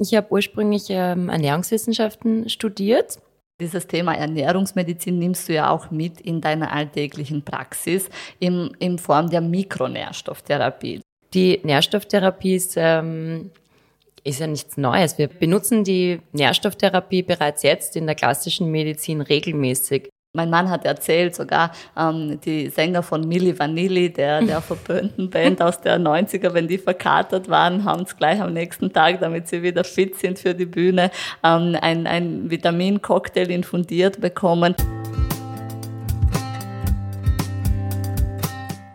Ich 0.00 0.14
habe 0.14 0.30
ursprünglich 0.30 0.84
ähm, 0.88 1.28
Ernährungswissenschaften 1.28 2.48
studiert. 2.48 3.18
Dieses 3.60 3.88
Thema 3.88 4.14
Ernährungsmedizin 4.14 5.18
nimmst 5.18 5.48
du 5.48 5.54
ja 5.54 5.70
auch 5.70 5.90
mit 5.90 6.20
in 6.20 6.40
deiner 6.40 6.72
alltäglichen 6.72 7.42
Praxis 7.42 8.08
in, 8.38 8.70
in 8.78 8.98
Form 8.98 9.30
der 9.30 9.40
Mikronährstofftherapie. 9.40 11.00
Die 11.34 11.60
Nährstofftherapie 11.64 12.54
ist, 12.54 12.74
ähm, 12.76 13.50
ist 14.22 14.38
ja 14.38 14.46
nichts 14.46 14.76
Neues. 14.76 15.18
Wir 15.18 15.26
benutzen 15.26 15.82
die 15.82 16.20
Nährstofftherapie 16.32 17.22
bereits 17.22 17.64
jetzt 17.64 17.96
in 17.96 18.06
der 18.06 18.14
klassischen 18.14 18.70
Medizin 18.70 19.20
regelmäßig. 19.20 20.08
Mein 20.34 20.50
Mann 20.50 20.68
hat 20.68 20.84
erzählt, 20.84 21.34
sogar 21.34 21.72
ähm, 21.96 22.38
die 22.44 22.68
Sänger 22.68 23.02
von 23.02 23.26
Milli 23.26 23.58
Vanilli, 23.58 24.12
der, 24.12 24.42
der 24.42 24.60
verpönten 24.60 25.30
Band 25.30 25.62
aus 25.62 25.80
der 25.80 25.98
90er, 25.98 26.52
wenn 26.52 26.68
die 26.68 26.76
verkatert 26.76 27.48
waren, 27.48 27.84
haben 27.84 28.02
es 28.02 28.14
gleich 28.14 28.38
am 28.38 28.52
nächsten 28.52 28.92
Tag, 28.92 29.20
damit 29.20 29.48
sie 29.48 29.62
wieder 29.62 29.84
fit 29.84 30.16
sind 30.16 30.38
für 30.38 30.54
die 30.54 30.66
Bühne, 30.66 31.10
ähm, 31.42 31.74
ein, 31.80 32.06
ein 32.06 32.50
Vitamincocktail 32.50 33.50
infundiert 33.50 34.20
bekommen. 34.20 34.74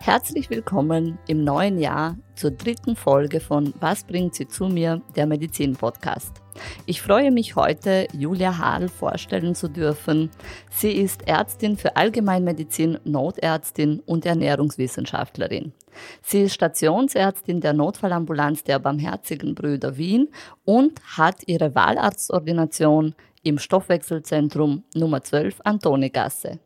Herzlich 0.02 0.52
willkommen 0.52 1.18
im 1.27 1.43
neuen 1.43 1.79
Jahr 1.79 2.15
zur 2.35 2.52
dritten 2.52 2.95
Folge 2.95 3.40
von 3.40 3.73
Was 3.79 4.04
bringt 4.04 4.35
sie 4.35 4.48
zu 4.48 4.68
mir, 4.68 5.02
der 5.15 5.26
Medizin-Podcast. 5.26 6.42
Ich 6.85 7.02
freue 7.02 7.31
mich 7.31 7.55
heute, 7.55 8.07
Julia 8.13 8.57
Hadl 8.57 8.89
vorstellen 8.89 9.55
zu 9.55 9.67
dürfen. 9.67 10.30
Sie 10.70 10.91
ist 10.91 11.27
Ärztin 11.27 11.77
für 11.77 11.95
Allgemeinmedizin, 11.95 12.99
Notärztin 13.03 14.02
und 14.05 14.26
Ernährungswissenschaftlerin. 14.26 15.73
Sie 16.21 16.43
ist 16.43 16.53
Stationsärztin 16.53 17.62
der 17.62 17.73
Notfallambulanz 17.73 18.63
der 18.63 18.79
Barmherzigen 18.79 19.55
Brüder 19.55 19.98
Wien 19.98 20.29
und 20.65 20.99
hat 21.18 21.43
ihre 21.46 21.76
Wahlarztordination 21.76 23.15
im 23.44 23.60
Stoffwechselzentrum 23.60 24.84
Nummer 24.96 25.22
12 25.22 25.62
Antonigasse. 25.63 26.60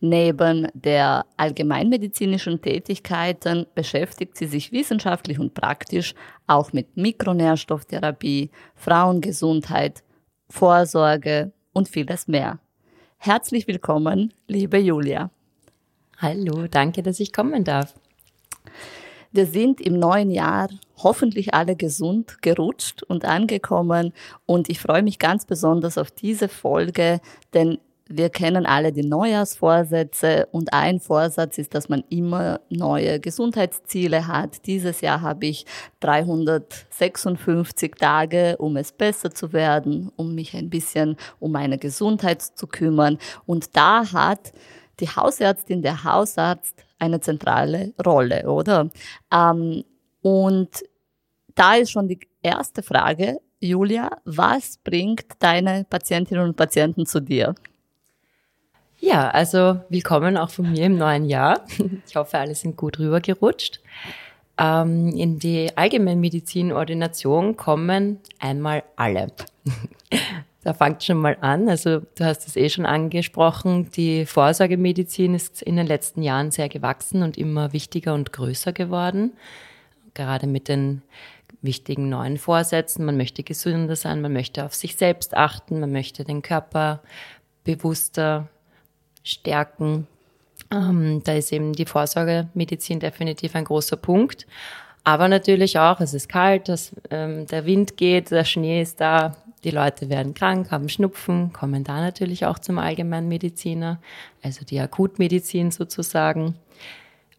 Neben 0.00 0.68
der 0.74 1.26
allgemeinmedizinischen 1.36 2.60
Tätigkeiten 2.60 3.66
beschäftigt 3.74 4.36
sie 4.36 4.46
sich 4.46 4.72
wissenschaftlich 4.72 5.38
und 5.38 5.54
praktisch 5.54 6.14
auch 6.46 6.72
mit 6.72 6.96
Mikronährstofftherapie, 6.96 8.50
Frauengesundheit, 8.74 10.04
Vorsorge 10.48 11.52
und 11.72 11.88
vieles 11.88 12.28
mehr. 12.28 12.60
Herzlich 13.16 13.66
willkommen, 13.66 14.34
liebe 14.46 14.78
Julia. 14.78 15.30
Hallo, 16.18 16.66
danke, 16.68 17.02
dass 17.02 17.20
ich 17.20 17.32
kommen 17.32 17.64
darf. 17.64 17.94
Wir 19.34 19.46
sind 19.46 19.80
im 19.80 19.98
neuen 19.98 20.30
Jahr 20.30 20.68
hoffentlich 20.96 21.54
alle 21.54 21.74
gesund 21.74 22.40
gerutscht 22.40 23.02
und 23.02 23.24
angekommen 23.24 24.12
und 24.46 24.68
ich 24.68 24.78
freue 24.78 25.02
mich 25.02 25.18
ganz 25.18 25.44
besonders 25.44 25.98
auf 25.98 26.12
diese 26.12 26.48
Folge, 26.48 27.20
denn 27.52 27.78
wir 28.06 28.30
kennen 28.30 28.64
alle 28.64 28.92
die 28.92 29.04
Neujahrsvorsätze 29.04 30.46
und 30.52 30.72
ein 30.72 31.00
Vorsatz 31.00 31.58
ist, 31.58 31.74
dass 31.74 31.88
man 31.88 32.04
immer 32.10 32.60
neue 32.68 33.18
Gesundheitsziele 33.18 34.28
hat. 34.28 34.66
Dieses 34.66 35.00
Jahr 35.00 35.20
habe 35.20 35.46
ich 35.46 35.66
356 35.98 37.96
Tage, 37.96 38.56
um 38.58 38.76
es 38.76 38.92
besser 38.92 39.32
zu 39.32 39.52
werden, 39.52 40.12
um 40.14 40.36
mich 40.36 40.54
ein 40.54 40.70
bisschen 40.70 41.16
um 41.40 41.50
meine 41.50 41.78
Gesundheit 41.78 42.40
zu 42.40 42.68
kümmern. 42.68 43.18
Und 43.46 43.74
da 43.74 44.12
hat 44.12 44.52
die 45.00 45.08
Hausärztin, 45.08 45.82
der 45.82 46.04
Hausarzt 46.04 46.83
eine 46.98 47.20
zentrale 47.20 47.92
Rolle, 48.04 48.48
oder? 48.48 48.90
Ähm, 49.32 49.84
und 50.22 50.70
da 51.54 51.74
ist 51.74 51.90
schon 51.90 52.08
die 52.08 52.20
erste 52.42 52.82
Frage, 52.82 53.40
Julia, 53.60 54.10
was 54.24 54.78
bringt 54.78 55.26
deine 55.38 55.84
Patientinnen 55.88 56.44
und 56.44 56.56
Patienten 56.56 57.06
zu 57.06 57.20
dir? 57.20 57.54
Ja, 58.98 59.30
also 59.30 59.80
willkommen 59.88 60.36
auch 60.36 60.50
von 60.50 60.70
mir 60.70 60.86
im 60.86 60.96
neuen 60.96 61.26
Jahr. 61.26 61.64
Ich 62.06 62.16
hoffe, 62.16 62.38
alle 62.38 62.54
sind 62.54 62.76
gut 62.76 62.98
rübergerutscht. 62.98 63.80
Ähm, 64.56 65.08
in 65.08 65.38
die 65.38 65.76
Allgemeinmedizin-Ordination 65.76 67.56
kommen 67.56 68.20
einmal 68.38 68.84
alle. 68.96 69.28
Da 70.64 70.72
fängt 70.72 71.04
schon 71.04 71.18
mal 71.18 71.36
an. 71.42 71.68
Also 71.68 72.00
du 72.00 72.24
hast 72.24 72.48
es 72.48 72.56
eh 72.56 72.70
schon 72.70 72.86
angesprochen. 72.86 73.90
Die 73.90 74.24
Vorsorgemedizin 74.24 75.34
ist 75.34 75.62
in 75.62 75.76
den 75.76 75.86
letzten 75.86 76.22
Jahren 76.22 76.50
sehr 76.50 76.70
gewachsen 76.70 77.22
und 77.22 77.36
immer 77.36 77.74
wichtiger 77.74 78.14
und 78.14 78.32
größer 78.32 78.72
geworden. 78.72 79.34
Gerade 80.14 80.46
mit 80.46 80.68
den 80.68 81.02
wichtigen 81.60 82.08
neuen 82.08 82.38
Vorsätzen. 82.38 83.04
Man 83.04 83.18
möchte 83.18 83.42
gesünder 83.42 83.94
sein, 83.94 84.22
man 84.22 84.32
möchte 84.32 84.64
auf 84.64 84.74
sich 84.74 84.96
selbst 84.96 85.36
achten, 85.36 85.80
man 85.80 85.92
möchte 85.92 86.24
den 86.24 86.40
Körper 86.40 87.00
bewusster 87.64 88.48
stärken. 89.22 90.06
Ähm, 90.70 91.22
da 91.24 91.34
ist 91.34 91.52
eben 91.52 91.74
die 91.74 91.86
Vorsorgemedizin 91.86 93.00
definitiv 93.00 93.54
ein 93.54 93.64
großer 93.64 93.96
Punkt. 93.96 94.46
Aber 95.04 95.28
natürlich 95.28 95.78
auch, 95.78 96.00
es 96.00 96.14
ist 96.14 96.30
kalt, 96.30 96.70
das, 96.70 96.94
ähm, 97.10 97.46
der 97.46 97.66
Wind 97.66 97.98
geht, 97.98 98.30
der 98.30 98.44
Schnee 98.44 98.80
ist 98.80 99.00
da, 99.00 99.36
die 99.64 99.70
Leute 99.70 100.08
werden 100.10 100.34
krank, 100.34 100.70
haben 100.70 100.88
Schnupfen, 100.88 101.52
kommen 101.52 101.84
da 101.84 102.00
natürlich 102.00 102.46
auch 102.46 102.58
zum 102.58 102.78
Allgemeinmediziner, 102.78 103.98
also 104.42 104.64
die 104.64 104.78
Akutmedizin 104.78 105.70
sozusagen. 105.70 106.54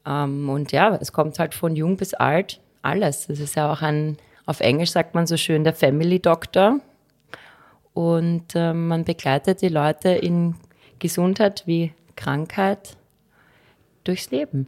Ähm, 0.05 0.49
und 0.49 0.71
ja, 0.71 0.97
es 0.99 1.13
kommt 1.13 1.39
halt 1.39 1.53
von 1.53 1.75
jung 1.75 1.97
bis 1.97 2.13
alt 2.13 2.59
alles. 2.81 3.29
Es 3.29 3.39
ist 3.39 3.55
ja 3.55 3.71
auch 3.71 3.81
ein, 3.81 4.17
auf 4.45 4.59
Englisch 4.59 4.91
sagt 4.91 5.15
man 5.15 5.27
so 5.27 5.37
schön, 5.37 5.63
der 5.63 5.73
Family 5.73 6.19
Doctor. 6.19 6.79
Und 7.93 8.55
ähm, 8.55 8.87
man 8.87 9.05
begleitet 9.05 9.61
die 9.61 9.69
Leute 9.69 10.09
in 10.09 10.55
Gesundheit 10.99 11.63
wie 11.65 11.93
Krankheit 12.15 12.97
durchs 14.03 14.31
Leben. 14.31 14.67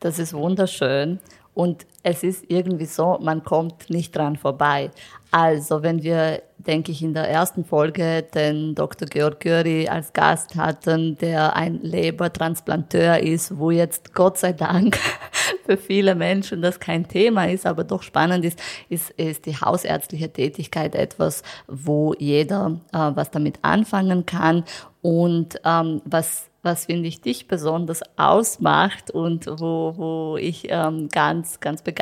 Das 0.00 0.18
ist 0.18 0.32
wunderschön. 0.32 1.20
Und 1.52 1.86
es 2.04 2.22
ist 2.22 2.44
irgendwie 2.48 2.84
so, 2.84 3.18
man 3.20 3.42
kommt 3.42 3.88
nicht 3.88 4.14
dran 4.14 4.36
vorbei. 4.36 4.90
Also, 5.30 5.82
wenn 5.82 6.02
wir, 6.02 6.42
denke 6.58 6.92
ich, 6.92 7.02
in 7.02 7.14
der 7.14 7.28
ersten 7.28 7.64
Folge 7.64 8.22
den 8.22 8.74
Dr. 8.74 9.08
Georg 9.08 9.40
Göri 9.40 9.88
als 9.88 10.12
Gast 10.12 10.54
hatten, 10.54 11.16
der 11.16 11.56
ein 11.56 11.80
Lebertransplanteur 11.80 13.20
ist, 13.20 13.58
wo 13.58 13.70
jetzt 13.70 14.14
Gott 14.14 14.36
sei 14.36 14.52
Dank 14.52 14.98
für 15.66 15.78
viele 15.78 16.14
Menschen 16.14 16.60
das 16.60 16.78
kein 16.78 17.08
Thema 17.08 17.48
ist, 17.48 17.64
aber 17.64 17.84
doch 17.84 18.02
spannend 18.02 18.44
ist, 18.44 18.60
ist, 18.90 19.10
ist 19.12 19.46
die 19.46 19.56
hausärztliche 19.56 20.30
Tätigkeit 20.30 20.94
etwas, 20.94 21.42
wo 21.66 22.14
jeder 22.18 22.80
äh, 22.92 22.98
was 23.14 23.30
damit 23.30 23.58
anfangen 23.62 24.26
kann 24.26 24.64
und 25.00 25.58
ähm, 25.64 26.02
was 26.04 26.50
was 26.64 26.86
finde 26.86 27.08
ich 27.08 27.20
dich 27.20 27.46
besonders 27.46 28.00
ausmacht 28.16 29.10
und 29.10 29.46
wo, 29.46 29.92
wo 29.96 30.36
ich 30.38 30.66
ähm, 30.70 31.08
ganz, 31.12 31.60
ganz 31.60 31.82
begeistert 31.82 31.93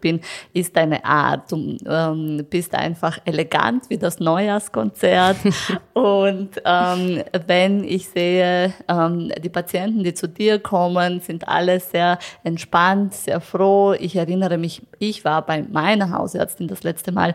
bin, 0.00 0.20
ist 0.52 0.76
deine 0.76 1.04
Art. 1.04 1.50
Du 1.52 1.76
ähm, 1.86 2.46
bist 2.48 2.74
einfach 2.74 3.18
elegant 3.24 3.88
wie 3.88 3.98
das 3.98 4.20
Neujahrskonzert. 4.20 5.36
und 5.94 6.50
ähm, 6.64 7.22
wenn 7.46 7.84
ich 7.84 8.08
sehe, 8.08 8.72
ähm, 8.88 9.32
die 9.42 9.48
Patienten, 9.48 10.04
die 10.04 10.14
zu 10.14 10.28
dir 10.28 10.58
kommen, 10.58 11.20
sind 11.20 11.48
alle 11.48 11.80
sehr 11.80 12.18
entspannt, 12.44 13.14
sehr 13.14 13.40
froh. 13.40 13.94
Ich 13.98 14.16
erinnere 14.16 14.58
mich, 14.58 14.82
ich 14.98 15.24
war 15.24 15.44
bei 15.44 15.62
meiner 15.62 16.10
Hausärztin 16.10 16.68
das 16.68 16.82
letzte 16.82 17.12
Mal 17.12 17.34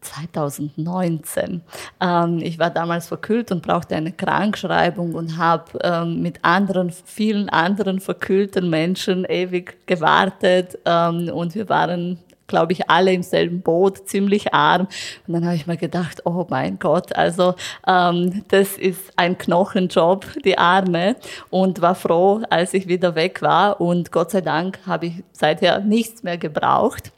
2019. 0.00 1.62
Ähm, 2.00 2.38
ich 2.38 2.58
war 2.58 2.70
damals 2.70 3.08
verkühlt 3.08 3.52
und 3.52 3.62
brauchte 3.62 3.96
eine 3.96 4.12
Krankschreibung 4.12 5.14
und 5.14 5.36
habe 5.36 5.78
ähm, 5.82 6.22
mit 6.22 6.44
anderen, 6.44 6.90
vielen 6.90 7.48
anderen 7.48 8.00
verkühlten 8.00 8.70
Menschen 8.70 9.24
ewig 9.24 9.86
gewartet 9.86 10.78
ähm, 10.84 11.30
und 11.32 11.54
wir 11.54 11.68
waren 11.68 12.18
glaube 12.50 12.72
ich, 12.72 12.90
alle 12.90 13.12
im 13.12 13.22
selben 13.22 13.62
Boot, 13.62 14.08
ziemlich 14.08 14.52
arm. 14.52 14.88
Und 15.26 15.34
dann 15.34 15.44
habe 15.46 15.54
ich 15.54 15.66
mir 15.66 15.76
gedacht, 15.76 16.26
oh 16.26 16.46
mein 16.50 16.78
Gott, 16.78 17.14
also 17.16 17.54
ähm, 17.86 18.44
das 18.48 18.76
ist 18.76 19.12
ein 19.16 19.38
Knochenjob, 19.38 20.26
die 20.44 20.58
Arme. 20.58 21.16
Und 21.48 21.80
war 21.80 21.94
froh, 21.94 22.42
als 22.50 22.74
ich 22.74 22.88
wieder 22.88 23.14
weg 23.14 23.40
war. 23.40 23.80
Und 23.80 24.12
Gott 24.12 24.32
sei 24.32 24.40
Dank 24.42 24.80
habe 24.84 25.06
ich 25.06 25.24
seither 25.32 25.78
nichts 25.78 26.22
mehr 26.22 26.36
gebraucht. 26.36 27.12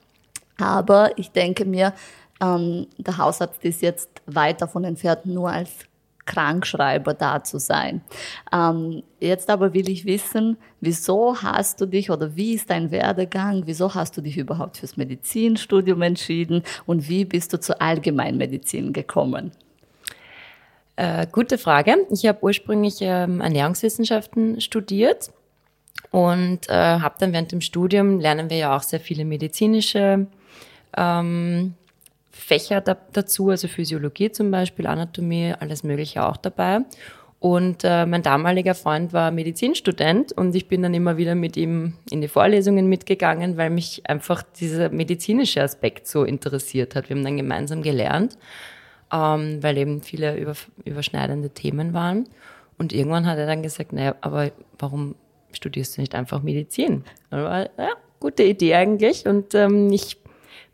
Aber 0.59 1.19
ich 1.19 1.33
denke 1.33 1.65
mir, 1.65 1.95
ähm, 2.43 2.87
der 2.99 3.19
Hausarzt 3.19 3.65
ist 3.65 3.83
jetzt 3.83 4.11
weit 4.27 4.61
davon 4.61 4.85
entfernt, 4.85 5.27
nur 5.27 5.51
als 5.51 5.71
Krankschreiber 6.25 7.15
da 7.15 7.43
zu 7.43 7.59
sein. 7.59 8.01
Ähm, 8.53 9.03
jetzt 9.21 9.51
aber 9.51 9.75
will 9.75 9.89
ich 9.89 10.05
wissen, 10.05 10.57
wieso 10.81 11.43
hast 11.43 11.81
du 11.81 11.87
dich 11.87 12.11
oder 12.11 12.37
wie 12.37 12.55
ist 12.55 12.71
dein 12.71 12.91
Werdegang? 12.91 13.63
Wieso 13.67 13.95
hast 13.95 14.17
du 14.17 14.21
dich 14.21 14.39
überhaupt 14.39 14.79
fürs 14.79 14.97
Medizinstudium 14.97 16.01
entschieden 16.03 16.63
und 16.87 17.09
wie 17.09 17.25
bist 17.25 17.53
du 17.53 17.61
zur 17.61 17.83
Allgemeinmedizin 17.83 18.93
gekommen? 18.93 19.53
Äh, 20.97 21.27
gute 21.33 21.59
Frage. 21.59 22.07
Ich 22.11 22.27
habe 22.27 22.39
ursprünglich 22.43 22.97
ähm, 23.01 23.41
Ernährungswissenschaften 23.41 24.61
studiert 24.61 25.33
und 26.11 26.69
äh, 26.69 26.73
habe 26.73 27.17
dann 27.19 27.33
während 27.33 27.51
dem 27.51 27.63
Studium 27.63 28.21
lernen 28.21 28.51
wir 28.51 28.59
ja 28.59 28.77
auch 28.77 28.83
sehr 28.83 29.01
viele 29.01 29.25
medizinische 29.25 30.27
ähm, 30.97 31.75
Fächer 32.33 32.81
da, 32.81 32.97
dazu, 33.13 33.51
also 33.51 33.69
Physiologie 33.69 34.33
zum 34.33 34.51
Beispiel, 34.51 34.87
Anatomie, 34.87 35.55
alles 35.59 35.85
Mögliche 35.85 36.27
auch 36.27 36.37
dabei. 36.39 36.81
Und 37.39 37.83
äh, 37.83 38.07
mein 38.07 38.23
damaliger 38.23 38.75
Freund 38.75 39.13
war 39.13 39.33
Medizinstudent 39.33 40.31
und 40.33 40.55
ich 40.55 40.69
bin 40.69 40.81
dann 40.83 40.95
immer 40.95 41.17
wieder 41.17 41.35
mit 41.35 41.57
ihm 41.57 41.95
in 42.09 42.21
die 42.21 42.29
Vorlesungen 42.29 42.87
mitgegangen, 42.89 43.57
weil 43.57 43.69
mich 43.69 44.09
einfach 44.09 44.45
dieser 44.45 44.91
medizinische 44.91 45.61
Aspekt 45.61 46.07
so 46.07 46.23
interessiert 46.23 46.95
hat. 46.95 47.09
Wir 47.09 47.17
haben 47.17 47.25
dann 47.25 47.37
gemeinsam 47.37 47.83
gelernt, 47.83 48.39
ähm, 49.13 49.61
weil 49.61 49.77
eben 49.77 50.03
viele 50.03 50.37
über, 50.37 50.55
überschneidende 50.85 51.51
Themen 51.51 51.93
waren. 51.95 52.29
Und 52.79 52.93
irgendwann 52.93 53.27
hat 53.27 53.39
er 53.39 53.47
dann 53.47 53.65
gesagt, 53.65 53.93
naja, 53.93 54.15
aber 54.21 54.53
warum 54.79 55.17
studierst 55.53 55.97
du 55.97 56.01
nicht 56.01 56.15
einfach 56.15 56.43
Medizin? 56.43 57.03
War, 57.31 57.71
ja, 57.77 57.91
gute 58.21 58.45
Idee 58.45 58.75
eigentlich. 58.75 59.27
Und 59.27 59.55
ähm, 59.57 59.93
ich 59.93 60.22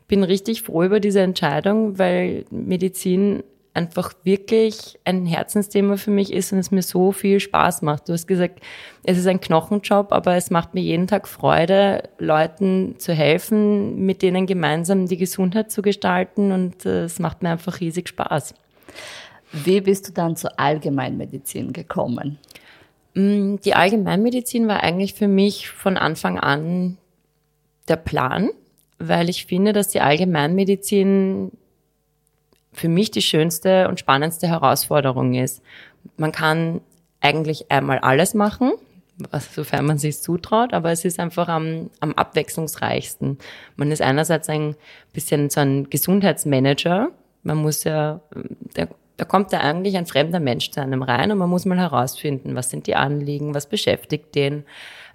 bin 0.09 0.23
richtig 0.25 0.63
froh 0.63 0.83
über 0.83 0.99
diese 0.99 1.21
Entscheidung, 1.21 1.97
weil 1.97 2.43
Medizin 2.51 3.43
einfach 3.73 4.13
wirklich 4.23 4.99
ein 5.05 5.25
Herzensthema 5.25 5.95
für 5.95 6.11
mich 6.11 6.33
ist 6.33 6.51
und 6.51 6.59
es 6.59 6.71
mir 6.71 6.81
so 6.81 7.11
viel 7.11 7.39
Spaß 7.39 7.83
macht. 7.83 8.09
Du 8.09 8.13
hast 8.13 8.27
gesagt, 8.27 8.59
es 9.03 9.17
ist 9.17 9.27
ein 9.27 9.39
Knochenjob, 9.39 10.11
aber 10.11 10.35
es 10.35 10.49
macht 10.49 10.73
mir 10.73 10.81
jeden 10.81 11.07
Tag 11.07 11.27
Freude, 11.27 12.09
Leuten 12.17 12.95
zu 12.97 13.13
helfen, 13.13 14.05
mit 14.05 14.21
denen 14.21 14.47
gemeinsam 14.47 15.05
die 15.05 15.17
Gesundheit 15.17 15.71
zu 15.71 15.81
gestalten 15.81 16.51
und 16.51 16.85
äh, 16.85 17.03
es 17.03 17.19
macht 17.19 17.43
mir 17.43 17.51
einfach 17.51 17.79
riesig 17.79 18.09
Spaß. 18.09 18.55
Wie 19.51 19.81
bist 19.81 20.09
du 20.09 20.11
dann 20.11 20.35
zur 20.35 20.59
Allgemeinmedizin 20.59 21.71
gekommen? 21.71 22.39
Mm, 23.13 23.57
die 23.63 23.75
Allgemeinmedizin 23.75 24.67
war 24.67 24.81
eigentlich 24.83 25.13
für 25.13 25.27
mich 25.27 25.69
von 25.69 25.95
Anfang 25.95 26.39
an 26.39 26.97
der 27.87 27.95
Plan, 27.95 28.49
weil 28.99 29.29
ich 29.29 29.45
finde, 29.45 29.73
dass 29.73 29.87
die 29.87 30.01
Allgemeinmedizin 30.01 31.51
für 32.73 32.89
mich 32.89 33.11
die 33.11 33.21
schönste 33.21 33.87
und 33.87 33.99
spannendste 33.99 34.47
Herausforderung 34.47 35.33
ist. 35.33 35.61
Man 36.17 36.31
kann 36.31 36.81
eigentlich 37.21 37.71
einmal 37.71 37.99
alles 37.99 38.33
machen, 38.33 38.71
sofern 39.53 39.85
man 39.85 39.97
sich 39.97 40.21
zutraut, 40.21 40.73
aber 40.73 40.91
es 40.91 41.03
ist 41.03 41.19
einfach 41.19 41.47
am, 41.49 41.89
am 41.99 42.13
abwechslungsreichsten. 42.13 43.37
Man 43.75 43.91
ist 43.91 44.01
einerseits 44.01 44.49
ein 44.49 44.75
bisschen 45.11 45.49
so 45.49 45.61
ein 45.61 45.89
Gesundheitsmanager. 45.89 47.09
Man 47.43 47.57
muss 47.57 47.83
ja, 47.83 48.21
da, 48.75 48.87
da 49.19 49.25
kommt 49.25 49.51
ja 49.51 49.59
eigentlich 49.59 49.97
ein 49.97 50.05
fremder 50.05 50.39
Mensch 50.39 50.71
zu 50.71 50.81
einem 50.81 51.03
rein 51.03 51.29
und 51.31 51.37
man 51.37 51.49
muss 51.49 51.65
mal 51.65 51.77
herausfinden, 51.77 52.55
was 52.55 52.69
sind 52.69 52.87
die 52.87 52.95
Anliegen, 52.95 53.53
was 53.53 53.67
beschäftigt 53.67 54.33
den, 54.33 54.63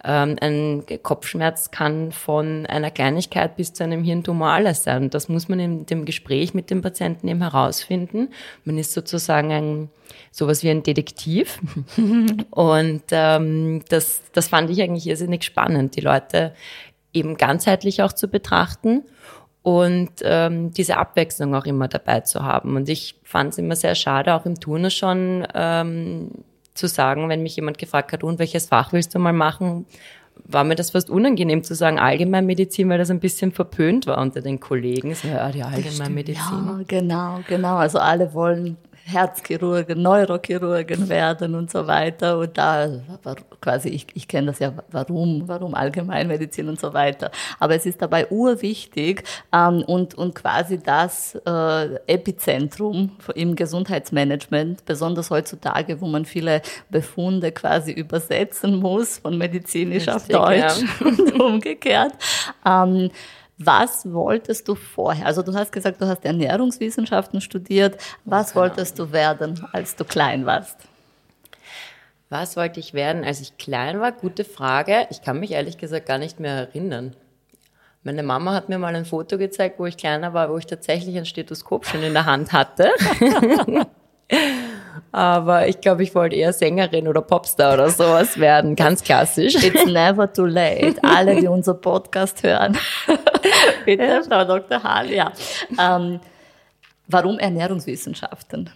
ähm, 0.04 0.36
ein 0.42 0.84
Kopfschmerz 1.02 1.70
kann 1.70 2.12
von 2.12 2.66
einer 2.66 2.90
Kleinigkeit 2.90 3.56
bis 3.56 3.72
zu 3.72 3.82
einem 3.82 4.04
Hirntumor 4.04 4.50
alles 4.50 4.82
sein. 4.82 5.08
Das 5.08 5.30
muss 5.30 5.48
man 5.48 5.58
in 5.58 5.86
dem 5.86 6.04
Gespräch 6.04 6.52
mit 6.52 6.68
dem 6.68 6.82
Patienten 6.82 7.28
eben 7.28 7.40
herausfinden. 7.40 8.28
Man 8.64 8.76
ist 8.76 8.92
sozusagen 8.92 9.50
ein, 9.50 9.88
sowas 10.30 10.62
wie 10.62 10.68
ein 10.68 10.82
Detektiv. 10.82 11.58
Und 12.50 13.04
ähm, 13.10 13.82
das, 13.88 14.20
das 14.34 14.48
fand 14.48 14.68
ich 14.68 14.82
eigentlich 14.82 15.06
irrsinnig 15.06 15.44
spannend, 15.44 15.96
die 15.96 16.02
Leute 16.02 16.54
eben 17.14 17.38
ganzheitlich 17.38 18.02
auch 18.02 18.12
zu 18.12 18.28
betrachten 18.28 19.04
und 19.64 20.10
ähm, 20.22 20.72
diese 20.72 20.98
Abwechslung 20.98 21.54
auch 21.54 21.64
immer 21.64 21.88
dabei 21.88 22.20
zu 22.20 22.44
haben. 22.44 22.76
Und 22.76 22.86
ich 22.90 23.16
fand 23.24 23.54
es 23.54 23.58
immer 23.58 23.74
sehr 23.74 23.94
schade, 23.94 24.34
auch 24.34 24.44
im 24.44 24.60
Turner 24.60 24.90
schon 24.90 25.48
ähm, 25.54 26.30
zu 26.74 26.86
sagen, 26.86 27.30
wenn 27.30 27.42
mich 27.42 27.56
jemand 27.56 27.78
gefragt 27.78 28.12
hat, 28.12 28.22
und 28.22 28.38
welches 28.38 28.66
Fach 28.66 28.92
willst 28.92 29.14
du 29.14 29.18
mal 29.18 29.32
machen, 29.32 29.86
war 30.44 30.64
mir 30.64 30.74
das 30.74 30.90
fast 30.90 31.08
unangenehm 31.08 31.64
zu 31.64 31.74
sagen 31.74 31.98
Allgemeinmedizin, 31.98 32.90
weil 32.90 32.98
das 32.98 33.10
ein 33.10 33.20
bisschen 33.20 33.52
verpönt 33.52 34.06
war 34.06 34.18
unter 34.18 34.42
den 34.42 34.60
Kollegen. 34.60 35.14
So, 35.14 35.28
ja, 35.28 35.50
die 35.50 35.62
Allgemeinmedizin. 35.62 36.36
Ja, 36.36 36.80
genau, 36.86 37.40
genau. 37.48 37.76
Also 37.76 37.98
alle 38.00 38.34
wollen 38.34 38.76
Herzchirurgen, 39.06 40.00
Neurochirurgen 40.00 41.08
werden 41.10 41.54
und 41.54 41.70
so 41.70 41.86
weiter. 41.86 42.38
Und 42.38 42.56
da 42.56 42.88
quasi, 43.60 43.90
ich, 43.90 44.06
ich 44.14 44.26
kenne 44.26 44.48
das 44.48 44.60
ja, 44.60 44.72
warum, 44.90 45.46
warum 45.46 45.74
Allgemeinmedizin 45.74 46.68
und 46.68 46.80
so 46.80 46.94
weiter. 46.94 47.30
Aber 47.60 47.74
es 47.74 47.84
ist 47.84 48.00
dabei 48.00 48.30
urwichtig 48.30 49.22
ähm, 49.52 49.84
und, 49.86 50.14
und 50.14 50.34
quasi 50.34 50.78
das 50.82 51.34
äh, 51.46 51.94
Epizentrum 52.06 53.12
im 53.34 53.56
Gesundheitsmanagement, 53.56 54.86
besonders 54.86 55.30
heutzutage, 55.30 56.00
wo 56.00 56.06
man 56.06 56.24
viele 56.24 56.62
Befunde 56.88 57.52
quasi 57.52 57.92
übersetzen 57.92 58.76
muss 58.76 59.18
von 59.18 59.36
medizinisch 59.36 60.08
Richtig, 60.08 60.14
auf 60.14 60.28
Deutsch 60.28 60.82
ja. 60.82 61.06
und 61.06 61.40
umgekehrt. 61.40 62.12
Ähm, 62.66 63.10
was 63.58 64.12
wolltest 64.12 64.68
du 64.68 64.74
vorher? 64.74 65.26
Also 65.26 65.42
du 65.42 65.54
hast 65.54 65.72
gesagt, 65.72 66.00
du 66.00 66.06
hast 66.06 66.24
Ernährungswissenschaften 66.24 67.40
studiert. 67.40 67.96
Was 68.24 68.56
wolltest 68.56 68.98
du 68.98 69.12
werden, 69.12 69.64
als 69.72 69.96
du 69.96 70.04
klein 70.04 70.44
warst? 70.44 70.76
Was 72.30 72.56
wollte 72.56 72.80
ich 72.80 72.94
werden, 72.94 73.22
als 73.24 73.40
ich 73.40 73.56
klein 73.58 74.00
war? 74.00 74.10
Gute 74.10 74.44
Frage. 74.44 75.06
Ich 75.10 75.22
kann 75.22 75.38
mich 75.38 75.52
ehrlich 75.52 75.78
gesagt 75.78 76.06
gar 76.06 76.18
nicht 76.18 76.40
mehr 76.40 76.54
erinnern. 76.54 77.14
Meine 78.02 78.22
Mama 78.22 78.52
hat 78.54 78.68
mir 78.68 78.78
mal 78.78 78.94
ein 78.94 79.04
Foto 79.04 79.38
gezeigt, 79.38 79.78
wo 79.78 79.86
ich 79.86 79.96
kleiner 79.96 80.34
war, 80.34 80.50
wo 80.50 80.58
ich 80.58 80.66
tatsächlich 80.66 81.16
ein 81.16 81.24
Stethoskop 81.24 81.86
schon 81.86 82.02
in 82.02 82.12
der 82.12 82.26
Hand 82.26 82.52
hatte. 82.52 82.90
Aber 85.12 85.68
ich 85.68 85.80
glaube, 85.80 86.02
ich 86.02 86.14
wollte 86.14 86.36
eher 86.36 86.52
Sängerin 86.52 87.08
oder 87.08 87.22
Popstar 87.22 87.74
oder 87.74 87.90
sowas 87.90 88.38
werden. 88.38 88.76
Ganz 88.76 89.02
klassisch. 89.02 89.54
It's 89.54 89.86
never 89.86 90.32
too 90.32 90.46
late. 90.46 90.96
Alle, 91.02 91.40
die 91.40 91.46
unser 91.46 91.74
Podcast 91.74 92.42
hören. 92.42 92.76
Bitte, 93.84 94.04
ja. 94.04 94.22
Frau 94.22 94.44
Dr. 94.44 94.82
Hall, 94.82 95.10
ja. 95.10 95.32
Ähm, 95.78 96.20
warum 97.08 97.38
Ernährungswissenschaften? 97.38 98.70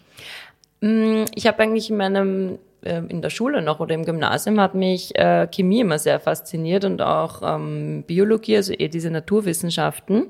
Mm, 0.81 1.25
ich 1.35 1.47
habe 1.47 1.63
eigentlich 1.63 1.91
in 1.91 1.97
meinem 1.97 2.59
äh, 2.83 3.03
in 3.09 3.23
der 3.23 3.31
Schule 3.31 3.63
noch 3.63 3.81
oder 3.81 3.95
im 3.95 4.05
Gymnasium 4.05 4.61
hat 4.61 4.75
mich 4.75 5.17
äh, 5.17 5.49
Chemie 5.49 5.81
immer 5.81 5.99
sehr 5.99 6.21
fasziniert 6.21 6.85
und 6.85 7.03
auch 7.03 7.43
ähm, 7.43 8.05
Biologie, 8.07 8.57
also 8.57 8.73
eher 8.73 8.89
diese 8.89 9.11
Naturwissenschaften. 9.11 10.27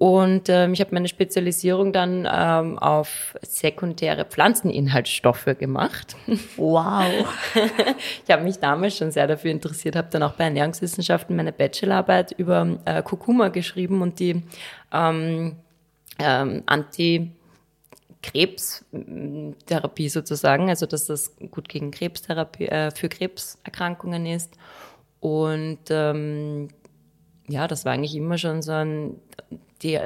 Und 0.00 0.48
ähm, 0.48 0.72
ich 0.72 0.80
habe 0.80 0.94
meine 0.94 1.08
Spezialisierung 1.08 1.92
dann 1.92 2.26
ähm, 2.26 2.78
auf 2.78 3.36
sekundäre 3.42 4.24
Pflanzeninhaltsstoffe 4.24 5.44
gemacht. 5.58 6.16
Wow. 6.56 7.28
ich 8.24 8.30
habe 8.32 8.44
mich 8.44 8.58
damals 8.58 8.96
schon 8.96 9.10
sehr 9.10 9.26
dafür 9.26 9.50
interessiert, 9.50 9.96
habe 9.96 10.08
dann 10.10 10.22
auch 10.22 10.32
bei 10.32 10.44
Ernährungswissenschaften 10.44 11.36
meine 11.36 11.52
Bachelorarbeit 11.52 12.32
über 12.32 12.78
äh, 12.86 13.02
Kurkuma 13.02 13.48
geschrieben 13.48 14.00
und 14.00 14.20
die 14.20 14.42
ähm, 14.90 15.56
ähm, 16.18 16.62
Anti 16.64 17.32
Krebstherapie 18.22 20.08
sozusagen, 20.08 20.70
also 20.70 20.86
dass 20.86 21.04
das 21.04 21.36
gut 21.50 21.68
gegen 21.68 21.90
Krebstherapie, 21.90 22.68
äh, 22.68 22.90
für 22.90 23.10
Krebserkrankungen 23.10 24.24
ist. 24.24 24.54
Und 25.20 25.80
ähm, 25.90 26.68
ja, 27.50 27.66
das 27.66 27.84
war 27.84 27.92
eigentlich 27.92 28.14
immer 28.14 28.38
schon 28.38 28.62
so 28.62 28.72
ein 28.72 29.16
die 29.82 29.98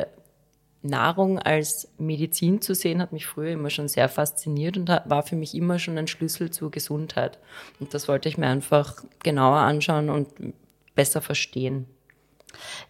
Nahrung 0.82 1.38
als 1.38 1.88
Medizin 1.98 2.60
zu 2.60 2.74
sehen, 2.74 3.00
hat 3.00 3.12
mich 3.12 3.26
früher 3.26 3.52
immer 3.52 3.70
schon 3.70 3.88
sehr 3.88 4.08
fasziniert 4.08 4.76
und 4.76 4.88
war 4.88 5.22
für 5.22 5.34
mich 5.34 5.54
immer 5.54 5.78
schon 5.78 5.96
ein 5.96 6.06
Schlüssel 6.06 6.50
zur 6.50 6.70
Gesundheit. 6.70 7.38
Und 7.80 7.94
das 7.94 8.06
wollte 8.06 8.28
ich 8.28 8.36
mir 8.36 8.48
einfach 8.48 9.02
genauer 9.22 9.58
anschauen 9.58 10.10
und 10.10 10.28
besser 10.94 11.22
verstehen. 11.22 11.86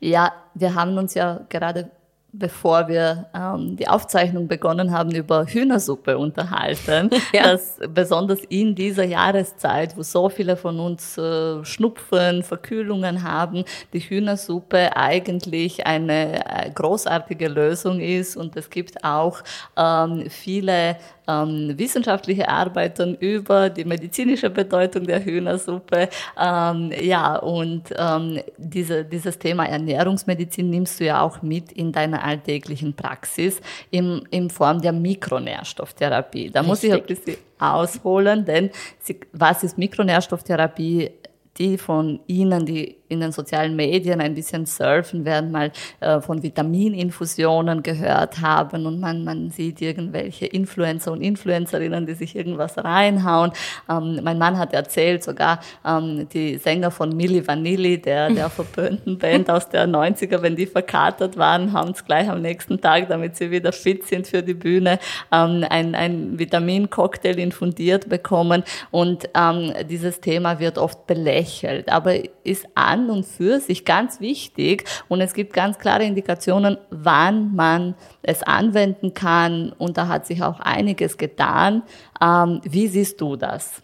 Ja, 0.00 0.32
wir 0.54 0.74
haben 0.74 0.98
uns 0.98 1.14
ja 1.14 1.46
gerade 1.48 1.90
bevor 2.38 2.88
wir 2.88 3.26
ähm, 3.34 3.76
die 3.76 3.88
Aufzeichnung 3.88 4.48
begonnen 4.48 4.90
haben, 4.90 5.12
über 5.12 5.46
Hühnersuppe 5.46 6.18
unterhalten. 6.18 7.10
ja. 7.32 7.44
Dass 7.44 7.78
besonders 7.88 8.40
in 8.48 8.74
dieser 8.74 9.04
Jahreszeit, 9.04 9.96
wo 9.96 10.02
so 10.02 10.28
viele 10.28 10.56
von 10.56 10.80
uns 10.80 11.16
äh, 11.16 11.64
Schnupfen, 11.64 12.42
Verkühlungen 12.42 13.22
haben, 13.22 13.64
die 13.92 14.00
Hühnersuppe 14.00 14.96
eigentlich 14.96 15.86
eine 15.86 16.44
äh, 16.44 16.70
großartige 16.70 17.48
Lösung 17.48 18.00
ist. 18.00 18.36
Und 18.36 18.56
es 18.56 18.68
gibt 18.68 19.04
auch 19.04 19.42
ähm, 19.76 20.24
viele 20.28 20.96
ähm, 21.26 21.74
wissenschaftliche 21.76 22.48
Arbeiten 22.48 23.14
über 23.16 23.70
die 23.70 23.84
medizinische 23.84 24.50
Bedeutung 24.50 25.06
der 25.06 25.24
Hühnersuppe. 25.24 26.08
Ähm, 26.40 26.92
ja, 27.00 27.36
und 27.36 27.94
ähm, 27.96 28.40
diese, 28.56 29.04
dieses 29.04 29.38
Thema 29.38 29.66
Ernährungsmedizin 29.66 30.68
nimmst 30.70 31.00
du 31.00 31.04
ja 31.04 31.22
auch 31.22 31.42
mit 31.42 31.72
in 31.72 31.92
deiner 31.92 32.24
alltäglichen 32.24 32.94
Praxis 32.94 33.60
in, 33.90 34.26
in 34.30 34.50
Form 34.50 34.80
der 34.80 34.92
Mikronährstofftherapie. 34.92 36.50
Da 36.50 36.60
Richtig. 36.60 36.68
muss 36.68 36.84
ich 36.84 36.92
ein 36.92 37.02
bisschen 37.02 37.36
ausholen, 37.58 38.44
denn 38.44 38.70
sie, 39.00 39.20
was 39.32 39.62
ist 39.62 39.78
Mikronährstofftherapie? 39.78 41.10
Die 41.58 41.78
von 41.78 42.20
Ihnen, 42.26 42.66
die 42.66 42.96
in 43.08 43.20
den 43.20 43.32
sozialen 43.32 43.76
Medien 43.76 44.20
ein 44.20 44.34
bisschen 44.34 44.66
surfen, 44.66 45.24
werden 45.24 45.50
mal 45.50 45.70
äh, 46.00 46.20
von 46.20 46.42
Vitamininfusionen 46.42 47.82
gehört 47.82 48.40
haben 48.40 48.86
und 48.86 48.98
man, 48.98 49.24
man 49.24 49.50
sieht 49.50 49.80
irgendwelche 49.80 50.46
Influencer 50.46 51.12
und 51.12 51.20
Influencerinnen, 51.20 52.06
die 52.06 52.14
sich 52.14 52.34
irgendwas 52.34 52.76
reinhauen. 52.76 53.52
Ähm, 53.88 54.20
mein 54.22 54.38
Mann 54.38 54.58
hat 54.58 54.72
erzählt, 54.72 55.22
sogar 55.22 55.60
ähm, 55.86 56.28
die 56.32 56.56
Sänger 56.56 56.90
von 56.90 57.16
Milli 57.16 57.46
Vanilli, 57.46 58.00
der, 58.00 58.30
der 58.30 58.50
verpönten 58.50 59.18
Band 59.18 59.50
aus 59.50 59.68
der 59.68 59.86
90er, 59.86 60.42
wenn 60.42 60.56
die 60.56 60.66
verkatert 60.66 61.36
waren, 61.36 61.72
haben 61.72 61.90
es 61.90 62.04
gleich 62.04 62.28
am 62.28 62.42
nächsten 62.42 62.80
Tag, 62.80 63.08
damit 63.08 63.36
sie 63.36 63.50
wieder 63.50 63.72
fit 63.72 64.06
sind 64.06 64.26
für 64.26 64.42
die 64.42 64.54
Bühne, 64.54 64.98
ähm, 65.30 65.64
ein, 65.68 65.94
ein 65.94 66.38
Vitamincocktail 66.38 67.38
infundiert 67.38 68.08
bekommen 68.08 68.64
und 68.90 69.28
ähm, 69.36 69.72
dieses 69.88 70.20
Thema 70.20 70.58
wird 70.58 70.78
oft 70.78 71.06
belächelt, 71.06 71.43
aber 71.88 72.14
ist 72.44 72.66
an 72.74 72.94
an 72.94 73.10
und 73.10 73.24
für 73.24 73.60
sich 73.60 73.84
ganz 73.84 74.20
wichtig 74.20 74.84
und 75.08 75.20
es 75.20 75.34
gibt 75.34 75.52
ganz 75.52 75.78
klare 75.78 76.04
Indikationen, 76.04 76.78
wann 76.90 77.54
man 77.54 77.94
es 78.22 78.42
anwenden 78.42 79.14
kann 79.14 79.72
und 79.72 79.96
da 79.96 80.08
hat 80.08 80.26
sich 80.26 80.42
auch 80.42 80.60
einiges 80.60 81.16
getan. 81.16 81.82
Ähm, 82.20 82.60
wie 82.64 82.88
siehst 82.88 83.20
du 83.20 83.36
das? 83.36 83.82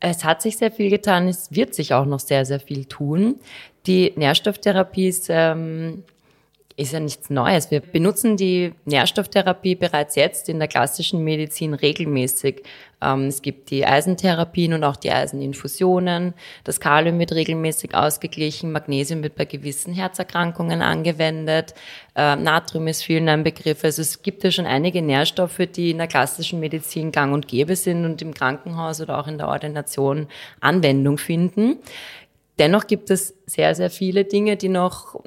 Es 0.00 0.24
hat 0.24 0.42
sich 0.42 0.56
sehr 0.56 0.72
viel 0.72 0.90
getan, 0.90 1.28
es 1.28 1.52
wird 1.52 1.74
sich 1.74 1.94
auch 1.94 2.06
noch 2.06 2.20
sehr, 2.20 2.44
sehr 2.44 2.60
viel 2.60 2.86
tun. 2.86 3.36
Die 3.86 4.12
Nährstofftherapie 4.16 5.08
ist 5.08 5.28
ähm, 5.28 6.02
ist 6.76 6.92
ja 6.92 7.00
nichts 7.00 7.30
Neues. 7.30 7.70
Wir 7.70 7.80
benutzen 7.80 8.36
die 8.36 8.72
Nährstofftherapie 8.84 9.74
bereits 9.74 10.14
jetzt 10.14 10.48
in 10.48 10.58
der 10.58 10.68
klassischen 10.68 11.22
Medizin 11.22 11.74
regelmäßig. 11.74 12.62
Ähm, 13.02 13.26
es 13.26 13.42
gibt 13.42 13.70
die 13.70 13.84
Eisentherapien 13.84 14.72
und 14.72 14.84
auch 14.84 14.96
die 14.96 15.10
Eiseninfusionen. 15.10 16.34
Das 16.64 16.80
Kalium 16.80 17.18
wird 17.18 17.32
regelmäßig 17.32 17.94
ausgeglichen. 17.94 18.72
Magnesium 18.72 19.22
wird 19.22 19.34
bei 19.34 19.44
gewissen 19.44 19.92
Herzerkrankungen 19.92 20.82
angewendet. 20.82 21.74
Ähm, 22.14 22.42
Natrium 22.42 22.86
ist 22.86 23.02
vielen 23.02 23.28
ein 23.28 23.42
Begriff. 23.42 23.84
Also 23.84 24.02
es 24.02 24.22
gibt 24.22 24.44
ja 24.44 24.50
schon 24.50 24.66
einige 24.66 25.02
Nährstoffe, 25.02 25.60
die 25.74 25.90
in 25.90 25.98
der 25.98 26.06
klassischen 26.06 26.60
Medizin 26.60 27.12
gang 27.12 27.34
und 27.34 27.48
gäbe 27.48 27.76
sind 27.76 28.04
und 28.04 28.22
im 28.22 28.32
Krankenhaus 28.34 29.00
oder 29.00 29.18
auch 29.18 29.26
in 29.26 29.38
der 29.38 29.48
Ordination 29.48 30.28
Anwendung 30.60 31.18
finden. 31.18 31.78
Dennoch 32.58 32.86
gibt 32.86 33.10
es 33.10 33.34
sehr, 33.46 33.74
sehr 33.74 33.90
viele 33.90 34.24
Dinge, 34.24 34.56
die 34.56 34.68
noch 34.68 35.20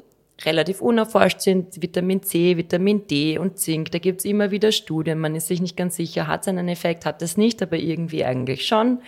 relativ 0.44 0.80
unerforscht 0.80 1.40
sind, 1.40 1.80
Vitamin 1.80 2.22
C, 2.22 2.56
Vitamin 2.56 3.06
D 3.06 3.38
und 3.38 3.58
Zink. 3.58 3.90
Da 3.92 3.98
gibt's 3.98 4.24
immer 4.24 4.50
wieder 4.50 4.70
Studien. 4.72 5.18
Man 5.18 5.34
ist 5.34 5.46
sich 5.46 5.60
nicht 5.60 5.76
ganz 5.76 5.96
sicher, 5.96 6.26
hat 6.26 6.42
es 6.42 6.48
einen 6.48 6.68
Effekt, 6.68 7.06
hat 7.06 7.22
es 7.22 7.36
nicht, 7.36 7.62
aber 7.62 7.76
irgendwie 7.76 8.24
eigentlich 8.24 8.66
schon. 8.66 9.00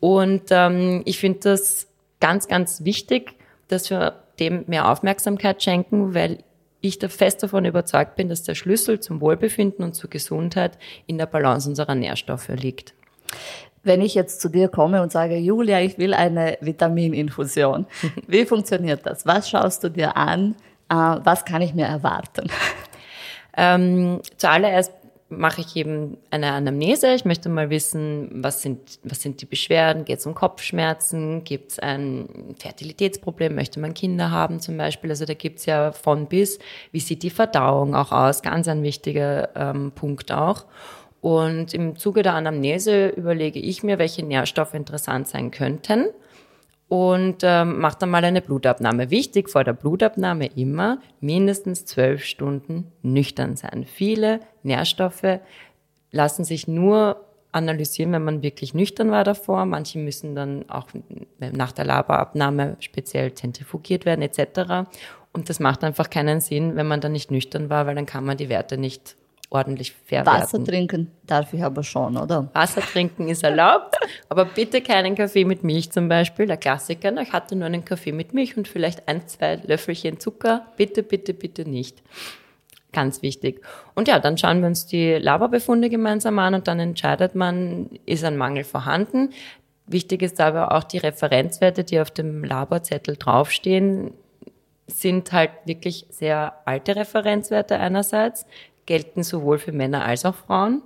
Und 0.00 0.44
ähm, 0.50 1.02
ich 1.04 1.18
finde 1.18 1.40
das 1.40 1.86
ganz, 2.20 2.48
ganz 2.48 2.84
wichtig, 2.84 3.34
dass 3.68 3.90
wir 3.90 4.22
dem 4.40 4.64
mehr 4.66 4.90
Aufmerksamkeit 4.90 5.62
schenken, 5.62 6.14
weil 6.14 6.38
ich 6.80 6.98
da 6.98 7.08
fest 7.08 7.42
davon 7.42 7.64
überzeugt 7.64 8.16
bin, 8.16 8.28
dass 8.28 8.42
der 8.42 8.54
Schlüssel 8.54 9.00
zum 9.00 9.20
Wohlbefinden 9.20 9.84
und 9.84 9.94
zur 9.94 10.10
Gesundheit 10.10 10.78
in 11.06 11.18
der 11.18 11.26
Balance 11.26 11.68
unserer 11.68 11.94
Nährstoffe 11.94 12.48
liegt. 12.48 12.94
Wenn 13.86 14.00
ich 14.00 14.14
jetzt 14.14 14.40
zu 14.40 14.48
dir 14.48 14.68
komme 14.68 15.02
und 15.02 15.12
sage, 15.12 15.36
Julia, 15.36 15.80
ich 15.80 15.96
will 15.96 16.12
eine 16.12 16.58
Vitamininfusion, 16.60 17.86
wie 18.26 18.44
funktioniert 18.44 19.06
das? 19.06 19.26
Was 19.26 19.48
schaust 19.48 19.84
du 19.84 19.88
dir 19.88 20.16
an? 20.16 20.56
Äh, 20.88 20.94
was 20.94 21.44
kann 21.44 21.62
ich 21.62 21.74
mir 21.74 21.86
erwarten? 21.86 22.50
Ähm, 23.56 24.20
zuallererst 24.36 24.92
mache 25.28 25.60
ich 25.60 25.74
eben 25.74 26.18
eine 26.30 26.52
Anamnese. 26.52 27.14
Ich 27.14 27.24
möchte 27.24 27.48
mal 27.48 27.68
wissen, 27.68 28.28
was 28.32 28.62
sind, 28.62 29.00
was 29.02 29.22
sind 29.22 29.40
die 29.40 29.46
Beschwerden? 29.46 30.04
Geht 30.04 30.20
es 30.20 30.26
um 30.26 30.34
Kopfschmerzen? 30.34 31.42
Gibt 31.42 31.72
es 31.72 31.78
ein 31.80 32.54
Fertilitätsproblem? 32.58 33.54
Möchte 33.54 33.80
man 33.80 33.92
Kinder 33.94 34.30
haben 34.30 34.60
zum 34.60 34.76
Beispiel? 34.76 35.10
Also 35.10 35.24
da 35.24 35.34
gibt 35.34 35.58
es 35.58 35.66
ja 35.66 35.90
von 35.90 36.26
bis. 36.26 36.58
Wie 36.92 37.00
sieht 37.00 37.22
die 37.24 37.30
Verdauung 37.30 37.96
auch 37.96 38.12
aus? 38.12 38.42
Ganz 38.42 38.68
ein 38.68 38.82
wichtiger 38.82 39.48
ähm, 39.56 39.92
Punkt 39.92 40.30
auch. 40.30 40.64
Und 41.20 41.74
im 41.74 41.96
Zuge 41.96 42.22
der 42.22 42.34
Anamnese 42.34 43.08
überlege 43.08 43.58
ich 43.58 43.82
mir, 43.82 43.98
welche 43.98 44.24
Nährstoffe 44.24 44.74
interessant 44.74 45.28
sein 45.28 45.50
könnten 45.50 46.06
und 46.88 47.38
ähm, 47.42 47.80
mache 47.80 47.98
dann 48.00 48.10
mal 48.10 48.24
eine 48.24 48.40
Blutabnahme. 48.40 49.10
Wichtig 49.10 49.50
vor 49.50 49.64
der 49.64 49.72
Blutabnahme 49.72 50.46
immer 50.54 51.00
mindestens 51.20 51.84
zwölf 51.84 52.24
Stunden 52.24 52.92
nüchtern 53.02 53.56
sein. 53.56 53.84
Viele 53.84 54.40
Nährstoffe 54.62 55.40
lassen 56.12 56.44
sich 56.44 56.68
nur 56.68 57.24
analysieren, 57.50 58.12
wenn 58.12 58.24
man 58.24 58.42
wirklich 58.42 58.74
nüchtern 58.74 59.10
war 59.10 59.24
davor. 59.24 59.64
Manche 59.64 59.98
müssen 59.98 60.34
dann 60.34 60.68
auch 60.68 60.86
nach 61.38 61.72
der 61.72 61.86
Laberabnahme 61.86 62.76
speziell 62.80 63.34
zentrifugiert 63.34 64.04
werden 64.04 64.22
etc. 64.22 64.88
Und 65.32 65.48
das 65.48 65.58
macht 65.58 65.82
einfach 65.82 66.10
keinen 66.10 66.40
Sinn, 66.40 66.76
wenn 66.76 66.86
man 66.86 67.00
dann 67.00 67.12
nicht 67.12 67.30
nüchtern 67.30 67.68
war, 67.68 67.86
weil 67.86 67.94
dann 67.94 68.06
kann 68.06 68.24
man 68.24 68.36
die 68.36 68.48
Werte 68.48 68.78
nicht 68.78 69.16
ordentlich 69.50 69.92
verwerten. 69.92 70.42
Wasser 70.42 70.64
trinken 70.64 71.10
darf 71.26 71.52
ich 71.52 71.62
aber 71.62 71.82
schon, 71.82 72.16
oder? 72.16 72.48
Wasser 72.52 72.80
trinken 72.80 73.28
ist 73.28 73.44
erlaubt, 73.44 73.96
aber 74.28 74.44
bitte 74.44 74.80
keinen 74.80 75.14
Kaffee 75.14 75.44
mit 75.44 75.62
Milch 75.62 75.90
zum 75.90 76.08
Beispiel. 76.08 76.46
Der 76.46 76.56
Klassiker, 76.56 77.16
ich 77.20 77.32
hatte 77.32 77.56
nur 77.56 77.66
einen 77.66 77.84
Kaffee 77.84 78.12
mit 78.12 78.34
Milch 78.34 78.56
und 78.56 78.68
vielleicht 78.68 79.08
ein, 79.08 79.26
zwei 79.28 79.56
Löffelchen 79.56 80.18
Zucker. 80.20 80.66
Bitte, 80.76 81.02
bitte, 81.02 81.34
bitte 81.34 81.68
nicht. 81.68 82.02
Ganz 82.92 83.22
wichtig. 83.22 83.60
Und 83.94 84.08
ja, 84.08 84.18
dann 84.18 84.38
schauen 84.38 84.60
wir 84.60 84.68
uns 84.68 84.86
die 84.86 85.14
Laberbefunde 85.14 85.90
gemeinsam 85.90 86.38
an 86.38 86.54
und 86.54 86.66
dann 86.66 86.80
entscheidet 86.80 87.34
man, 87.34 87.90
ist 88.06 88.24
ein 88.24 88.36
Mangel 88.36 88.64
vorhanden. 88.64 89.30
Wichtig 89.86 90.22
ist 90.22 90.40
aber 90.40 90.72
auch 90.72 90.82
die 90.82 90.98
Referenzwerte, 90.98 91.84
die 91.84 92.00
auf 92.00 92.10
dem 92.10 92.42
Laborzettel 92.42 93.16
draufstehen, 93.16 94.12
sind 94.88 95.32
halt 95.32 95.50
wirklich 95.64 96.06
sehr 96.10 96.54
alte 96.64 96.96
Referenzwerte 96.96 97.78
einerseits 97.78 98.46
gelten 98.86 99.22
sowohl 99.22 99.58
für 99.58 99.72
Männer 99.72 100.04
als 100.04 100.24
auch 100.24 100.34
Frauen. 100.34 100.82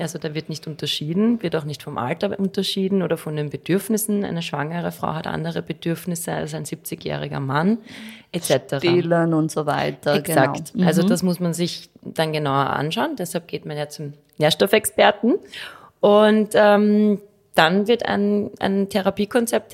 Also 0.00 0.18
da 0.18 0.34
wird 0.34 0.48
nicht 0.48 0.66
unterschieden, 0.66 1.42
wird 1.42 1.56
auch 1.56 1.64
nicht 1.64 1.82
vom 1.82 1.98
Alter 1.98 2.38
unterschieden 2.38 3.02
oder 3.02 3.16
von 3.16 3.36
den 3.36 3.50
Bedürfnissen. 3.50 4.24
Eine 4.24 4.42
schwangere 4.42 4.92
Frau 4.92 5.14
hat 5.14 5.26
andere 5.26 5.62
Bedürfnisse 5.62 6.32
als 6.32 6.54
ein 6.54 6.64
70-jähriger 6.64 7.40
Mann 7.40 7.78
etc. 8.32 8.76
Stillen 8.78 9.34
und 9.34 9.50
so 9.50 9.66
weiter. 9.66 10.14
Exakt. 10.14 10.72
Genau. 10.72 10.86
Also 10.86 11.02
mhm. 11.02 11.08
das 11.08 11.22
muss 11.22 11.40
man 11.40 11.52
sich 11.54 11.90
dann 12.02 12.32
genauer 12.32 12.70
anschauen. 12.70 13.16
Deshalb 13.16 13.48
geht 13.48 13.66
man 13.66 13.76
ja 13.76 13.88
zum 13.88 14.12
Nährstoffexperten. 14.38 15.38
Und 16.00 16.50
ähm, 16.54 17.18
dann 17.58 17.88
wird 17.88 18.06
ein, 18.06 18.52
ein 18.60 18.88
Therapiekonzept 18.88 19.72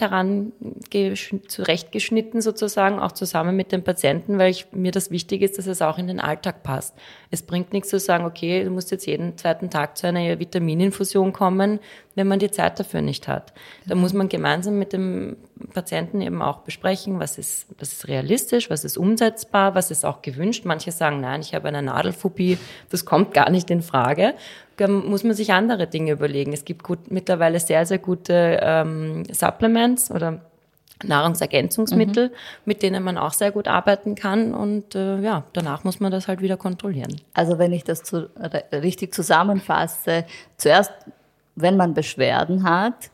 zurechtgeschnitten 1.49 2.41
sozusagen, 2.41 2.99
auch 2.99 3.13
zusammen 3.13 3.55
mit 3.57 3.73
dem 3.73 3.85
Patienten, 3.85 4.39
weil 4.39 4.51
ich, 4.53 4.69
mir 4.73 4.91
das 4.91 5.11
wichtig 5.11 5.43
ist, 5.43 5.59
dass 5.59 5.67
es 5.67 5.83
auch 5.83 5.99
in 5.99 6.07
den 6.07 6.19
Alltag 6.19 6.63
passt. 6.63 6.95
Es 7.35 7.43
bringt 7.43 7.73
nichts 7.73 7.89
zu 7.89 7.99
sagen, 7.99 8.25
okay, 8.25 8.63
du 8.63 8.71
musst 8.71 8.93
jetzt 8.93 9.07
jeden 9.07 9.37
zweiten 9.37 9.69
Tag 9.69 9.99
zu 9.99 10.07
einer 10.07 10.39
Vitamininfusion 10.39 11.33
kommen, 11.33 11.81
wenn 12.15 12.29
man 12.29 12.39
die 12.39 12.51
Zeit 12.53 12.79
dafür 12.79 13.03
nicht 13.03 13.27
hat. 13.27 13.53
Da 13.87 13.97
muss 13.97 14.13
man 14.13 14.29
gemeinsam 14.29 14.79
mit 14.79 14.93
dem 14.93 15.37
Patienten 15.73 16.21
eben 16.21 16.43
auch 16.43 16.59
besprechen, 16.59 17.19
was 17.19 17.37
ist, 17.37 17.67
was 17.81 17.93
ist 17.93 18.07
realistisch, 18.07 18.71
was 18.71 18.85
ist 18.85 18.97
umsetzbar, 18.97 19.75
was 19.75 19.91
ist 19.91 20.07
auch 20.07 20.23
gewünscht. 20.23 20.65
Manche 20.65 20.93
sagen, 20.93 21.21
nein, 21.21 21.41
ich 21.41 21.57
habe 21.57 21.67
eine 21.67 21.83
Nadelphobie, 21.83 22.57
das 22.91 23.05
kommt 23.05 23.35
gar 23.35 23.51
nicht 23.51 23.69
in 23.69 23.83
Frage. 23.83 24.35
Da 24.77 24.87
muss 24.87 25.25
man 25.25 25.35
sich 25.35 25.53
andere 25.53 25.89
Dinge 25.89 26.13
überlegen. 26.13 26.53
Es 26.53 26.65
gibt 26.65 26.85
gut, 26.85 27.11
mittlerweile 27.11 27.59
sehr, 27.59 27.85
sehr 27.85 27.99
gute 27.99 28.61
ähm, 28.63 29.25
Supplements 29.33 30.13
oder 30.13 30.41
Nahrungsergänzungsmittel, 31.03 32.29
mhm. 32.29 32.35
mit 32.65 32.83
denen 32.83 33.03
man 33.03 33.19
auch 33.19 33.33
sehr 33.33 33.51
gut 33.51 33.69
arbeiten 33.69 34.15
kann. 34.15 34.55
Und 34.55 34.95
äh, 34.95 35.21
ja, 35.21 35.45
danach 35.53 35.85
muss 35.85 36.01
man 36.01 36.13
das 36.13 36.29
halt 36.29 36.41
wieder 36.41 36.57
kontrollieren. 36.57 37.21
Also 37.35 37.59
wenn 37.59 37.73
ich 37.73 37.85
das 37.85 38.03
zu, 38.03 38.31
richtig 38.73 39.15
zusammenfasse, 39.15 40.25
zuerst, 40.57 40.93
wenn 41.57 41.77
man 41.77 41.95
Beschwerden 41.95 42.65
hat, 42.65 43.11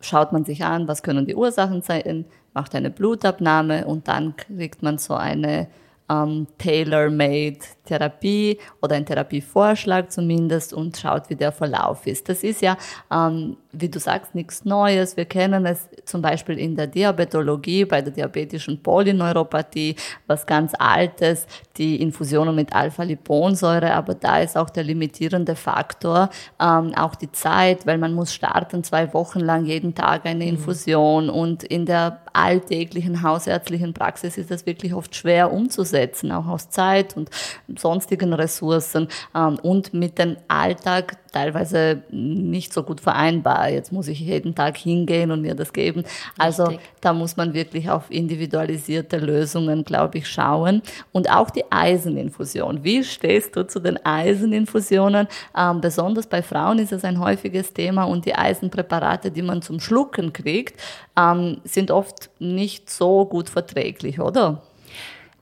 schaut 0.00 0.32
man 0.32 0.44
sich 0.44 0.64
an, 0.64 0.88
was 0.88 1.02
können 1.02 1.26
die 1.26 1.34
Ursachen 1.34 1.82
sein, 1.82 2.26
macht 2.54 2.74
eine 2.74 2.90
Blutabnahme 2.90 3.86
und 3.86 4.08
dann 4.08 4.36
kriegt 4.36 4.82
man 4.82 4.98
so 4.98 5.14
eine 5.14 5.68
ähm, 6.12 6.46
tailor-made 6.58 7.58
Therapie 7.84 8.58
oder 8.80 8.96
ein 8.96 9.04
Therapievorschlag 9.04 10.10
zumindest 10.10 10.72
und 10.72 10.96
schaut, 10.96 11.28
wie 11.28 11.34
der 11.34 11.52
Verlauf 11.52 12.06
ist. 12.06 12.28
Das 12.28 12.44
ist 12.44 12.62
ja, 12.62 12.76
ähm, 13.10 13.56
wie 13.72 13.88
du 13.88 13.98
sagst, 13.98 14.34
nichts 14.34 14.64
Neues. 14.64 15.16
Wir 15.16 15.24
kennen 15.24 15.66
es 15.66 15.88
zum 16.04 16.22
Beispiel 16.22 16.58
in 16.58 16.76
der 16.76 16.86
Diabetologie, 16.86 17.84
bei 17.84 18.00
der 18.00 18.12
diabetischen 18.12 18.82
Polyneuropathie, 18.82 19.96
was 20.26 20.46
ganz 20.46 20.72
Altes, 20.78 21.46
die 21.76 22.00
Infusionen 22.00 22.54
mit 22.54 22.72
Alpha-Liponsäure, 22.72 23.92
aber 23.92 24.14
da 24.14 24.38
ist 24.38 24.56
auch 24.56 24.70
der 24.70 24.84
limitierende 24.84 25.56
Faktor, 25.56 26.30
ähm, 26.60 26.94
auch 26.94 27.14
die 27.14 27.32
Zeit, 27.32 27.86
weil 27.86 27.98
man 27.98 28.14
muss 28.14 28.32
starten, 28.32 28.84
zwei 28.84 29.12
Wochen 29.12 29.40
lang 29.40 29.64
jeden 29.64 29.94
Tag 29.94 30.24
eine 30.24 30.44
mhm. 30.44 30.50
Infusion 30.52 31.24
mhm. 31.24 31.30
und 31.30 31.62
in 31.64 31.84
der 31.84 32.21
alltäglichen 32.32 33.22
hausärztlichen 33.22 33.94
Praxis 33.94 34.38
ist 34.38 34.50
das 34.50 34.66
wirklich 34.66 34.94
oft 34.94 35.14
schwer 35.14 35.52
umzusetzen, 35.52 36.32
auch 36.32 36.46
aus 36.46 36.70
Zeit 36.70 37.16
und 37.16 37.30
sonstigen 37.78 38.32
Ressourcen 38.32 39.08
ähm, 39.34 39.58
und 39.62 39.94
mit 39.94 40.18
dem 40.18 40.36
Alltag 40.48 41.16
teilweise 41.32 42.02
nicht 42.10 42.72
so 42.72 42.82
gut 42.82 43.00
vereinbar. 43.00 43.68
Jetzt 43.68 43.92
muss 43.92 44.08
ich 44.08 44.20
jeden 44.20 44.54
Tag 44.54 44.76
hingehen 44.76 45.30
und 45.30 45.42
mir 45.42 45.54
das 45.54 45.72
geben. 45.72 46.04
Also 46.38 46.64
Richtig. 46.64 46.88
da 47.00 47.12
muss 47.12 47.36
man 47.36 47.54
wirklich 47.54 47.90
auf 47.90 48.10
individualisierte 48.10 49.18
Lösungen, 49.18 49.84
glaube 49.84 50.18
ich, 50.18 50.28
schauen. 50.28 50.82
Und 51.12 51.30
auch 51.30 51.50
die 51.50 51.64
Eiseninfusion. 51.70 52.84
Wie 52.84 53.02
stehst 53.02 53.56
du 53.56 53.66
zu 53.66 53.80
den 53.80 54.04
Eiseninfusionen? 54.04 55.26
Ähm, 55.56 55.80
besonders 55.80 56.26
bei 56.26 56.42
Frauen 56.42 56.78
ist 56.78 56.92
es 56.92 57.04
ein 57.04 57.18
häufiges 57.18 57.72
Thema 57.72 58.04
und 58.04 58.26
die 58.26 58.34
Eisenpräparate, 58.34 59.30
die 59.30 59.42
man 59.42 59.62
zum 59.62 59.80
Schlucken 59.80 60.32
kriegt, 60.32 60.80
ähm, 61.18 61.60
sind 61.64 61.90
oft 61.90 62.30
nicht 62.38 62.90
so 62.90 63.24
gut 63.24 63.48
verträglich, 63.48 64.20
oder? 64.20 64.62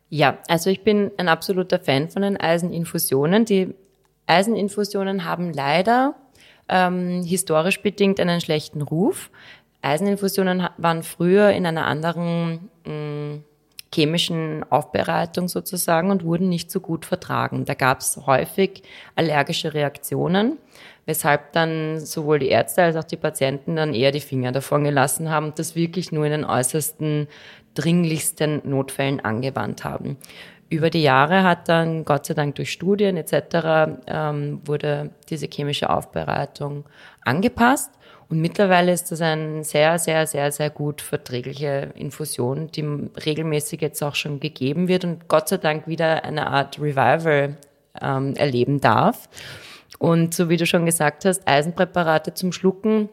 Ja, 0.08 0.38
also 0.48 0.70
ich 0.70 0.82
bin 0.82 1.12
ein 1.18 1.28
absoluter 1.28 1.78
Fan 1.78 2.08
von 2.08 2.22
den 2.22 2.36
Eiseninfusionen. 2.36 3.44
Die 3.44 3.74
Eiseninfusionen 4.30 5.24
haben 5.24 5.52
leider 5.52 6.14
ähm, 6.68 7.24
historisch 7.24 7.82
bedingt 7.82 8.20
einen 8.20 8.40
schlechten 8.40 8.80
Ruf. 8.80 9.30
Eiseninfusionen 9.82 10.68
waren 10.76 11.02
früher 11.02 11.50
in 11.50 11.66
einer 11.66 11.86
anderen 11.86 12.70
mh, 12.86 12.92
mm, 12.92 13.44
chemischen 13.92 14.64
Aufbereitung 14.70 15.48
sozusagen 15.48 16.12
und 16.12 16.24
wurden 16.24 16.48
nicht 16.48 16.70
so 16.70 16.78
gut 16.78 17.04
vertragen. 17.04 17.64
Da 17.64 17.74
gab 17.74 18.00
es 18.00 18.20
häufig 18.24 18.84
allergische 19.16 19.74
Reaktionen, 19.74 20.58
weshalb 21.06 21.52
dann 21.52 21.98
sowohl 21.98 22.38
die 22.38 22.50
Ärzte 22.50 22.84
als 22.84 22.94
auch 22.94 23.04
die 23.04 23.16
Patienten 23.16 23.74
dann 23.74 23.94
eher 23.94 24.12
die 24.12 24.20
Finger 24.20 24.52
davon 24.52 24.84
gelassen 24.84 25.28
haben 25.28 25.46
und 25.46 25.58
das 25.58 25.74
wirklich 25.74 26.12
nur 26.12 26.24
in 26.24 26.30
den 26.30 26.44
äußersten, 26.44 27.26
dringlichsten 27.74 28.62
Notfällen 28.64 29.18
angewandt 29.18 29.82
haben. 29.82 30.18
Über 30.70 30.88
die 30.88 31.02
Jahre 31.02 31.42
hat 31.42 31.68
dann 31.68 32.04
Gott 32.04 32.26
sei 32.26 32.34
Dank 32.34 32.54
durch 32.54 32.70
Studien 32.70 33.16
etc. 33.16 33.98
Ähm, 34.06 34.60
wurde 34.64 35.10
diese 35.28 35.46
chemische 35.46 35.90
Aufbereitung 35.90 36.84
angepasst. 37.24 37.90
Und 38.28 38.40
mittlerweile 38.40 38.92
ist 38.92 39.10
das 39.10 39.20
eine 39.20 39.64
sehr, 39.64 39.98
sehr, 39.98 40.28
sehr, 40.28 40.52
sehr 40.52 40.70
gut 40.70 41.02
verträgliche 41.02 41.90
Infusion, 41.96 42.68
die 42.68 42.82
regelmäßig 43.26 43.80
jetzt 43.80 44.00
auch 44.04 44.14
schon 44.14 44.38
gegeben 44.38 44.86
wird 44.86 45.04
und 45.04 45.26
Gott 45.26 45.48
sei 45.48 45.56
Dank 45.56 45.88
wieder 45.88 46.22
eine 46.22 46.46
Art 46.46 46.78
Revival 46.78 47.56
ähm, 48.00 48.34
erleben 48.36 48.80
darf. 48.80 49.28
Und 49.98 50.32
so 50.32 50.48
wie 50.48 50.56
du 50.56 50.66
schon 50.66 50.86
gesagt 50.86 51.24
hast, 51.24 51.48
Eisenpräparate 51.48 52.32
zum 52.32 52.52
Schlucken 52.52 53.08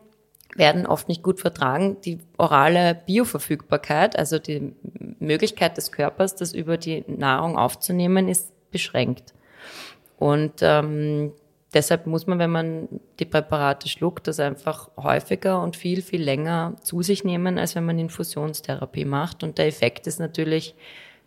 werden 0.58 0.86
oft 0.86 1.08
nicht 1.08 1.24
gut 1.24 1.40
vertragen. 1.40 1.98
Die 2.02 2.20
orale 2.38 2.96
Bioverfügbarkeit, 3.06 4.18
also 4.18 4.40
die 4.40 4.74
Möglichkeit 5.20 5.78
des 5.78 5.92
Körpers, 5.92 6.36
das 6.36 6.54
über 6.54 6.78
die 6.78 7.04
Nahrung 7.08 7.58
aufzunehmen, 7.58 8.28
ist 8.28 8.52
beschränkt. 8.72 9.34
Und 10.18 10.54
ähm, 10.62 11.32
deshalb 11.74 12.08
muss 12.08 12.26
man, 12.26 12.40
wenn 12.40 12.50
man 12.50 12.88
die 13.20 13.26
Präparate 13.26 13.88
schluckt, 13.88 14.28
das 14.28 14.40
einfach 14.40 14.90
häufiger 14.98 15.62
und 15.62 15.76
viel, 15.76 16.02
viel 16.02 16.24
länger 16.24 16.76
zu 16.82 17.04
sich 17.04 17.24
nehmen, 17.24 17.60
als 17.60 17.76
wenn 17.76 17.86
man 17.86 18.00
Infusionstherapie 18.00 19.06
macht. 19.06 19.44
Und 19.44 19.60
der 19.60 19.68
Effekt 19.68 20.08
ist 20.08 20.20
natürlich 20.20 20.76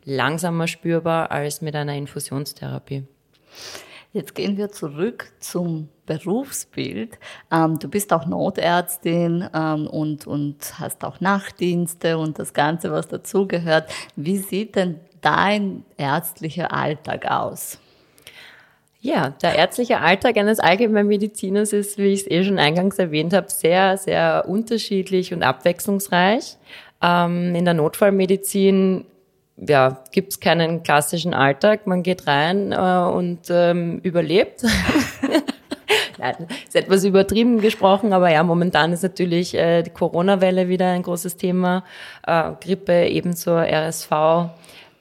langsamer 0.05 0.67
spürbar 0.67 1.31
als 1.31 1.61
mit 1.61 1.77
einer 1.77 1.95
Infusionstherapie. 1.95 3.05
Jetzt 4.13 4.35
gehen 4.35 4.57
wir 4.57 4.71
zurück 4.71 5.31
zum 5.39 5.89
Berufsbild. 6.07 7.19
Ähm, 7.53 7.79
du 7.79 7.89
bist 7.89 8.13
auch 8.13 8.27
Notärztin 8.27 9.49
ähm, 9.55 9.87
und, 9.87 10.27
und 10.27 10.81
hast 10.81 11.05
auch 11.05 11.21
Nachtdienste 11.21 12.19
und 12.19 12.41
das 12.41 12.53
Ganze, 12.53 12.91
was 12.91 13.07
dazugehört. 13.07 13.89
Wie 14.17 14.39
sieht 14.39 14.75
denn 14.75 14.99
dein 15.21 15.85
ärztlicher 15.97 16.73
Alltag 16.73 17.31
aus? 17.31 17.79
Ja, 19.01 19.31
der 19.43 19.55
ärztliche 19.55 20.01
Alltag 20.01 20.37
eines 20.37 20.59
Allgemeinmediziners 20.59 21.73
ist, 21.73 21.97
wie 21.97 22.13
ich 22.13 22.23
es 22.23 22.31
eh 22.31 22.43
schon 22.43 22.59
eingangs 22.59 22.99
erwähnt 22.99 23.33
habe, 23.33 23.49
sehr, 23.49 23.97
sehr 23.97 24.45
unterschiedlich 24.49 25.33
und 25.33 25.45
abwechslungsreich. 25.45 26.57
Ähm, 27.01 27.55
in 27.55 27.65
der 27.65 27.75
Notfallmedizin 27.75 29.07
ja, 29.67 30.03
gibt 30.11 30.33
es 30.33 30.41
keinen 30.41 30.83
klassischen 30.83 31.35
Alltag. 31.35 31.87
Man 31.87 32.03
geht 32.03 32.27
rein 32.27 32.73
äh, 32.73 32.77
und 32.77 33.41
ähm, 33.51 33.99
überlebt. 34.03 34.63
Nein, 36.19 36.35
ist 36.67 36.77
etwas 36.77 37.05
übertrieben 37.05 37.61
gesprochen, 37.61 38.13
aber 38.13 38.31
ja, 38.31 38.43
momentan 38.43 38.93
ist 38.93 39.03
natürlich 39.03 39.55
äh, 39.55 39.83
die 39.83 39.91
Corona-Welle 39.91 40.69
wieder 40.69 40.91
ein 40.91 41.03
großes 41.03 41.37
Thema. 41.37 41.85
Äh, 42.27 42.53
Grippe, 42.61 43.07
ebenso 43.07 43.57
RSV. 43.57 44.11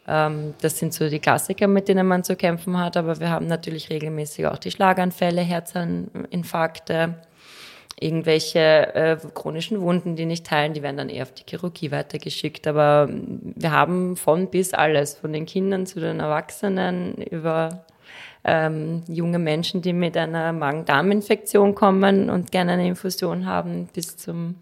Ähm, 0.07 0.53
das 0.61 0.79
sind 0.79 0.93
so 0.93 1.09
die 1.09 1.19
Klassiker, 1.19 1.67
mit 1.67 1.87
denen 1.87 2.07
man 2.07 2.23
zu 2.23 2.35
kämpfen 2.35 2.79
hat, 2.79 2.97
aber 2.97 3.19
wir 3.19 3.29
haben 3.29 3.47
natürlich 3.47 3.89
regelmäßig 3.89 4.47
auch 4.47 4.57
die 4.57 4.71
Schlaganfälle, 4.71 5.41
Herzinfarkte, 5.41 7.15
irgendwelche 7.99 8.95
äh, 8.95 9.17
chronischen 9.33 9.81
Wunden, 9.81 10.15
die 10.15 10.25
nicht 10.25 10.49
heilen, 10.51 10.73
die 10.73 10.83
werden 10.83 10.97
dann 10.97 11.09
eher 11.09 11.23
auf 11.23 11.31
die 11.31 11.43
Chirurgie 11.47 11.91
weitergeschickt. 11.91 12.67
Aber 12.67 13.09
wir 13.09 13.71
haben 13.71 14.15
von 14.15 14.49
bis 14.49 14.73
alles, 14.73 15.15
von 15.15 15.33
den 15.33 15.45
Kindern 15.45 15.85
zu 15.85 15.99
den 15.99 16.19
Erwachsenen 16.19 17.15
über 17.15 17.85
ähm, 18.43 19.03
junge 19.07 19.39
Menschen, 19.39 19.81
die 19.81 19.93
mit 19.93 20.15
einer 20.15 20.53
Magen-Darm-Infektion 20.53 21.75
kommen 21.75 22.29
und 22.29 22.51
gerne 22.51 22.73
eine 22.73 22.87
Infusion 22.87 23.45
haben, 23.45 23.89
bis 23.93 24.17
zum 24.17 24.55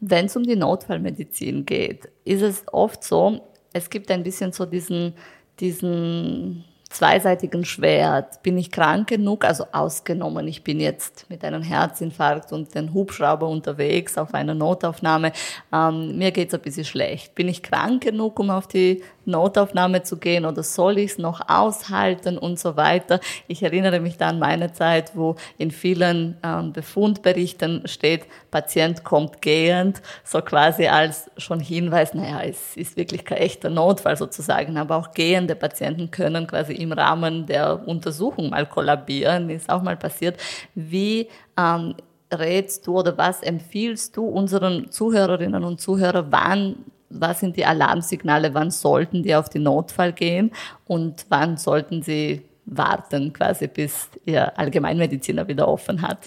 wenn 0.00 0.26
es 0.26 0.36
um 0.36 0.42
die 0.42 0.56
Notfallmedizin 0.56 1.64
geht, 1.64 2.08
ist 2.24 2.42
es 2.42 2.64
oft 2.72 3.02
so, 3.02 3.40
es 3.72 3.90
gibt 3.90 4.10
ein 4.10 4.22
bisschen 4.22 4.52
so 4.52 4.66
diesen, 4.66 5.14
diesen 5.60 6.64
zweiseitigen 6.94 7.64
Schwert. 7.64 8.42
Bin 8.42 8.56
ich 8.56 8.70
krank 8.70 9.08
genug? 9.08 9.44
Also 9.44 9.66
ausgenommen, 9.72 10.46
ich 10.46 10.62
bin 10.62 10.80
jetzt 10.80 11.28
mit 11.28 11.44
einem 11.44 11.62
Herzinfarkt 11.62 12.52
und 12.52 12.74
den 12.74 12.94
Hubschrauber 12.94 13.48
unterwegs 13.48 14.16
auf 14.16 14.32
einer 14.32 14.54
Notaufnahme. 14.54 15.32
Ähm, 15.72 16.16
mir 16.16 16.30
geht's 16.30 16.54
ein 16.54 16.60
bisschen 16.60 16.84
schlecht. 16.84 17.34
Bin 17.34 17.48
ich 17.48 17.62
krank 17.62 18.04
genug, 18.04 18.38
um 18.38 18.50
auf 18.50 18.68
die 18.68 19.02
Notaufnahme 19.26 20.02
zu 20.02 20.16
gehen 20.18 20.44
oder 20.44 20.62
soll 20.62 20.98
ich 20.98 21.12
es 21.12 21.18
noch 21.18 21.48
aushalten 21.48 22.38
und 22.38 22.58
so 22.58 22.76
weiter? 22.76 23.20
Ich 23.48 23.62
erinnere 23.62 24.00
mich 24.00 24.16
da 24.16 24.28
an 24.28 24.38
meine 24.38 24.72
Zeit, 24.72 25.12
wo 25.14 25.36
in 25.58 25.70
vielen 25.70 26.36
ähm, 26.42 26.72
Befundberichten 26.72 27.86
steht, 27.86 28.26
Patient 28.50 29.04
kommt 29.04 29.42
gehend, 29.42 30.02
so 30.24 30.40
quasi 30.40 30.86
als 30.86 31.30
schon 31.36 31.60
Hinweis, 31.60 32.14
naja, 32.14 32.40
es 32.42 32.76
ist 32.76 32.96
wirklich 32.96 33.24
kein 33.24 33.38
echter 33.38 33.70
Notfall 33.70 34.16
sozusagen, 34.16 34.76
aber 34.76 34.96
auch 34.96 35.12
gehende 35.12 35.54
Patienten 35.54 36.10
können 36.10 36.46
quasi 36.46 36.74
im 36.74 36.92
Rahmen 36.92 37.46
der 37.46 37.86
Untersuchung 37.86 38.50
mal 38.50 38.66
kollabieren, 38.66 39.50
ist 39.50 39.70
auch 39.70 39.82
mal 39.82 39.96
passiert. 39.96 40.38
Wie 40.74 41.28
ähm, 41.58 41.94
rätst 42.32 42.86
du 42.86 42.98
oder 42.98 43.16
was 43.16 43.42
empfiehlst 43.42 44.16
du 44.16 44.24
unseren 44.26 44.90
Zuhörerinnen 44.90 45.64
und 45.64 45.80
Zuhörern, 45.80 46.26
wann 46.30 46.76
was 47.10 47.40
sind 47.40 47.56
die 47.56 47.64
Alarmsignale, 47.64 48.54
wann 48.54 48.70
sollten 48.70 49.22
die 49.22 49.34
auf 49.34 49.48
den 49.48 49.64
Notfall 49.64 50.12
gehen 50.12 50.52
und 50.86 51.26
wann 51.28 51.56
sollten 51.56 52.02
sie 52.02 52.42
warten, 52.66 53.32
quasi 53.32 53.66
bis 53.68 54.08
ihr 54.24 54.58
Allgemeinmediziner 54.58 55.46
wieder 55.48 55.68
offen 55.68 56.02
hat? 56.02 56.18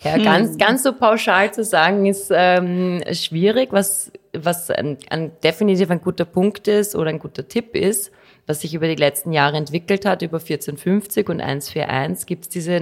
Ja, 0.00 0.18
ganz, 0.18 0.50
hm. 0.50 0.58
ganz 0.58 0.82
so 0.82 0.92
pauschal 0.92 1.52
zu 1.52 1.64
sagen 1.64 2.06
ist 2.06 2.30
ähm, 2.34 3.02
schwierig. 3.12 3.72
Was, 3.72 4.12
was 4.34 4.70
ein, 4.70 4.98
ein, 5.08 5.32
definitiv 5.42 5.90
ein 5.90 6.02
guter 6.02 6.26
Punkt 6.26 6.68
ist 6.68 6.94
oder 6.94 7.10
ein 7.10 7.18
guter 7.18 7.48
Tipp 7.48 7.74
ist, 7.74 8.12
was 8.46 8.60
sich 8.60 8.74
über 8.74 8.88
die 8.88 8.96
letzten 8.96 9.32
Jahre 9.32 9.56
entwickelt 9.56 10.04
hat, 10.04 10.22
über 10.22 10.38
1450 10.38 11.28
und 11.28 11.40
141 11.40 12.26
gibt 12.26 12.44
es 12.44 12.48
diese 12.50 12.80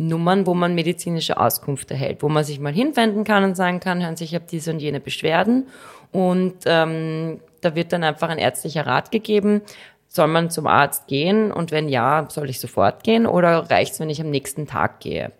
Notrufnummern, 0.00 0.46
wo 0.46 0.54
man 0.54 0.74
medizinische 0.74 1.38
Auskunft 1.38 1.90
erhält, 1.90 2.22
wo 2.22 2.28
man 2.28 2.44
sich 2.44 2.58
mal 2.58 2.72
hinwenden 2.72 3.24
kann 3.24 3.44
und 3.44 3.56
sagen 3.56 3.80
kann, 3.80 4.02
hören 4.02 4.16
Sie, 4.16 4.24
ich 4.24 4.34
habe 4.34 4.44
diese 4.50 4.72
und 4.72 4.80
jene 4.80 5.00
Beschwerden. 5.00 5.68
Und 6.12 6.56
ähm, 6.66 7.40
da 7.60 7.74
wird 7.74 7.92
dann 7.92 8.02
einfach 8.02 8.28
ein 8.28 8.38
ärztlicher 8.38 8.86
Rat 8.86 9.10
gegeben. 9.10 9.62
Soll 10.08 10.26
man 10.26 10.50
zum 10.50 10.66
Arzt 10.66 11.06
gehen? 11.06 11.52
Und 11.52 11.70
wenn 11.70 11.88
ja, 11.88 12.26
soll 12.30 12.50
ich 12.50 12.58
sofort 12.58 13.04
gehen? 13.04 13.26
Oder 13.26 13.70
reicht 13.70 13.92
es, 13.92 14.00
wenn 14.00 14.10
ich 14.10 14.20
am 14.20 14.30
nächsten 14.30 14.66
Tag 14.66 15.00
gehe? 15.00 15.32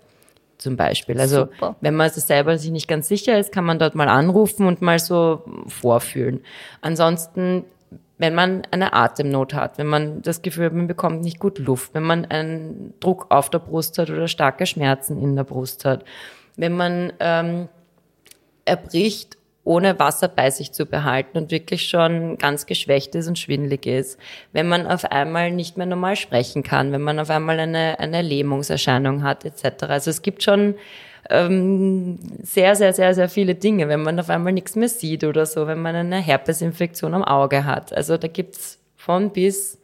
Zum 0.59 0.77
Beispiel. 0.77 1.19
Also 1.19 1.47
Super. 1.47 1.77
wenn 1.81 1.97
man 1.97 2.09
es 2.09 2.15
selber 2.15 2.59
sich 2.59 2.71
nicht 2.71 2.87
ganz 2.87 3.09
sicher 3.09 3.39
ist, 3.39 3.51
kann 3.51 3.65
man 3.65 3.79
dort 3.79 3.95
mal 3.95 4.09
anrufen 4.09 4.67
und 4.67 4.83
mal 4.83 4.99
so 4.99 5.43
vorfühlen. 5.67 6.45
Ansonsten 6.83 7.65
wenn 8.21 8.35
man 8.35 8.63
eine 8.71 8.93
Atemnot 8.93 9.55
hat, 9.55 9.79
wenn 9.79 9.87
man 9.87 10.21
das 10.21 10.43
Gefühl 10.43 10.67
hat, 10.67 10.75
man 10.75 10.87
bekommt 10.87 11.23
nicht 11.23 11.39
gut 11.39 11.59
Luft, 11.59 11.95
wenn 11.95 12.03
man 12.03 12.27
einen 12.27 12.93
Druck 13.01 13.27
auf 13.31 13.49
der 13.49 13.61
Brust 13.61 13.97
hat 13.97 14.11
oder 14.11 14.29
starke 14.29 14.67
Schmerzen 14.67 15.19
in 15.23 15.37
der 15.37 15.45
Brust 15.45 15.87
hat, 15.87 16.05
wenn 16.55 16.77
man 16.77 17.15
ähm, 17.19 17.69
erbricht, 18.67 19.39
ohne 19.65 19.99
Wasser 19.99 20.29
bei 20.29 20.51
sich 20.51 20.73
zu 20.73 20.85
behalten 20.85 21.39
und 21.39 21.51
wirklich 21.51 21.89
schon 21.89 22.37
ganz 22.37 22.67
geschwächt 22.67 23.15
ist 23.15 23.27
und 23.27 23.39
schwindlig 23.39 23.87
ist, 23.87 24.19
wenn 24.53 24.69
man 24.69 24.87
auf 24.87 25.07
einmal 25.07 25.51
nicht 25.51 25.79
mehr 25.79 25.87
normal 25.87 26.17
sprechen 26.17 26.63
kann, 26.63 26.93
wenn 26.93 27.03
man 27.03 27.19
auf 27.21 27.31
einmal 27.31 27.59
eine, 27.59 27.99
eine 28.01 28.21
Lähmungserscheinung 28.21 29.23
hat 29.23 29.47
etc. 29.47 29.85
Also 29.85 30.11
es 30.11 30.21
gibt 30.21 30.43
schon 30.43 30.75
ähm, 31.31 32.19
sehr, 32.43 32.77
sehr, 32.77 32.93
sehr, 32.93 33.15
sehr 33.15 33.29
viele 33.29 33.55
Dinge, 33.55 33.89
wenn 33.89 34.03
man 34.03 34.19
auf 34.21 34.31
einmal 34.31 34.53
nichts 34.53 34.77
mehr 34.77 34.89
sieht 34.89 35.25
oder 35.25 35.47
so, 35.47 35.67
wenn 35.67 35.81
man 35.81 35.95
eine 35.95 36.19
Herpesinfektion 36.19 37.15
am 37.15 37.25
Auge 37.25 37.65
hat. 37.65 37.93
Also 37.93 38.17
da 38.17 38.29
gibt's 38.29 38.79
von 38.97 39.31
bis 39.31 39.79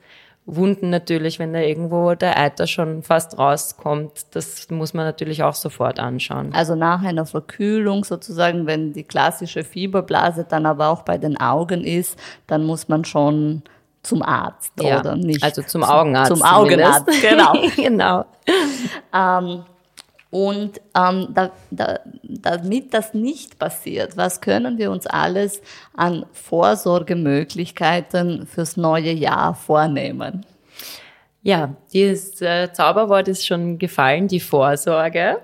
Wunden 0.49 0.91
natürlich, 0.91 1.41
wenn 1.41 1.53
da 1.53 1.59
irgendwo 1.59 2.15
der 2.15 2.39
Eiter 2.39 2.69
schon 2.69 3.03
fast 3.03 3.37
rauskommt, 3.37 4.27
das 4.31 4.71
muss 4.71 4.95
man 4.95 5.05
natürlich 5.05 5.43
auch 5.43 5.55
sofort 5.55 5.99
anschauen. 5.99 6.53
Also 6.53 6.77
nach 6.77 7.03
einer 7.03 7.27
Verkühlung 7.27 8.05
sozusagen, 8.05 8.65
wenn 8.67 8.93
die 8.93 9.03
klassische 9.03 9.65
Fieberblase 9.65 10.47
dann 10.49 10.65
aber 10.65 10.89
auch 10.89 11.03
bei 11.03 11.19
den 11.19 11.37
Augen 11.37 11.83
ist, 11.83 12.17
dann 12.47 12.65
muss 12.65 12.89
man 12.89 13.05
schon 13.05 13.63
zum 14.05 14.23
Arzt 14.23 14.73
ja, 14.81 15.01
oder 15.01 15.17
nicht? 15.17 15.43
Also 15.43 15.63
zum 15.63 15.83
Augenarzt. 15.83 16.33
Zum 16.33 16.43
Augenarzt, 16.43 17.11
genau. 17.21 17.53
genau. 17.75 18.25
ähm, 19.13 19.65
und 20.37 20.83
ähm, 20.95 21.29
da, 21.31 21.51
da, 21.71 22.01
damit 22.23 22.93
das 22.93 23.15
nicht 23.15 23.59
passiert, 23.59 24.19
was 24.19 24.43
können 24.43 24.77
wir 24.77 24.91
uns 24.91 25.07
alles 25.07 25.63
an 25.97 26.27
Vorsorgemöglichkeiten 26.31 28.47
fürs 28.47 28.77
neue 28.77 29.13
Jahr 29.13 29.55
vornehmen? 29.55 30.45
Ja, 31.43 31.75
dieses 31.91 32.43
äh, 32.43 32.71
Zauberwort 32.71 33.29
ist 33.29 33.47
schon 33.47 33.79
gefallen, 33.79 34.29
die 34.29 34.41
Vorsorge. 34.41 35.39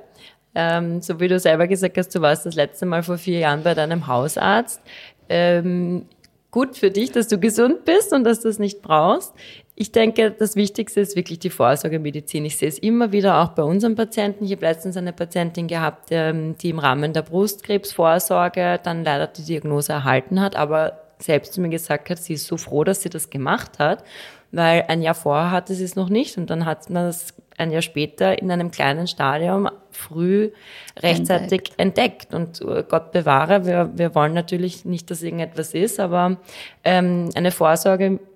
Ähm, 0.54 1.00
so 1.00 1.18
wie 1.18 1.28
du 1.28 1.38
selber 1.38 1.66
gesagt 1.66 1.96
hast, 1.96 2.14
du 2.14 2.20
warst 2.20 2.44
das 2.44 2.54
letzte 2.54 2.84
Mal 2.84 3.02
vor 3.02 3.16
vier 3.16 3.38
Jahren 3.38 3.62
bei 3.62 3.72
deinem 3.72 4.06
Hausarzt. 4.06 4.82
Ähm, 5.30 6.04
gut 6.50 6.76
für 6.76 6.90
dich, 6.90 7.12
dass 7.12 7.28
du 7.28 7.38
gesund 7.38 7.86
bist 7.86 8.12
und 8.12 8.24
dass 8.24 8.40
du 8.40 8.50
es 8.50 8.58
nicht 8.58 8.82
brauchst. 8.82 9.32
Ich 9.82 9.90
denke, 9.90 10.30
das 10.30 10.54
Wichtigste 10.54 11.00
ist 11.00 11.16
wirklich 11.16 11.40
die 11.40 11.50
Vorsorgemedizin. 11.50 12.44
Ich 12.44 12.56
sehe 12.56 12.68
es 12.68 12.78
immer 12.78 13.10
wieder 13.10 13.42
auch 13.42 13.48
bei 13.48 13.64
unseren 13.64 13.96
Patienten. 13.96 14.44
Ich 14.44 14.52
habe 14.52 14.64
letztens 14.64 14.96
eine 14.96 15.12
Patientin 15.12 15.66
gehabt, 15.66 16.10
ähm, 16.12 16.56
die 16.56 16.70
im 16.70 16.78
Rahmen 16.78 17.12
der 17.12 17.22
Brustkrebsvorsorge 17.22 18.78
dann 18.80 19.02
leider 19.02 19.26
die 19.26 19.42
Diagnose 19.42 19.90
erhalten 19.90 20.40
hat, 20.40 20.54
aber 20.54 21.00
selbst 21.18 21.54
zu 21.54 21.60
mir 21.60 21.68
gesagt 21.68 22.10
hat, 22.10 22.18
sie 22.18 22.34
ist 22.34 22.46
so 22.46 22.58
froh, 22.58 22.84
dass 22.84 23.02
sie 23.02 23.10
das 23.10 23.28
gemacht 23.28 23.80
hat, 23.80 24.04
weil 24.52 24.84
ein 24.86 25.02
Jahr 25.02 25.16
vorher 25.16 25.50
hatte 25.50 25.74
sie 25.74 25.82
es 25.82 25.96
noch 25.96 26.10
nicht 26.10 26.38
und 26.38 26.48
dann 26.48 26.64
hat 26.64 26.88
man 26.88 27.06
das 27.06 27.34
ein 27.58 27.72
Jahr 27.72 27.82
später 27.82 28.40
in 28.40 28.52
einem 28.52 28.70
kleinen 28.70 29.08
Stadium 29.08 29.68
früh 29.90 30.52
rechtzeitig 31.00 31.72
entdeckt. 31.76 32.30
entdeckt. 32.30 32.34
Und 32.34 32.60
äh, 32.60 32.84
Gott 32.88 33.10
bewahre, 33.10 33.66
wir, 33.66 33.90
wir 33.96 34.14
wollen 34.14 34.32
natürlich 34.32 34.84
nicht, 34.84 35.10
dass 35.10 35.24
irgendetwas 35.24 35.74
ist, 35.74 35.98
aber 35.98 36.36
ähm, 36.84 37.30
eine 37.34 37.50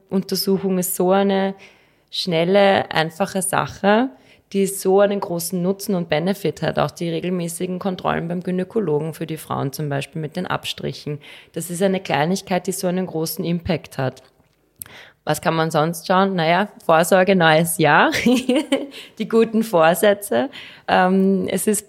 Vorsorgeuntersuchung 0.09 0.79
ist 0.79 0.97
so 0.97 1.13
eine 1.13 1.55
schnelle, 2.11 2.91
einfache 2.91 3.43
Sache, 3.43 4.11
die 4.53 4.67
so 4.67 5.01
einen 5.01 5.21
großen 5.21 5.61
Nutzen 5.61 5.95
und 5.95 6.09
Benefit 6.09 6.63
hat. 6.63 6.79
Auch 6.79 6.91
die 6.91 7.11
regelmäßigen 7.11 7.79
Kontrollen 7.79 8.29
beim 8.29 8.43
Gynäkologen 8.43 9.13
für 9.13 9.27
die 9.27 9.37
Frauen 9.37 9.73
zum 9.73 9.89
Beispiel 9.89 10.23
mit 10.23 10.37
den 10.37 10.47
Abstrichen. 10.47 11.19
Das 11.53 11.71
ist 11.71 11.83
eine 11.83 12.01
Kleinigkeit, 12.01 12.67
die 12.67 12.73
so 12.73 12.87
einen 12.87 13.07
großen 13.07 13.45
Impact 13.45 13.99
hat. 13.99 14.23
Was 15.25 15.41
kann 15.41 15.57
man 15.57 15.73
sonst 15.73 16.07
schauen? 16.07 16.37
Naja, 16.37 16.69
Vorsorge, 16.85 17.35
neues 17.35 17.79
Jahr, 17.79 18.13
die 19.19 19.29
guten 19.29 19.65
Vorsätze. 19.65 20.49
Ähm, 20.87 21.49
es 21.49 21.67
ist 21.67 21.87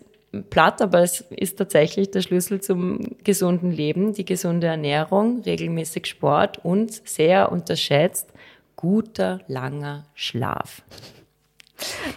platt, 0.49 0.81
aber 0.81 1.01
es 1.01 1.21
ist 1.29 1.57
tatsächlich 1.57 2.11
der 2.11 2.21
Schlüssel 2.21 2.61
zum 2.61 2.99
gesunden 3.23 3.71
Leben, 3.71 4.13
die 4.13 4.25
gesunde 4.25 4.67
Ernährung, 4.67 5.41
regelmäßig 5.41 6.05
Sport 6.05 6.63
und 6.63 7.07
sehr 7.07 7.51
unterschätzt, 7.51 8.31
guter, 8.75 9.39
langer 9.47 10.05
Schlaf. 10.13 10.83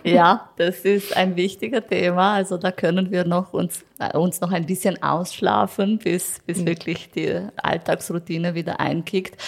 Ja, 0.04 0.50
das 0.56 0.80
ist 0.80 1.16
ein 1.16 1.36
wichtiger 1.36 1.86
Thema. 1.86 2.34
Also 2.34 2.56
da 2.56 2.72
können 2.72 3.10
wir 3.10 3.24
noch 3.24 3.52
uns, 3.52 3.84
äh, 3.98 4.16
uns 4.16 4.40
noch 4.40 4.52
ein 4.52 4.66
bisschen 4.66 5.02
ausschlafen, 5.02 5.98
bis, 5.98 6.40
bis 6.46 6.58
mhm. 6.58 6.66
wirklich 6.66 7.10
die 7.10 7.40
Alltagsroutine 7.56 8.54
wieder 8.54 8.80
einkickt. 8.80 9.40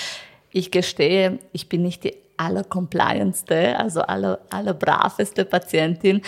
Ich 0.51 0.71
gestehe, 0.71 1.39
ich 1.53 1.69
bin 1.69 1.83
nicht 1.83 2.05
die 2.05 2.15
allercompliantste, 2.37 3.79
also 3.79 4.03
aller, 4.03 4.41
allerbraveste 4.51 5.45
Patientin, 5.45 6.21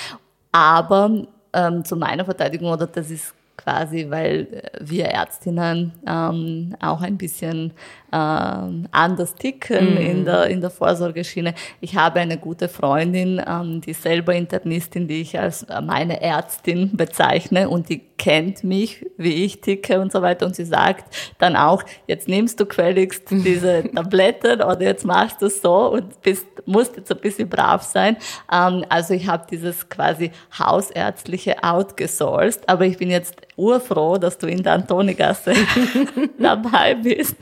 aber 0.52 1.26
ähm, 1.54 1.84
zu 1.84 1.96
meiner 1.96 2.24
Verteidigung, 2.24 2.70
oder 2.70 2.86
das 2.86 3.10
ist 3.10 3.34
quasi, 3.64 4.06
weil 4.10 4.46
äh, 4.52 4.70
wir 4.80 5.06
Ärztinnen 5.06 5.92
ähm, 6.06 6.76
auch 6.80 7.00
ein 7.00 7.16
bisschen 7.16 7.72
ähm, 8.12 8.86
anders 8.92 9.34
ticken 9.34 9.94
mm. 9.94 9.98
in, 9.98 10.24
der, 10.24 10.46
in 10.46 10.60
der 10.60 10.70
Vorsorgeschiene. 10.70 11.54
Ich 11.80 11.96
habe 11.96 12.20
eine 12.20 12.38
gute 12.38 12.68
Freundin, 12.68 13.42
ähm, 13.44 13.80
die 13.80 13.94
selber 13.94 14.34
Internistin, 14.34 15.08
die 15.08 15.22
ich 15.22 15.38
als 15.38 15.66
meine 15.82 16.20
Ärztin 16.20 16.96
bezeichne 16.96 17.68
und 17.68 17.88
die 17.88 18.02
kennt 18.16 18.62
mich, 18.62 19.04
wie 19.16 19.44
ich 19.44 19.60
ticke 19.60 20.00
und 20.00 20.12
so 20.12 20.22
weiter 20.22 20.46
und 20.46 20.54
sie 20.54 20.64
sagt 20.64 21.14
dann 21.38 21.56
auch, 21.56 21.82
jetzt 22.06 22.28
nimmst 22.28 22.60
du 22.60 22.66
quelligst 22.66 23.24
diese 23.30 23.84
Tabletten 23.94 24.62
oder 24.62 24.82
jetzt 24.82 25.04
machst 25.04 25.42
du 25.42 25.46
es 25.46 25.60
so 25.60 25.92
und 25.92 26.22
bist, 26.22 26.46
musst 26.66 26.96
jetzt 26.96 27.10
ein 27.10 27.18
bisschen 27.18 27.48
brav 27.48 27.82
sein. 27.82 28.16
Ähm, 28.52 28.84
also 28.88 29.14
ich 29.14 29.26
habe 29.26 29.46
dieses 29.50 29.88
quasi 29.88 30.30
hausärztliche 30.58 31.62
outgesourced, 31.62 32.68
aber 32.68 32.86
ich 32.86 32.98
bin 32.98 33.10
jetzt 33.10 33.34
urfroh, 33.56 34.16
dass 34.18 34.36
du 34.38 34.46
in 34.46 34.62
der 34.62 34.74
Antonigasse 34.74 35.54
dabei 36.38 36.94
bist. 36.94 37.36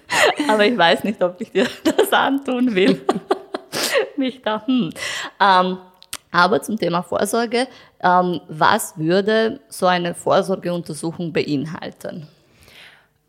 Aber 0.48 0.64
ich 0.64 0.76
weiß 0.76 1.04
nicht, 1.04 1.22
ob 1.22 1.40
ich 1.40 1.50
dir 1.50 1.66
das 1.84 2.12
antun 2.12 2.74
will. 2.74 3.00
Mich 4.16 4.42
da, 4.42 4.64
hm. 4.66 4.90
Ähm, 5.40 5.78
aber 6.30 6.62
zum 6.62 6.78
Thema 6.78 7.02
Vorsorge, 7.02 7.66
ähm, 8.02 8.40
was 8.48 8.96
würde 8.96 9.60
so 9.68 9.86
eine 9.86 10.14
Vorsorgeuntersuchung 10.14 11.32
beinhalten? 11.32 12.26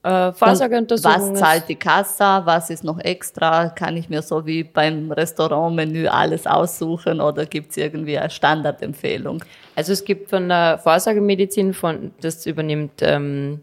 Äh, 0.03 0.33
Vorsorgeuntersuchung. 0.33 1.31
Was 1.31 1.39
zahlt 1.39 1.69
die 1.69 1.75
Kassa? 1.75 2.45
Was 2.45 2.69
ist 2.69 2.83
noch 2.83 2.99
extra? 2.99 3.69
Kann 3.69 3.95
ich 3.95 4.09
mir 4.09 4.21
so 4.21 4.45
wie 4.45 4.65
beim 4.65 5.11
Restaurantmenü 5.11 6.07
alles 6.07 6.45
aussuchen 6.45 7.21
oder 7.21 7.45
gibt 7.45 7.71
es 7.71 7.77
irgendwie 7.77 8.17
eine 8.17 8.29
Standardempfehlung? 8.29 9.43
Also 9.77 9.93
es 9.93 10.03
gibt 10.03 10.29
von 10.29 10.49
der 10.49 10.77
Vorsorgemedizin, 10.77 11.73
von, 11.73 12.11
das 12.19 12.45
übernimmt 12.45 13.01
ähm, 13.01 13.61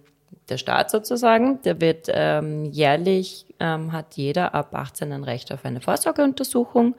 der 0.49 0.57
Staat 0.57 0.91
sozusagen. 0.91 1.61
Der 1.63 1.79
wird 1.79 2.09
ähm, 2.09 2.65
jährlich, 2.65 3.45
ähm, 3.61 3.93
hat 3.93 4.17
jeder 4.17 4.55
ab 4.55 4.75
18 4.75 5.13
ein 5.13 5.25
Recht 5.25 5.53
auf 5.53 5.67
eine 5.67 5.83
Vorsorgeuntersuchung. 5.83 6.95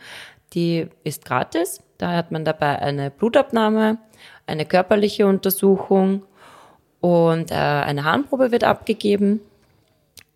Die 0.54 0.88
ist 1.04 1.26
gratis. 1.26 1.82
Da 1.98 2.12
hat 2.12 2.32
man 2.32 2.46
dabei 2.46 2.78
eine 2.80 3.10
Blutabnahme, 3.10 3.98
eine 4.46 4.66
körperliche 4.66 5.26
Untersuchung 5.26 6.24
und 7.02 7.52
äh, 7.52 7.56
eine 7.56 8.06
Harnprobe 8.06 8.52
wird 8.52 8.64
abgegeben. 8.64 9.42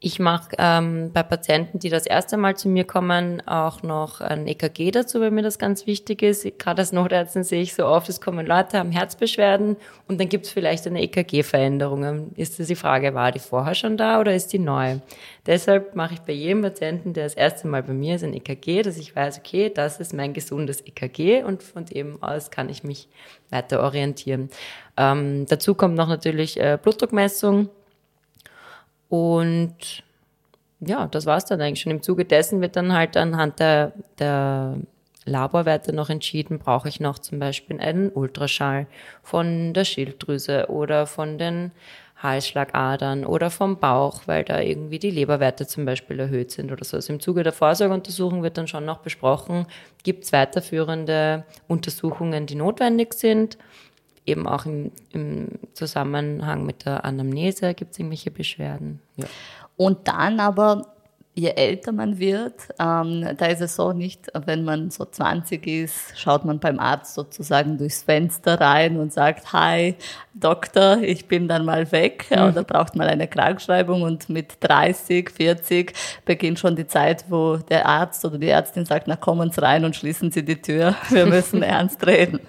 Ich 0.01 0.19
mache 0.19 0.49
ähm, 0.59 1.11
bei 1.13 1.23
Patienten, 1.23 1.79
die 1.79 1.89
das 1.89 2.05
erste 2.05 2.37
Mal 2.37 2.55
zu 2.55 2.69
mir 2.69 2.83
kommen, 2.83 3.41
auch 3.47 3.81
noch 3.81 4.21
ein 4.21 4.45
EKG 4.45 4.91
dazu, 4.91 5.19
weil 5.19 5.31
mir 5.31 5.41
das 5.41 5.57
ganz 5.57 5.87
wichtig 5.87 6.21
ist. 6.21 6.43
Gerade 6.59 6.81
als 6.81 6.91
Notärztin 6.91 7.43
sehe 7.43 7.63
ich 7.63 7.73
so 7.73 7.87
oft, 7.87 8.07
es 8.09 8.21
kommen 8.21 8.45
Leute, 8.45 8.77
haben 8.77 8.91
Herzbeschwerden 8.91 9.77
und 10.07 10.19
dann 10.19 10.29
gibt 10.29 10.45
es 10.45 10.51
vielleicht 10.51 10.85
eine 10.85 11.01
EKG-Veränderung. 11.01 12.33
Ist 12.35 12.59
das 12.59 12.67
die 12.67 12.75
Frage, 12.75 13.15
war 13.15 13.31
die 13.31 13.39
vorher 13.39 13.73
schon 13.73 13.97
da 13.97 14.19
oder 14.19 14.35
ist 14.35 14.53
die 14.53 14.59
neu? 14.59 14.97
Deshalb 15.47 15.95
mache 15.95 16.15
ich 16.15 16.19
bei 16.19 16.33
jedem 16.33 16.61
Patienten, 16.61 17.13
der 17.13 17.23
das 17.23 17.33
erste 17.33 17.67
Mal 17.67 17.81
bei 17.81 17.93
mir 17.93 18.15
ist, 18.15 18.23
ein 18.23 18.33
EKG, 18.33 18.83
dass 18.83 18.97
ich 18.97 19.15
weiß, 19.15 19.39
okay, 19.39 19.71
das 19.73 19.99
ist 19.99 20.13
mein 20.13 20.33
gesundes 20.33 20.81
EKG 20.81 21.41
und 21.43 21.63
von 21.63 21.85
dem 21.85 22.21
aus 22.21 22.51
kann 22.51 22.69
ich 22.69 22.83
mich 22.83 23.07
weiter 23.49 23.81
orientieren. 23.81 24.49
Ähm, 24.97 25.45
dazu 25.47 25.75
kommt 25.75 25.95
noch 25.95 26.07
natürlich 26.07 26.59
äh, 26.59 26.77
Blutdruckmessung 26.81 27.69
und 29.09 30.03
ja, 30.79 31.07
das 31.07 31.25
war's 31.25 31.45
dann 31.45 31.61
eigentlich 31.61 31.81
schon. 31.81 31.91
Im 31.91 32.01
Zuge 32.01 32.25
dessen 32.25 32.61
wird 32.61 32.75
dann 32.75 32.93
halt 32.93 33.17
anhand 33.17 33.59
der, 33.59 33.93
der 34.19 34.77
Laborwerte 35.25 35.93
noch 35.93 36.09
entschieden, 36.09 36.59
brauche 36.59 36.89
ich 36.89 36.99
noch 36.99 37.19
zum 37.19 37.39
Beispiel 37.39 37.79
einen 37.79 38.11
Ultraschall 38.11 38.87
von 39.23 39.73
der 39.73 39.85
Schilddrüse 39.85 40.69
oder 40.69 41.07
von 41.07 41.37
den 41.37 41.71
Halsschlagadern 42.17 43.25
oder 43.25 43.51
vom 43.51 43.77
Bauch, 43.77 44.21
weil 44.25 44.43
da 44.43 44.61
irgendwie 44.61 44.99
die 44.99 45.11
Leberwerte 45.11 45.67
zum 45.67 45.85
Beispiel 45.85 46.19
erhöht 46.19 46.51
sind 46.51 46.71
oder 46.71 46.85
so. 46.85 46.97
Also 46.97 47.11
im 47.11 47.19
Zuge 47.19 47.43
der 47.43 47.53
Vorsorgeuntersuchung 47.53 48.41
wird 48.41 48.57
dann 48.57 48.67
schon 48.67 48.85
noch 48.85 48.99
besprochen, 48.99 49.65
gibt 50.03 50.23
es 50.23 50.31
weiterführende 50.31 51.43
Untersuchungen, 51.67 52.45
die 52.45 52.55
notwendig 52.55 53.13
sind 53.13 53.57
eben 54.25 54.47
auch 54.47 54.65
im, 54.65 54.91
im 55.11 55.47
Zusammenhang 55.73 56.65
mit 56.65 56.85
der 56.85 57.05
Anamnese 57.05 57.73
gibt 57.73 57.91
es 57.91 57.99
irgendwelche 57.99 58.31
Beschwerden. 58.31 58.99
Ja. 59.17 59.25
Und 59.77 60.07
dann 60.07 60.39
aber, 60.39 60.87
je 61.35 61.49
älter 61.49 61.91
man 61.91 62.17
wird, 62.17 62.53
ähm, 62.79 63.27
da 63.37 63.45
ist 63.47 63.61
es 63.61 63.75
so 63.75 63.91
nicht, 63.91 64.31
wenn 64.45 64.63
man 64.63 64.89
so 64.89 65.03
20 65.03 65.67
ist, 65.67 66.17
schaut 66.17 66.45
man 66.45 66.59
beim 66.59 66.79
Arzt 66.79 67.13
sozusagen 67.13 67.77
durchs 67.77 68.03
Fenster 68.03 68.59
rein 68.59 68.97
und 68.97 69.11
sagt, 69.11 69.51
hi, 69.51 69.95
Doktor, 70.33 70.99
ich 71.01 71.27
bin 71.27 71.47
dann 71.47 71.65
mal 71.65 71.91
weg 71.91 72.25
mhm. 72.29 72.43
oder 72.43 72.63
braucht 72.63 72.95
mal 72.95 73.07
eine 73.07 73.27
Krankschreibung 73.27 74.01
und 74.01 74.29
mit 74.29 74.57
30, 74.61 75.29
40 75.29 75.93
beginnt 76.23 76.57
schon 76.57 76.77
die 76.77 76.87
Zeit, 76.87 77.25
wo 77.29 77.57
der 77.57 77.85
Arzt 77.85 78.23
oder 78.23 78.37
die 78.37 78.47
Ärztin 78.47 78.85
sagt, 78.85 79.07
na 79.07 79.17
kommen 79.17 79.51
Sie 79.51 79.61
rein 79.61 79.83
und 79.83 79.95
schließen 79.95 80.31
Sie 80.31 80.43
die 80.43 80.61
Tür, 80.61 80.95
wir 81.09 81.25
müssen 81.25 81.61
ernst 81.63 82.07
reden. 82.07 82.39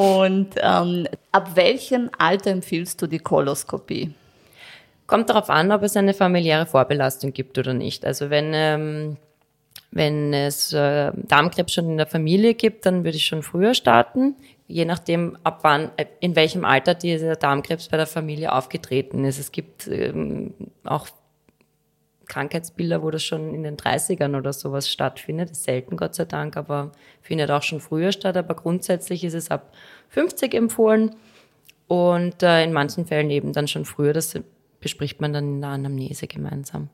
Und 0.00 0.54
ähm, 0.56 1.06
ab 1.32 1.56
welchem 1.56 2.10
Alter 2.16 2.50
empfiehlst 2.50 3.02
du 3.02 3.06
die 3.06 3.18
Koloskopie? 3.18 4.14
Kommt 5.06 5.28
darauf 5.28 5.50
an, 5.50 5.72
ob 5.72 5.82
es 5.82 5.96
eine 5.96 6.14
familiäre 6.14 6.66
Vorbelastung 6.66 7.32
gibt 7.32 7.58
oder 7.58 7.74
nicht. 7.74 8.04
Also 8.04 8.30
wenn 8.30 8.52
ähm, 8.54 9.16
Wenn 9.92 10.32
es 10.32 10.72
äh, 10.72 11.10
Darmkrebs 11.14 11.72
schon 11.74 11.90
in 11.90 11.96
der 11.96 12.06
Familie 12.06 12.54
gibt, 12.54 12.86
dann 12.86 13.02
würde 13.04 13.16
ich 13.16 13.26
schon 13.26 13.42
früher 13.42 13.74
starten, 13.74 14.36
je 14.68 14.84
nachdem, 14.84 15.36
ab 15.42 15.58
wann, 15.62 15.90
äh, 15.96 16.06
in 16.20 16.36
welchem 16.36 16.64
Alter 16.64 16.94
dieser 16.94 17.34
Darmkrebs 17.34 17.88
bei 17.88 17.96
der 17.96 18.06
Familie 18.06 18.52
aufgetreten 18.52 19.24
ist. 19.24 19.40
Es 19.40 19.50
gibt 19.50 19.88
ähm, 19.88 20.54
auch 20.84 21.08
Krankheitsbilder, 22.30 23.02
wo 23.02 23.10
das 23.10 23.22
schon 23.22 23.52
in 23.52 23.62
den 23.62 23.76
30ern 23.76 24.36
oder 24.38 24.52
sowas 24.52 24.88
stattfindet. 24.88 25.50
Ist 25.50 25.64
selten, 25.64 25.96
Gott 25.96 26.14
sei 26.14 26.24
Dank, 26.24 26.56
aber 26.56 26.92
findet 27.20 27.50
auch 27.50 27.62
schon 27.62 27.80
früher 27.80 28.12
statt. 28.12 28.36
Aber 28.36 28.54
grundsätzlich 28.54 29.24
ist 29.24 29.34
es 29.34 29.50
ab 29.50 29.72
50 30.08 30.54
empfohlen 30.54 31.16
und 31.88 32.42
äh, 32.42 32.64
in 32.64 32.72
manchen 32.72 33.04
Fällen 33.04 33.30
eben 33.30 33.52
dann 33.52 33.68
schon 33.68 33.84
früher. 33.84 34.12
Das 34.12 34.38
bespricht 34.80 35.20
man 35.20 35.32
dann 35.32 35.56
in 35.56 35.60
der 35.60 35.70
Anamnese 35.70 36.26
gemeinsam. 36.26 36.88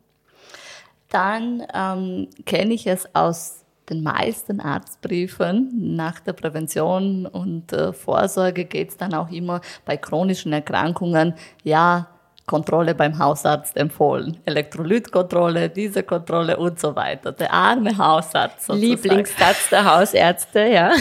Dann 1.10 1.62
ähm, 1.72 2.28
kenne 2.46 2.74
ich 2.74 2.86
es 2.86 3.14
aus 3.14 3.62
den 3.88 4.02
meisten 4.02 4.60
Arztbriefen 4.60 5.94
nach 5.94 6.18
der 6.20 6.32
Prävention 6.32 7.26
und 7.26 7.72
äh, 7.72 7.92
Vorsorge 7.92 8.64
geht 8.64 8.88
es 8.88 8.96
dann 8.96 9.14
auch 9.14 9.30
immer 9.30 9.60
bei 9.84 9.96
chronischen 9.96 10.52
Erkrankungen, 10.52 11.34
ja, 11.62 12.08
Kontrolle 12.46 12.94
beim 12.94 13.18
Hausarzt 13.18 13.76
empfohlen. 13.76 14.38
Elektrolytkontrolle, 14.44 15.68
diese 15.68 16.04
Kontrolle 16.04 16.56
und 16.56 16.78
so 16.78 16.94
weiter. 16.94 17.32
Der 17.32 17.52
arme 17.52 17.98
Hausarzt. 17.98 18.66
Sozusagen. 18.66 18.80
Lieblingssatz 18.80 19.68
der 19.70 19.84
Hausärzte, 19.84 20.60
ja. 20.60 20.92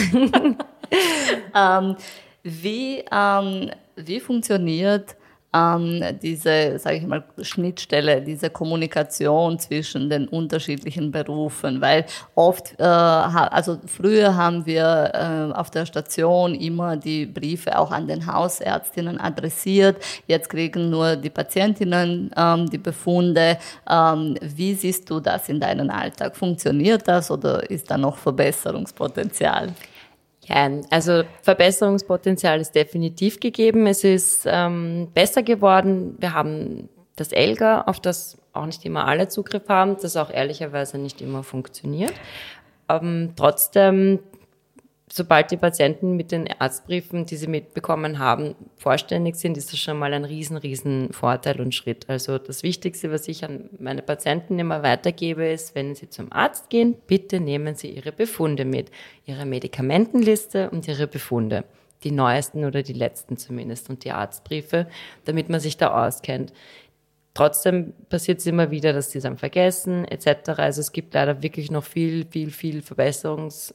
ähm, 1.54 1.96
wie, 2.42 3.04
ähm, 3.12 3.70
wie 3.94 4.20
funktioniert 4.20 5.16
ähm, 5.54 6.02
diese, 6.22 6.78
sage 6.78 6.96
ich 6.96 7.06
mal, 7.06 7.24
Schnittstelle, 7.40 8.20
diese 8.22 8.50
Kommunikation 8.50 9.58
zwischen 9.58 10.10
den 10.10 10.28
unterschiedlichen 10.28 11.10
Berufen, 11.10 11.80
weil 11.80 12.04
oft, 12.34 12.74
äh, 12.78 12.82
also 12.84 13.78
früher 13.86 14.36
haben 14.36 14.66
wir 14.66 15.12
äh, 15.14 15.52
auf 15.54 15.70
der 15.70 15.86
Station 15.86 16.54
immer 16.54 16.96
die 16.96 17.26
Briefe 17.26 17.78
auch 17.78 17.90
an 17.90 18.06
den 18.06 18.26
Hausärztinnen 18.26 19.20
adressiert, 19.20 19.96
jetzt 20.26 20.48
kriegen 20.48 20.90
nur 20.90 21.16
die 21.16 21.30
Patientinnen 21.30 22.30
ähm, 22.36 22.68
die 22.70 22.78
Befunde. 22.78 23.58
Ähm, 23.88 24.36
wie 24.40 24.74
siehst 24.74 25.08
du 25.10 25.20
das 25.20 25.48
in 25.48 25.60
deinem 25.60 25.90
Alltag? 25.90 26.36
Funktioniert 26.36 27.06
das 27.06 27.30
oder 27.30 27.68
ist 27.70 27.90
da 27.90 27.96
noch 27.96 28.16
Verbesserungspotenzial? 28.16 29.72
Ja, 30.46 30.70
also 30.90 31.24
Verbesserungspotenzial 31.42 32.60
ist 32.60 32.74
definitiv 32.74 33.40
gegeben. 33.40 33.86
Es 33.86 34.04
ist 34.04 34.44
ähm, 34.46 35.08
besser 35.12 35.42
geworden. 35.42 36.16
Wir 36.18 36.34
haben 36.34 36.88
das 37.16 37.32
ELGA, 37.32 37.82
auf 37.82 37.98
das 37.98 38.38
auch 38.52 38.66
nicht 38.66 38.84
immer 38.84 39.06
alle 39.06 39.28
Zugriff 39.28 39.68
haben, 39.68 39.96
das 40.00 40.16
auch 40.16 40.30
ehrlicherweise 40.30 40.98
nicht 40.98 41.20
immer 41.20 41.42
funktioniert. 41.42 42.12
Ähm, 42.88 43.32
trotzdem 43.34 44.20
sobald 45.16 45.50
die 45.50 45.56
Patienten 45.56 46.14
mit 46.14 46.30
den 46.30 46.46
Arztbriefen, 46.58 47.24
die 47.24 47.36
sie 47.36 47.46
mitbekommen 47.46 48.18
haben, 48.18 48.54
vorständig 48.76 49.36
sind, 49.36 49.56
ist 49.56 49.72
das 49.72 49.80
schon 49.80 49.98
mal 49.98 50.12
ein 50.12 50.26
riesen, 50.26 50.58
riesen 50.58 51.10
Vorteil 51.12 51.60
und 51.60 51.74
Schritt. 51.74 52.08
Also 52.08 52.36
das 52.36 52.62
Wichtigste, 52.62 53.10
was 53.10 53.26
ich 53.26 53.42
an 53.42 53.70
meine 53.78 54.02
Patienten 54.02 54.58
immer 54.58 54.82
weitergebe, 54.82 55.46
ist, 55.46 55.74
wenn 55.74 55.94
sie 55.94 56.10
zum 56.10 56.30
Arzt 56.32 56.68
gehen, 56.68 56.96
bitte 57.06 57.40
nehmen 57.40 57.74
Sie 57.74 57.88
Ihre 57.88 58.12
Befunde 58.12 58.66
mit. 58.66 58.90
Ihre 59.24 59.46
Medikamentenliste 59.46 60.68
und 60.68 60.86
Ihre 60.86 61.06
Befunde. 61.06 61.64
Die 62.04 62.10
neuesten 62.10 62.66
oder 62.66 62.82
die 62.82 62.92
letzten 62.92 63.38
zumindest 63.38 63.88
und 63.88 64.04
die 64.04 64.12
Arztbriefe, 64.12 64.86
damit 65.24 65.48
man 65.48 65.60
sich 65.60 65.78
da 65.78 66.06
auskennt. 66.06 66.52
Trotzdem 67.32 67.94
passiert 68.10 68.40
es 68.40 68.46
immer 68.46 68.70
wieder, 68.70 68.92
dass 68.92 69.10
sie 69.10 69.18
es 69.18 69.24
dann 69.24 69.38
vergessen, 69.38 70.04
etc. 70.04 70.50
Also 70.56 70.80
es 70.82 70.92
gibt 70.92 71.14
leider 71.14 71.42
wirklich 71.42 71.70
noch 71.70 71.84
viel, 71.84 72.26
viel, 72.26 72.50
viel 72.50 72.82
Verbesserungs 72.82 73.74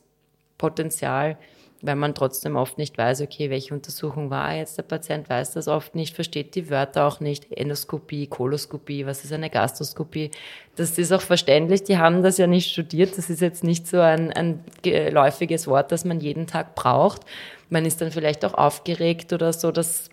Potenzial, 0.62 1.38
weil 1.82 1.96
man 1.96 2.14
trotzdem 2.14 2.56
oft 2.56 2.78
nicht 2.78 2.96
weiß, 2.96 3.22
okay, 3.22 3.50
welche 3.50 3.74
Untersuchung 3.74 4.30
war 4.30 4.54
jetzt 4.54 4.78
der 4.78 4.84
Patient, 4.84 5.28
weiß 5.28 5.54
das 5.54 5.68
oft 5.68 5.96
nicht, 5.96 6.14
versteht 6.14 6.54
die 6.54 6.70
Wörter 6.70 7.08
auch 7.08 7.20
nicht, 7.20 7.52
Endoskopie, 7.52 8.28
Koloskopie, 8.28 9.08
was 9.08 9.24
ist 9.24 9.34
eine 9.34 9.50
Gastroskopie. 9.50 10.30
Das 10.76 11.00
ist 11.00 11.12
auch 11.12 11.22
verständlich, 11.22 11.84
die 11.84 11.98
haben 11.98 12.22
das 12.22 12.38
ja 12.38 12.46
nicht 12.46 12.72
studiert, 12.72 13.18
das 13.18 13.32
ist 13.32 13.42
jetzt 13.42 13.64
nicht 13.64 13.88
so 13.88 14.00
ein, 14.00 14.32
ein 14.32 14.64
läufiges 15.12 15.66
Wort, 15.66 15.92
das 15.92 16.06
man 16.06 16.20
jeden 16.20 16.46
Tag 16.46 16.76
braucht. 16.76 17.22
Man 17.70 17.84
ist 17.84 18.00
dann 18.00 18.12
vielleicht 18.12 18.46
auch 18.46 18.54
aufgeregt 18.54 19.34
oder 19.34 19.52
so, 19.52 19.72
das 19.72 20.12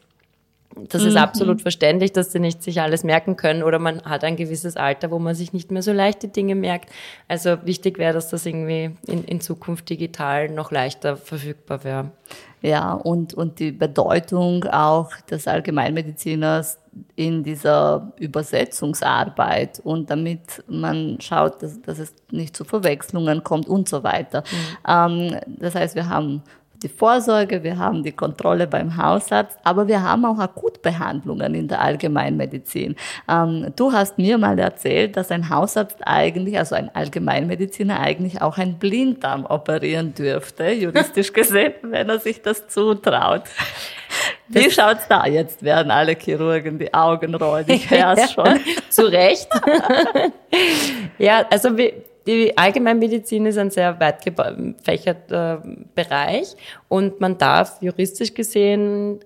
das 0.76 1.02
ist 1.02 1.14
mhm. 1.14 1.18
absolut 1.18 1.62
verständlich, 1.62 2.12
dass 2.12 2.32
sie 2.32 2.40
nicht 2.40 2.62
sich 2.62 2.80
alles 2.80 3.02
merken 3.02 3.36
können 3.36 3.62
oder 3.62 3.78
man 3.78 4.02
hat 4.02 4.22
ein 4.22 4.36
gewisses 4.36 4.76
Alter, 4.76 5.10
wo 5.10 5.18
man 5.18 5.34
sich 5.34 5.52
nicht 5.52 5.70
mehr 5.70 5.82
so 5.82 5.92
leicht 5.92 6.22
die 6.22 6.32
Dinge 6.32 6.54
merkt. 6.54 6.90
Also 7.26 7.56
wichtig 7.64 7.98
wäre, 7.98 8.12
dass 8.12 8.28
das 8.28 8.46
irgendwie 8.46 8.90
in, 9.06 9.24
in 9.24 9.40
Zukunft 9.40 9.88
digital 9.88 10.48
noch 10.48 10.70
leichter 10.70 11.16
verfügbar 11.16 11.84
wäre. 11.84 12.10
Ja, 12.60 12.92
und, 12.92 13.34
und 13.34 13.60
die 13.60 13.70
Bedeutung 13.70 14.64
auch 14.64 15.12
des 15.30 15.46
Allgemeinmediziners 15.46 16.78
in 17.14 17.44
dieser 17.44 18.12
Übersetzungsarbeit 18.18 19.80
und 19.84 20.10
damit 20.10 20.64
man 20.66 21.20
schaut, 21.20 21.62
dass, 21.62 21.80
dass 21.82 22.00
es 22.00 22.14
nicht 22.32 22.56
zu 22.56 22.64
Verwechslungen 22.64 23.44
kommt 23.44 23.68
und 23.68 23.88
so 23.88 24.02
weiter. 24.02 24.42
Mhm. 24.86 25.32
Ähm, 25.32 25.40
das 25.46 25.76
heißt, 25.76 25.94
wir 25.94 26.08
haben 26.08 26.42
die 26.82 26.88
Vorsorge, 26.88 27.62
wir 27.62 27.78
haben 27.78 28.02
die 28.02 28.12
Kontrolle 28.12 28.66
beim 28.66 28.96
Hausarzt, 28.96 29.58
aber 29.64 29.88
wir 29.88 30.02
haben 30.02 30.24
auch 30.24 30.38
Akutbehandlungen 30.38 31.54
in 31.54 31.68
der 31.68 31.80
Allgemeinmedizin. 31.80 32.94
Ähm, 33.28 33.72
du 33.76 33.92
hast 33.92 34.18
mir 34.18 34.38
mal 34.38 34.58
erzählt, 34.58 35.16
dass 35.16 35.30
ein 35.30 35.50
Hausarzt 35.50 35.98
eigentlich, 36.04 36.58
also 36.58 36.74
ein 36.74 36.94
Allgemeinmediziner 36.94 37.98
eigentlich 37.98 38.42
auch 38.42 38.58
ein 38.58 38.78
Blinddarm 38.78 39.44
operieren 39.46 40.14
dürfte, 40.14 40.70
juristisch 40.72 41.32
gesehen, 41.32 41.74
wenn 41.82 42.08
er 42.08 42.20
sich 42.20 42.42
das 42.42 42.68
zutraut. 42.68 43.42
Wie 44.48 44.70
schaut's 44.70 45.06
da 45.08 45.26
jetzt? 45.26 45.62
Werden 45.62 45.90
alle 45.90 46.12
Chirurgen 46.12 46.78
die 46.78 46.92
Augen 46.94 47.34
rollen? 47.34 47.66
Ich 47.68 47.90
höre 47.90 48.16
schon. 48.34 48.60
Zu 48.88 49.06
Recht. 49.06 49.48
ja, 51.18 51.44
also 51.50 51.76
wir, 51.76 51.92
die 52.26 52.56
Allgemeinmedizin 52.56 53.46
ist 53.46 53.58
ein 53.58 53.70
sehr 53.70 53.98
weit 54.00 54.24
gefächerter 54.24 55.62
Bereich 55.94 56.54
und 56.88 57.20
man 57.20 57.38
darf 57.38 57.80
juristisch 57.80 58.34
gesehen 58.34 59.20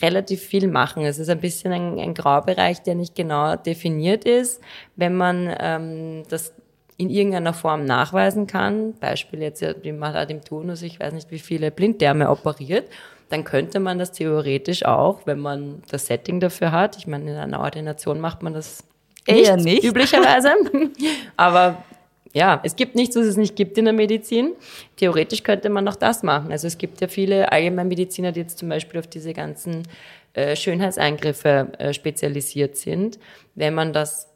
relativ 0.00 0.42
viel 0.42 0.68
machen. 0.68 1.04
Es 1.04 1.18
ist 1.18 1.28
ein 1.28 1.40
bisschen 1.40 1.72
ein, 1.72 1.98
ein 1.98 2.14
Graubereich, 2.14 2.82
der 2.82 2.94
nicht 2.94 3.14
genau 3.14 3.56
definiert 3.56 4.24
ist. 4.24 4.60
Wenn 4.96 5.16
man 5.16 5.54
ähm, 5.60 6.22
das 6.28 6.52
in 6.96 7.10
irgendeiner 7.10 7.54
Form 7.54 7.84
nachweisen 7.84 8.46
kann, 8.46 8.94
Beispiel 8.94 9.42
jetzt 9.42 9.64
wie 9.82 9.92
man 9.92 10.14
hat 10.14 10.30
im 10.30 10.44
Turnus, 10.44 10.82
ich 10.82 11.00
weiß 11.00 11.12
nicht, 11.12 11.30
wie 11.30 11.38
viele 11.38 11.70
Blinddärme 11.70 12.30
operiert, 12.30 12.88
dann 13.28 13.44
könnte 13.44 13.80
man 13.80 13.98
das 13.98 14.12
theoretisch 14.12 14.84
auch, 14.84 15.22
wenn 15.24 15.38
man 15.38 15.82
das 15.90 16.06
Setting 16.06 16.38
dafür 16.38 16.70
hat. 16.70 16.98
Ich 16.98 17.06
meine, 17.06 17.30
in 17.30 17.36
einer 17.36 17.60
Ordination 17.60 18.20
macht 18.20 18.42
man 18.42 18.52
das 18.52 18.84
Eher 19.24 19.56
nicht, 19.56 19.84
üblicherweise. 19.84 20.50
Aber 21.36 21.84
ja, 22.32 22.60
es 22.64 22.76
gibt 22.76 22.94
nichts, 22.94 23.16
was 23.16 23.26
es 23.26 23.36
nicht 23.36 23.56
gibt 23.56 23.76
in 23.76 23.84
der 23.84 23.94
Medizin. 23.94 24.54
Theoretisch 24.96 25.42
könnte 25.42 25.68
man 25.68 25.84
noch 25.84 25.96
das 25.96 26.22
machen. 26.22 26.50
Also 26.50 26.66
es 26.66 26.78
gibt 26.78 27.00
ja 27.00 27.08
viele 27.08 27.52
Allgemeinmediziner, 27.52 28.32
die 28.32 28.40
jetzt 28.40 28.58
zum 28.58 28.68
Beispiel 28.68 29.00
auf 29.00 29.06
diese 29.06 29.34
ganzen 29.34 29.82
äh, 30.32 30.56
Schönheitseingriffe 30.56 31.72
äh, 31.78 31.92
spezialisiert 31.92 32.76
sind. 32.76 33.18
Wenn 33.54 33.74
man 33.74 33.92
das 33.92 34.28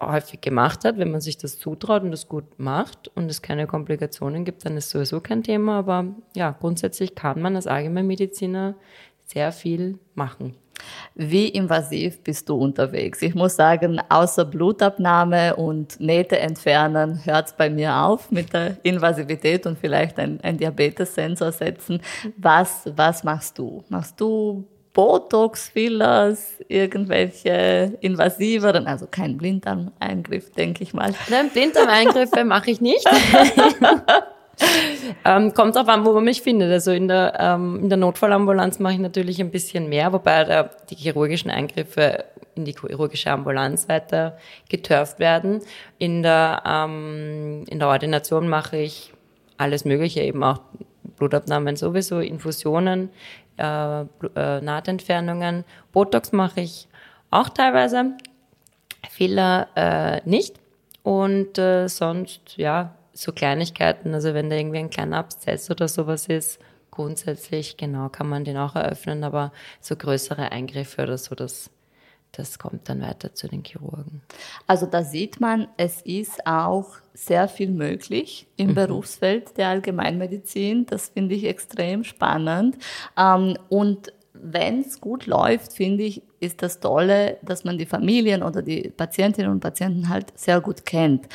häufig 0.00 0.40
gemacht 0.40 0.84
hat, 0.84 0.98
wenn 0.98 1.10
man 1.10 1.20
sich 1.20 1.36
das 1.36 1.58
zutraut 1.58 2.02
und 2.02 2.10
das 2.10 2.28
gut 2.28 2.58
macht 2.58 3.08
und 3.14 3.30
es 3.30 3.42
keine 3.42 3.66
Komplikationen 3.66 4.44
gibt, 4.44 4.64
dann 4.64 4.76
ist 4.76 4.90
sowieso 4.90 5.20
kein 5.20 5.42
Thema. 5.42 5.78
Aber 5.78 6.06
ja, 6.34 6.50
grundsätzlich 6.58 7.14
kann 7.14 7.42
man 7.42 7.56
als 7.56 7.66
Allgemeinmediziner 7.66 8.74
sehr 9.24 9.52
viel 9.52 9.98
machen. 10.14 10.54
Wie 11.14 11.48
invasiv 11.48 12.22
bist 12.22 12.48
du 12.48 12.56
unterwegs? 12.56 13.22
Ich 13.22 13.34
muss 13.34 13.56
sagen, 13.56 14.00
außer 14.08 14.44
Blutabnahme 14.44 15.56
und 15.56 16.00
Nähte 16.00 16.38
entfernen 16.38 17.24
hört 17.24 17.48
es 17.48 17.52
bei 17.52 17.70
mir 17.70 17.94
auf 17.96 18.30
mit 18.30 18.52
der 18.52 18.76
Invasivität 18.82 19.66
und 19.66 19.78
vielleicht 19.78 20.18
ein, 20.18 20.40
ein 20.42 20.58
Diabetessensor 20.58 21.52
setzen. 21.52 22.00
Was, 22.36 22.90
was 22.96 23.24
machst 23.24 23.58
du? 23.58 23.84
Machst 23.88 24.20
du 24.20 24.64
Botox, 24.92 25.68
Fillers, 25.68 26.54
irgendwelche 26.68 27.98
invasiveren, 28.00 28.86
also 28.86 29.06
kein 29.10 29.36
Blinddarmeingriff, 29.36 30.52
denke 30.52 30.84
ich 30.84 30.94
mal. 30.94 31.12
Nein, 31.28 31.50
Blinddarmeingriffe 31.50 32.44
mache 32.44 32.70
ich 32.70 32.80
nicht. 32.80 33.04
ähm, 35.24 35.54
kommt 35.54 35.76
drauf 35.76 35.88
an, 35.88 36.04
wo 36.04 36.12
man 36.12 36.24
mich 36.24 36.42
findet. 36.42 36.70
Also 36.70 36.92
in 36.92 37.08
der, 37.08 37.34
ähm, 37.38 37.80
in 37.82 37.88
der 37.88 37.98
Notfallambulanz 37.98 38.78
mache 38.78 38.94
ich 38.94 39.00
natürlich 39.00 39.40
ein 39.40 39.50
bisschen 39.50 39.88
mehr, 39.88 40.12
wobei 40.12 40.44
da 40.44 40.70
die 40.90 40.96
chirurgischen 40.96 41.50
Eingriffe 41.50 42.24
in 42.54 42.64
die 42.64 42.74
chirurgische 42.74 43.30
Ambulanz 43.30 43.88
weiter 43.88 44.38
getörft 44.68 45.18
werden. 45.18 45.60
In 45.98 46.22
der, 46.22 46.62
ähm, 46.66 47.64
in 47.68 47.78
der 47.78 47.88
Ordination 47.88 48.48
mache 48.48 48.78
ich 48.78 49.12
alles 49.56 49.84
Mögliche, 49.84 50.20
eben 50.20 50.42
auch 50.42 50.60
Blutabnahmen 51.16 51.76
sowieso, 51.76 52.20
Infusionen, 52.20 53.10
äh, 53.56 54.00
äh, 54.00 54.60
Nahtentfernungen. 54.60 55.64
Botox 55.92 56.32
mache 56.32 56.62
ich 56.62 56.88
auch 57.30 57.48
teilweise, 57.48 58.12
Filler 59.10 59.68
äh, 59.76 60.28
nicht. 60.28 60.56
Und 61.02 61.58
äh, 61.58 61.88
sonst, 61.88 62.56
ja, 62.56 62.94
so 63.14 63.32
Kleinigkeiten, 63.32 64.12
also 64.12 64.34
wenn 64.34 64.50
da 64.50 64.56
irgendwie 64.56 64.78
ein 64.78 64.90
kleiner 64.90 65.18
Abszess 65.18 65.70
oder 65.70 65.88
sowas 65.88 66.26
ist, 66.26 66.58
grundsätzlich, 66.90 67.76
genau, 67.76 68.08
kann 68.08 68.28
man 68.28 68.44
den 68.44 68.56
auch 68.56 68.74
eröffnen, 68.74 69.24
aber 69.24 69.52
so 69.80 69.96
größere 69.96 70.52
Eingriffe 70.52 71.02
oder 71.02 71.18
so, 71.18 71.34
das, 71.34 71.70
das 72.32 72.58
kommt 72.58 72.88
dann 72.88 73.00
weiter 73.00 73.34
zu 73.34 73.48
den 73.48 73.64
Chirurgen. 73.64 74.22
Also 74.66 74.86
da 74.86 75.02
sieht 75.02 75.40
man, 75.40 75.68
es 75.76 76.02
ist 76.02 76.46
auch 76.46 76.96
sehr 77.12 77.48
viel 77.48 77.70
möglich 77.70 78.46
im 78.56 78.70
mhm. 78.70 78.74
Berufsfeld 78.74 79.56
der 79.56 79.68
Allgemeinmedizin. 79.68 80.86
Das 80.86 81.08
finde 81.08 81.34
ich 81.34 81.44
extrem 81.44 82.04
spannend. 82.04 82.76
Ähm, 83.16 83.56
und 83.68 84.12
wenn 84.32 84.80
es 84.80 85.00
gut 85.00 85.26
läuft, 85.26 85.72
finde 85.72 86.04
ich, 86.04 86.22
ist 86.40 86.62
das 86.62 86.80
Tolle, 86.80 87.38
dass 87.42 87.64
man 87.64 87.78
die 87.78 87.86
Familien 87.86 88.42
oder 88.42 88.62
die 88.62 88.90
Patientinnen 88.90 89.50
und 89.50 89.60
Patienten 89.60 90.08
halt 90.08 90.36
sehr 90.38 90.60
gut 90.60 90.84
kennt. 90.84 91.28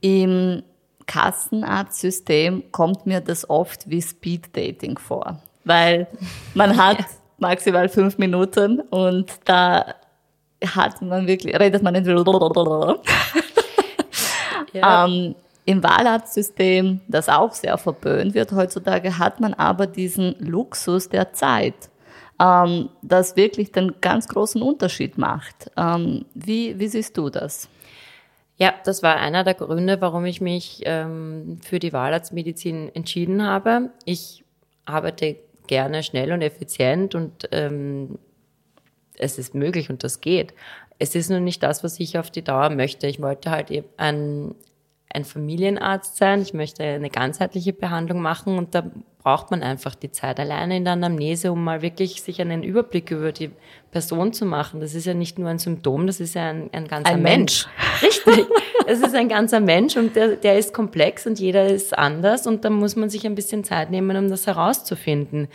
Im 0.00 0.62
Kassenarztsystem 1.06 2.64
kommt 2.72 3.06
mir 3.06 3.20
das 3.20 3.48
oft 3.48 3.88
wie 3.88 4.02
Speed 4.02 4.56
Dating 4.56 4.98
vor, 4.98 5.40
weil 5.64 6.08
man 6.54 6.76
hat 6.76 6.98
maximal 7.38 7.88
fünf 7.88 8.18
Minuten 8.18 8.80
und 8.80 9.30
da 9.44 9.94
hat 10.64 11.02
man 11.02 11.26
wirklich, 11.26 11.58
redet 11.58 11.82
man 11.82 11.94
entweder 11.94 12.24
ja. 14.72 15.06
ähm, 15.06 15.34
Im 15.64 15.82
Wahlarztsystem, 15.82 17.00
das 17.08 17.28
auch 17.28 17.52
sehr 17.52 17.76
verböhnt 17.78 18.34
wird 18.34 18.52
heutzutage, 18.52 19.18
hat 19.18 19.40
man 19.40 19.54
aber 19.54 19.86
diesen 19.86 20.36
Luxus 20.38 21.08
der 21.08 21.32
Zeit, 21.32 21.90
ähm, 22.40 22.88
das 23.02 23.36
wirklich 23.36 23.72
den 23.72 23.94
ganz 24.00 24.28
großen 24.28 24.62
Unterschied 24.62 25.18
macht. 25.18 25.70
Ähm, 25.76 26.24
wie, 26.34 26.78
wie 26.78 26.88
siehst 26.88 27.16
du 27.16 27.30
das? 27.30 27.68
Ja, 28.58 28.74
das 28.84 29.02
war 29.02 29.16
einer 29.16 29.44
der 29.44 29.54
Gründe, 29.54 30.00
warum 30.00 30.24
ich 30.24 30.40
mich 30.40 30.82
ähm, 30.84 31.58
für 31.62 31.78
die 31.78 31.92
Wahlarztmedizin 31.92 32.94
entschieden 32.94 33.42
habe. 33.42 33.90
Ich 34.06 34.44
arbeite 34.86 35.36
gerne 35.66 36.02
schnell 36.02 36.32
und 36.32 36.42
effizient 36.42 37.14
und 37.14 37.48
ähm, 37.52 38.18
es 39.18 39.38
ist 39.38 39.54
möglich 39.54 39.90
und 39.90 40.04
das 40.04 40.20
geht. 40.20 40.54
Es 40.98 41.14
ist 41.14 41.28
nur 41.28 41.40
nicht 41.40 41.62
das, 41.62 41.84
was 41.84 42.00
ich 42.00 42.18
auf 42.18 42.30
die 42.30 42.42
Dauer 42.44 42.70
möchte. 42.70 43.06
Ich 43.06 43.20
wollte 43.20 43.50
halt 43.50 43.70
eben 43.70 43.88
ein, 43.98 44.54
ein 45.16 45.24
Familienarzt 45.24 46.16
sein. 46.16 46.42
Ich 46.42 46.52
möchte 46.52 46.84
eine 46.84 47.10
ganzheitliche 47.10 47.72
Behandlung 47.72 48.20
machen 48.20 48.58
und 48.58 48.74
da 48.74 48.90
braucht 49.22 49.50
man 49.50 49.62
einfach 49.62 49.96
die 49.96 50.12
Zeit 50.12 50.38
alleine 50.38 50.76
in 50.76 50.84
der 50.84 50.92
Anamnese, 50.92 51.50
um 51.50 51.64
mal 51.64 51.82
wirklich 51.82 52.22
sich 52.22 52.40
einen 52.40 52.62
Überblick 52.62 53.10
über 53.10 53.32
die 53.32 53.50
Person 53.90 54.32
zu 54.32 54.44
machen. 54.44 54.80
Das 54.80 54.94
ist 54.94 55.06
ja 55.06 55.14
nicht 55.14 55.38
nur 55.38 55.48
ein 55.48 55.58
Symptom, 55.58 56.06
das 56.06 56.20
ist 56.20 56.34
ja 56.34 56.50
ein, 56.50 56.70
ein 56.72 56.86
ganzer 56.86 57.14
ein 57.14 57.22
Mensch. 57.22 57.66
Mensch. 58.00 58.02
Richtig. 58.26 58.46
Es 58.86 59.00
ist 59.00 59.16
ein 59.16 59.28
ganzer 59.28 59.58
Mensch 59.58 59.96
und 59.96 60.14
der, 60.14 60.36
der 60.36 60.58
ist 60.58 60.72
komplex 60.72 61.26
und 61.26 61.40
jeder 61.40 61.66
ist 61.66 61.96
anders 61.96 62.46
und 62.46 62.64
da 62.64 62.70
muss 62.70 62.94
man 62.94 63.10
sich 63.10 63.26
ein 63.26 63.34
bisschen 63.34 63.64
Zeit 63.64 63.90
nehmen, 63.90 64.16
um 64.16 64.28
das 64.28 64.46
herauszufinden. 64.46 65.48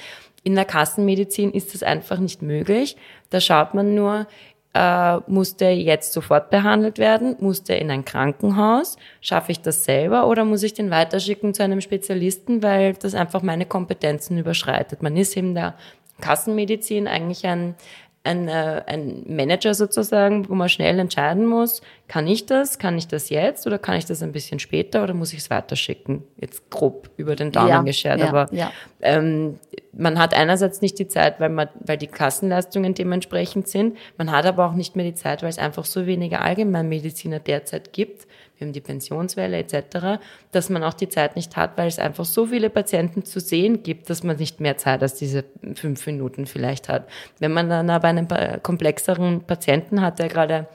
In 0.44 0.56
der 0.56 0.66
Kassenmedizin 0.66 1.52
ist 1.52 1.74
das 1.74 1.84
einfach 1.84 2.18
nicht 2.18 2.42
möglich. 2.42 2.98
Da 3.30 3.40
schaut 3.40 3.76
man 3.76 3.94
nur, 3.94 4.28
äh, 4.74 5.18
muss 5.28 5.58
der 5.58 5.78
jetzt 5.78 6.14
sofort 6.14 6.50
behandelt 6.50 6.98
werden? 6.98 7.36
Muss 7.40 7.64
der 7.64 7.80
in 7.80 7.92
ein 7.92 8.06
Krankenhaus? 8.06 8.98
Schaffe 9.20 9.52
ich 9.52 9.62
das 9.62 9.84
selber 9.84 10.28
oder 10.28 10.46
muss 10.46 10.64
ich 10.64 10.74
den 10.74 10.92
weiterschicken 10.92 11.54
zu 11.54 11.64
einem 11.64 11.82
Spezialisten, 11.82 12.64
weil 12.64 12.94
das 12.94 13.14
einfach 13.14 13.42
meine 13.42 13.66
Kompetenzen 13.66 14.38
überschreitet? 14.38 15.04
Man 15.04 15.18
ist 15.18 15.36
in 15.36 15.56
der 15.56 15.76
Kassenmedizin 16.22 17.08
eigentlich 17.08 17.46
ein, 17.46 17.76
ein, 18.24 18.48
äh, 18.48 18.84
ein 18.86 19.24
Manager 19.28 19.74
sozusagen, 19.74 20.48
wo 20.48 20.54
man 20.54 20.70
schnell 20.70 21.00
entscheiden 21.00 21.46
muss, 21.46 21.82
kann 22.08 22.28
ich 22.28 22.46
das, 22.46 22.78
kann 22.78 22.98
ich 22.98 23.08
das 23.08 23.30
jetzt 23.30 23.66
oder 23.66 23.80
kann 23.80 23.96
ich 23.96 24.06
das 24.06 24.22
ein 24.22 24.32
bisschen 24.32 24.60
später 24.60 25.04
oder 25.04 25.14
muss 25.14 25.34
ich 25.34 25.40
es 25.40 25.50
weiterschicken? 25.50 26.24
Jetzt 26.38 26.70
grob 26.70 27.10
über 27.18 27.36
den 27.36 27.52
Daumen 27.52 27.70
ja, 27.70 27.82
geschert, 27.82 28.20
ja, 28.20 28.28
aber 28.28 28.48
ja. 28.52 28.72
Ähm, 29.02 29.58
man 29.94 30.20
hat 30.20 30.36
einerseits 30.36 30.82
nicht 30.82 31.00
die 31.00 31.08
Zeit, 31.08 31.40
weil 31.40 31.50
man, 31.50 31.70
weil 31.80 31.98
die 31.98 32.08
Kassenleistungen 32.08 32.94
dementsprechend 32.94 33.68
sind, 33.68 33.98
man 34.18 34.32
hat 34.32 34.46
aber 34.46 34.68
auch 34.68 34.74
nicht 34.74 34.96
mehr 34.96 35.06
die 35.06 35.16
Zeit, 35.16 35.42
weil 35.42 35.50
es 35.50 35.58
einfach 35.58 35.86
so 35.86 36.06
wenige 36.06 36.42
Allgemeinmediziner 36.42 37.40
derzeit 37.40 37.92
gibt, 37.92 38.28
wir 38.62 38.68
haben 38.68 38.74
die 38.74 38.82
Pensionswelle 38.82 39.58
etc., 39.58 40.22
dass 40.52 40.70
man 40.70 40.84
auch 40.84 40.94
die 40.94 41.10
Zeit 41.10 41.36
nicht 41.36 41.58
hat, 41.58 41.78
weil 41.78 41.88
es 41.88 42.00
einfach 42.00 42.26
so 42.26 42.46
viele 42.46 42.70
Patienten 42.70 43.26
zu 43.26 43.40
sehen 43.40 43.82
gibt, 43.82 44.10
dass 44.10 44.24
man 44.24 44.38
nicht 44.38 44.60
mehr 44.60 44.78
Zeit 44.78 45.02
als 45.02 45.16
diese 45.16 45.44
fünf 45.74 46.06
Minuten 46.06 46.46
vielleicht 46.46 46.88
hat. 46.88 47.10
Wenn 47.40 47.52
man 47.52 47.70
dann 47.70 47.90
aber 47.90 48.08
einen 48.08 48.28
komplexeren 48.62 49.42
Patienten 49.42 50.02
hat, 50.02 50.20
der 50.20 50.28
gerade 50.28 50.68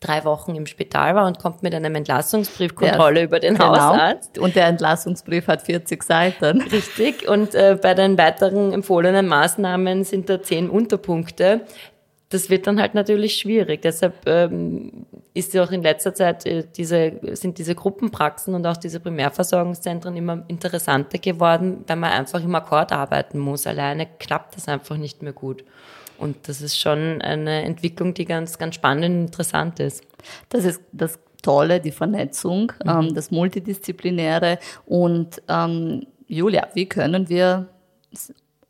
drei 0.00 0.24
Wochen 0.24 0.54
im 0.54 0.66
Spital 0.66 1.14
war 1.14 1.26
und 1.26 1.38
kommt 1.38 1.62
mit 1.62 1.74
einem 1.74 1.94
Entlassungsbriefkontrolle 1.94 3.20
ja, 3.20 3.26
über 3.26 3.40
den 3.40 3.54
genau. 3.54 3.70
Hausarzt. 3.70 4.38
Und 4.38 4.54
der 4.54 4.66
Entlassungsbrief 4.66 5.46
hat 5.46 5.62
40 5.62 6.02
Seiten. 6.02 6.60
Richtig. 6.60 7.26
Und 7.26 7.54
äh, 7.54 7.78
bei 7.80 7.94
den 7.94 8.18
weiteren 8.18 8.72
empfohlenen 8.72 9.26
Maßnahmen 9.26 10.04
sind 10.04 10.28
da 10.28 10.42
zehn 10.42 10.68
Unterpunkte 10.68 11.62
das 12.34 12.50
wird 12.50 12.66
dann 12.66 12.80
halt 12.80 12.94
natürlich 12.94 13.36
schwierig. 13.36 13.82
Deshalb 13.82 14.26
ähm, 14.26 15.06
ist 15.34 15.54
ja 15.54 15.62
auch 15.62 15.70
in 15.70 15.82
letzter 15.82 16.14
Zeit 16.14 16.44
äh, 16.46 16.64
diese, 16.76 17.12
sind 17.34 17.58
diese 17.58 17.76
Gruppenpraxen 17.76 18.54
und 18.54 18.66
auch 18.66 18.76
diese 18.76 18.98
Primärversorgungszentren 18.98 20.16
immer 20.16 20.42
interessanter 20.48 21.18
geworden, 21.18 21.84
weil 21.86 21.94
man 21.94 22.10
einfach 22.10 22.42
im 22.42 22.52
Akkord 22.56 22.90
arbeiten 22.90 23.38
muss. 23.38 23.68
Alleine 23.68 24.08
klappt 24.18 24.56
das 24.56 24.66
einfach 24.66 24.96
nicht 24.96 25.22
mehr 25.22 25.32
gut. 25.32 25.62
Und 26.18 26.48
das 26.48 26.60
ist 26.60 26.76
schon 26.76 27.22
eine 27.22 27.62
Entwicklung, 27.62 28.14
die 28.14 28.24
ganz, 28.24 28.58
ganz 28.58 28.74
spannend 28.74 29.04
und 29.04 29.20
interessant 29.26 29.78
ist. 29.78 30.02
Das 30.48 30.64
ist 30.64 30.80
das 30.90 31.20
Tolle, 31.40 31.80
die 31.80 31.92
Vernetzung, 31.92 32.72
mhm. 32.84 32.90
ähm, 32.90 33.14
das 33.14 33.30
Multidisziplinäre. 33.30 34.58
Und 34.86 35.40
ähm, 35.48 36.04
Julia, 36.26 36.66
wie 36.74 36.88
können 36.88 37.28
wir 37.28 37.68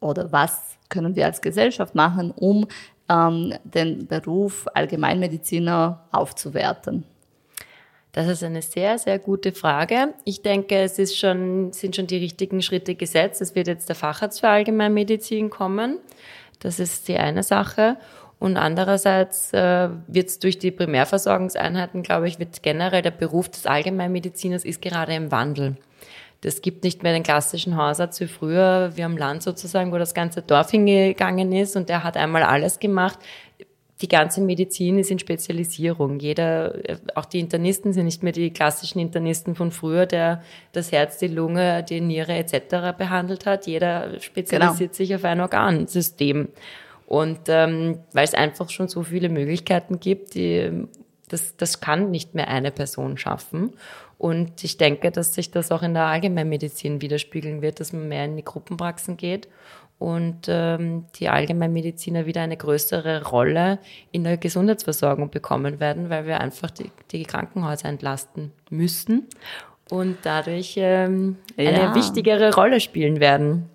oder 0.00 0.30
was 0.30 0.76
können 0.90 1.16
wir 1.16 1.24
als 1.24 1.40
Gesellschaft 1.40 1.94
machen, 1.94 2.30
um 2.30 2.66
ähm, 3.08 3.54
den 3.64 4.06
Beruf 4.06 4.66
Allgemeinmediziner 4.74 6.06
aufzuwerten? 6.12 7.04
Das 8.14 8.28
ist 8.28 8.44
eine 8.44 8.62
sehr, 8.62 8.96
sehr 8.98 9.18
gute 9.18 9.50
Frage. 9.50 10.14
Ich 10.24 10.42
denke, 10.42 10.76
es 10.76 11.00
ist 11.00 11.18
schon, 11.18 11.72
sind 11.72 11.96
schon 11.96 12.06
die 12.06 12.18
richtigen 12.18 12.62
Schritte 12.62 12.94
gesetzt. 12.94 13.42
Es 13.42 13.56
wird 13.56 13.66
jetzt 13.66 13.88
der 13.88 13.96
Facharzt 13.96 14.38
für 14.38 14.48
Allgemeinmedizin 14.48 15.50
kommen. 15.50 15.98
Das 16.60 16.78
ist 16.78 17.08
die 17.08 17.16
eine 17.16 17.42
Sache. 17.42 17.96
Und 18.38 18.56
andererseits 18.56 19.52
äh, 19.52 19.88
wird 20.06 20.28
es 20.28 20.38
durch 20.38 20.58
die 20.58 20.70
Primärversorgungseinheiten, 20.70 22.02
glaube 22.02 22.28
ich, 22.28 22.38
wird 22.38 22.62
generell 22.62 23.02
der 23.02 23.10
Beruf 23.10 23.48
des 23.48 23.66
Allgemeinmediziners 23.66 24.64
ist 24.64 24.80
gerade 24.80 25.14
im 25.14 25.32
Wandel. 25.32 25.76
Das 26.44 26.60
gibt 26.60 26.84
nicht 26.84 27.02
mehr 27.02 27.14
den 27.14 27.22
klassischen 27.22 27.78
Hausarzt 27.78 28.20
wie 28.20 28.26
früher, 28.26 28.92
wie 28.96 29.02
am 29.02 29.16
Land 29.16 29.42
sozusagen, 29.42 29.92
wo 29.92 29.98
das 29.98 30.12
ganze 30.12 30.42
Dorf 30.42 30.70
hingegangen 30.70 31.52
ist 31.52 31.74
und 31.74 31.88
der 31.88 32.04
hat 32.04 32.18
einmal 32.18 32.42
alles 32.42 32.78
gemacht. 32.78 33.18
Die 34.02 34.08
ganze 34.08 34.42
Medizin 34.42 34.98
ist 34.98 35.10
in 35.10 35.18
Spezialisierung. 35.18 36.18
Jeder, 36.18 36.74
auch 37.14 37.24
die 37.24 37.40
Internisten 37.40 37.94
sind 37.94 38.04
nicht 38.04 38.22
mehr 38.22 38.32
die 38.32 38.52
klassischen 38.52 38.98
Internisten 38.98 39.54
von 39.54 39.70
früher, 39.70 40.04
der 40.04 40.42
das 40.72 40.92
Herz, 40.92 41.16
die 41.16 41.28
Lunge, 41.28 41.82
die 41.82 42.02
Niere 42.02 42.34
etc. 42.34 42.94
behandelt 42.98 43.46
hat. 43.46 43.66
Jeder 43.66 44.20
spezialisiert 44.20 44.92
genau. 44.92 44.96
sich 44.96 45.14
auf 45.14 45.24
ein 45.24 45.40
Organsystem. 45.40 46.48
Und 47.06 47.40
ähm, 47.48 48.00
weil 48.12 48.24
es 48.24 48.34
einfach 48.34 48.68
schon 48.68 48.88
so 48.88 49.02
viele 49.02 49.30
Möglichkeiten 49.30 49.98
gibt, 49.98 50.34
die, 50.34 50.86
das, 51.30 51.56
das 51.56 51.80
kann 51.80 52.10
nicht 52.10 52.34
mehr 52.34 52.48
eine 52.48 52.70
Person 52.70 53.16
schaffen. 53.16 53.72
Und 54.18 54.62
ich 54.64 54.76
denke, 54.76 55.10
dass 55.10 55.34
sich 55.34 55.50
das 55.50 55.70
auch 55.72 55.82
in 55.82 55.94
der 55.94 56.04
Allgemeinmedizin 56.04 57.00
widerspiegeln 57.00 57.62
wird, 57.62 57.80
dass 57.80 57.92
man 57.92 58.08
mehr 58.08 58.24
in 58.24 58.36
die 58.36 58.44
Gruppenpraxen 58.44 59.16
geht 59.16 59.48
und 59.98 60.46
ähm, 60.48 61.04
die 61.16 61.28
Allgemeinmediziner 61.28 62.26
wieder 62.26 62.42
eine 62.42 62.56
größere 62.56 63.24
Rolle 63.24 63.78
in 64.12 64.24
der 64.24 64.36
Gesundheitsversorgung 64.36 65.30
bekommen 65.30 65.80
werden, 65.80 66.10
weil 66.10 66.26
wir 66.26 66.40
einfach 66.40 66.70
die, 66.70 66.90
die 67.10 67.22
Krankenhäuser 67.24 67.88
entlasten 67.88 68.52
müssen 68.70 69.28
und 69.90 70.18
dadurch 70.22 70.74
ähm, 70.76 71.36
eine 71.56 71.72
ja. 71.72 71.94
wichtigere 71.94 72.54
Rolle 72.54 72.80
spielen 72.80 73.20
werden. 73.20 73.70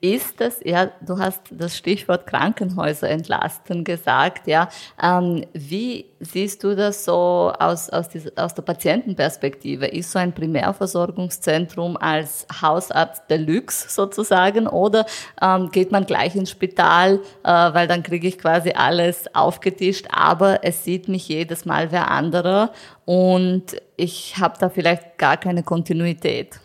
Ist 0.00 0.40
das, 0.40 0.60
ja, 0.64 0.90
du 1.06 1.18
hast 1.18 1.40
das 1.50 1.76
Stichwort 1.76 2.26
Krankenhäuser 2.26 3.08
entlasten 3.08 3.84
gesagt, 3.84 4.46
ja. 4.46 4.68
Ähm, 5.02 5.44
wie 5.52 6.06
siehst 6.20 6.64
du 6.64 6.74
das 6.74 7.04
so 7.04 7.52
aus, 7.58 7.90
aus, 7.90 8.08
dieser, 8.08 8.30
aus 8.36 8.54
der 8.54 8.62
Patientenperspektive? 8.62 9.86
Ist 9.86 10.12
so 10.12 10.18
ein 10.18 10.32
Primärversorgungszentrum 10.32 11.96
als 11.96 12.46
Hausarzt 12.60 13.30
Deluxe 13.30 13.88
sozusagen 13.88 14.66
oder 14.66 15.06
ähm, 15.40 15.70
geht 15.70 15.92
man 15.92 16.06
gleich 16.06 16.34
ins 16.36 16.50
Spital, 16.50 17.20
äh, 17.42 17.48
weil 17.48 17.86
dann 17.86 18.02
kriege 18.02 18.28
ich 18.28 18.38
quasi 18.38 18.70
alles 18.70 19.34
aufgetischt, 19.34 20.06
aber 20.10 20.64
es 20.64 20.84
sieht 20.84 21.08
mich 21.08 21.28
jedes 21.28 21.64
Mal 21.64 21.92
wer 21.92 22.10
anderer 22.10 22.72
und 23.04 23.76
ich 23.96 24.36
habe 24.38 24.58
da 24.58 24.68
vielleicht 24.68 25.18
gar 25.18 25.36
keine 25.36 25.62
Kontinuität? 25.62 26.60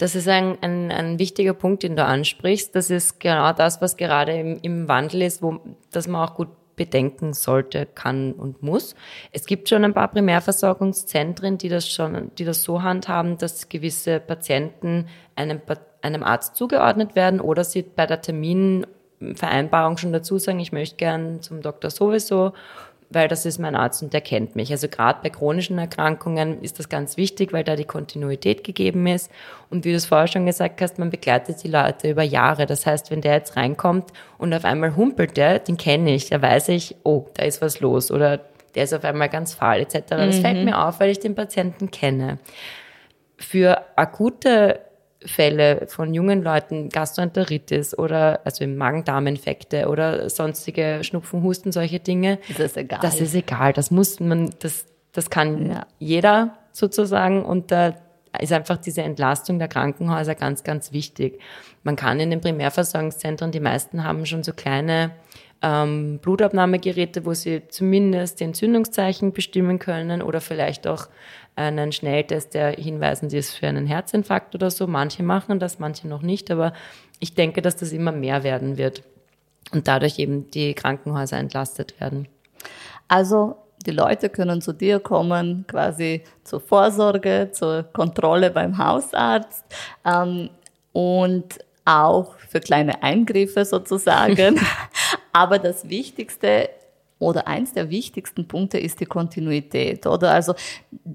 Das 0.00 0.14
ist 0.14 0.28
ein, 0.28 0.56
ein, 0.62 0.90
ein 0.90 1.18
wichtiger 1.18 1.52
Punkt, 1.52 1.82
den 1.82 1.94
du 1.94 2.02
ansprichst. 2.02 2.74
Das 2.74 2.88
ist 2.88 3.20
genau 3.20 3.52
das, 3.52 3.82
was 3.82 3.98
gerade 3.98 4.32
im, 4.32 4.58
im 4.62 4.88
Wandel 4.88 5.20
ist, 5.20 5.42
wo, 5.42 5.60
dass 5.92 6.08
man 6.08 6.26
auch 6.26 6.34
gut 6.36 6.48
bedenken 6.74 7.34
sollte, 7.34 7.84
kann 7.84 8.32
und 8.32 8.62
muss. 8.62 8.94
Es 9.30 9.44
gibt 9.44 9.68
schon 9.68 9.84
ein 9.84 9.92
paar 9.92 10.08
Primärversorgungszentren, 10.08 11.58
die 11.58 11.68
das 11.68 11.86
schon, 11.86 12.30
die 12.38 12.46
das 12.46 12.62
so 12.62 12.82
handhaben, 12.82 13.36
dass 13.36 13.68
gewisse 13.68 14.20
Patienten 14.20 15.06
einem, 15.36 15.60
einem 16.00 16.22
Arzt 16.22 16.56
zugeordnet 16.56 17.14
werden 17.14 17.38
oder 17.38 17.62
sie 17.62 17.82
bei 17.82 18.06
der 18.06 18.22
Terminvereinbarung 18.22 19.98
schon 19.98 20.14
dazu 20.14 20.38
sagen, 20.38 20.60
ich 20.60 20.72
möchte 20.72 20.96
gern 20.96 21.42
zum 21.42 21.60
Doktor 21.60 21.90
sowieso 21.90 22.54
weil 23.10 23.26
das 23.26 23.44
ist 23.44 23.58
mein 23.58 23.74
Arzt 23.74 24.02
und 24.02 24.12
der 24.12 24.20
kennt 24.20 24.54
mich. 24.54 24.70
Also 24.70 24.88
gerade 24.88 25.18
bei 25.22 25.30
chronischen 25.30 25.78
Erkrankungen 25.78 26.62
ist 26.62 26.78
das 26.78 26.88
ganz 26.88 27.16
wichtig, 27.16 27.52
weil 27.52 27.64
da 27.64 27.74
die 27.74 27.84
Kontinuität 27.84 28.62
gegeben 28.62 29.06
ist. 29.08 29.30
Und 29.68 29.84
wie 29.84 29.90
du 29.90 29.96
es 29.96 30.06
vorher 30.06 30.28
schon 30.28 30.46
gesagt 30.46 30.80
hast, 30.80 30.98
man 30.98 31.10
begleitet 31.10 31.62
die 31.64 31.68
Leute 31.68 32.10
über 32.10 32.22
Jahre. 32.22 32.66
Das 32.66 32.86
heißt, 32.86 33.10
wenn 33.10 33.20
der 33.20 33.34
jetzt 33.34 33.56
reinkommt 33.56 34.12
und 34.38 34.54
auf 34.54 34.64
einmal 34.64 34.94
humpelt 34.94 35.36
der, 35.36 35.58
den 35.58 35.76
kenne 35.76 36.14
ich, 36.14 36.30
da 36.30 36.40
weiß 36.40 36.68
ich, 36.68 36.96
oh, 37.02 37.26
da 37.34 37.44
ist 37.44 37.60
was 37.60 37.80
los 37.80 38.12
oder 38.12 38.40
der 38.76 38.84
ist 38.84 38.94
auf 38.94 39.02
einmal 39.02 39.28
ganz 39.28 39.54
fahl 39.54 39.80
etc. 39.80 40.02
Das 40.10 40.36
mhm. 40.36 40.40
fällt 40.40 40.64
mir 40.64 40.78
auf, 40.78 41.00
weil 41.00 41.10
ich 41.10 41.18
den 41.18 41.34
Patienten 41.34 41.90
kenne. 41.90 42.38
Für 43.36 43.82
akute 43.96 44.80
Fälle 45.24 45.86
von 45.88 46.14
jungen 46.14 46.42
Leuten, 46.42 46.88
Gastroenteritis 46.88 47.96
oder 47.96 48.40
also 48.44 48.66
Magen-Darm-Infekte 48.66 49.88
oder 49.88 50.30
sonstige 50.30 51.00
Schnupfen, 51.02 51.42
Husten, 51.42 51.72
solche 51.72 52.00
Dinge. 52.00 52.38
Das 52.48 52.58
ist 52.58 52.76
egal. 52.76 53.00
Das 53.02 53.20
ist 53.20 53.34
egal. 53.34 53.72
Das 53.72 53.90
muss 53.90 54.18
man, 54.18 54.50
das, 54.60 54.86
das 55.12 55.28
kann 55.28 55.70
ja. 55.70 55.86
jeder 55.98 56.56
sozusagen 56.72 57.44
und 57.44 57.70
da 57.70 57.94
ist 58.38 58.52
einfach 58.52 58.76
diese 58.78 59.02
Entlastung 59.02 59.58
der 59.58 59.68
Krankenhäuser 59.68 60.34
ganz, 60.34 60.62
ganz 60.62 60.92
wichtig. 60.92 61.40
Man 61.82 61.96
kann 61.96 62.20
in 62.20 62.30
den 62.30 62.40
Primärversorgungszentren, 62.40 63.50
die 63.50 63.60
meisten 63.60 64.04
haben 64.04 64.24
schon 64.24 64.42
so 64.42 64.52
kleine 64.52 65.10
ähm, 65.62 66.18
Blutabnahmegeräte, 66.22 67.26
wo 67.26 67.34
sie 67.34 67.62
zumindest 67.68 68.40
die 68.40 68.44
Entzündungszeichen 68.44 69.32
bestimmen 69.32 69.78
können 69.78 70.22
oder 70.22 70.40
vielleicht 70.40 70.86
auch 70.86 71.08
einen 71.56 71.92
Schnelltest, 71.92 72.54
der 72.54 72.70
hinweisen, 72.72 73.30
sie 73.30 73.38
ist 73.38 73.54
für 73.54 73.66
einen 73.66 73.86
Herzinfarkt 73.86 74.54
oder 74.54 74.70
so. 74.70 74.86
Manche 74.86 75.22
machen 75.22 75.58
das, 75.58 75.78
manche 75.78 76.08
noch 76.08 76.22
nicht, 76.22 76.50
aber 76.50 76.72
ich 77.18 77.34
denke, 77.34 77.62
dass 77.62 77.76
das 77.76 77.92
immer 77.92 78.12
mehr 78.12 78.42
werden 78.44 78.78
wird 78.78 79.02
und 79.72 79.86
dadurch 79.86 80.18
eben 80.18 80.50
die 80.50 80.74
Krankenhäuser 80.74 81.36
entlastet 81.36 82.00
werden. 82.00 82.28
Also 83.08 83.56
die 83.86 83.90
Leute 83.92 84.28
können 84.28 84.60
zu 84.60 84.72
dir 84.72 85.00
kommen, 85.00 85.64
quasi 85.66 86.22
zur 86.44 86.60
Vorsorge, 86.60 87.50
zur 87.52 87.84
Kontrolle 87.84 88.50
beim 88.50 88.76
Hausarzt 88.78 89.64
ähm, 90.04 90.50
und 90.92 91.58
auch 91.84 92.36
für 92.48 92.60
kleine 92.60 93.02
Eingriffe 93.02 93.64
sozusagen. 93.64 94.60
Aber 95.32 95.58
das 95.58 95.88
Wichtigste 95.88 96.70
oder 97.20 97.46
eins 97.46 97.74
der 97.74 97.90
wichtigsten 97.90 98.48
Punkte 98.48 98.78
ist 98.78 98.98
die 98.98 99.04
Kontinuität, 99.04 100.06
oder? 100.06 100.32
Also 100.32 100.54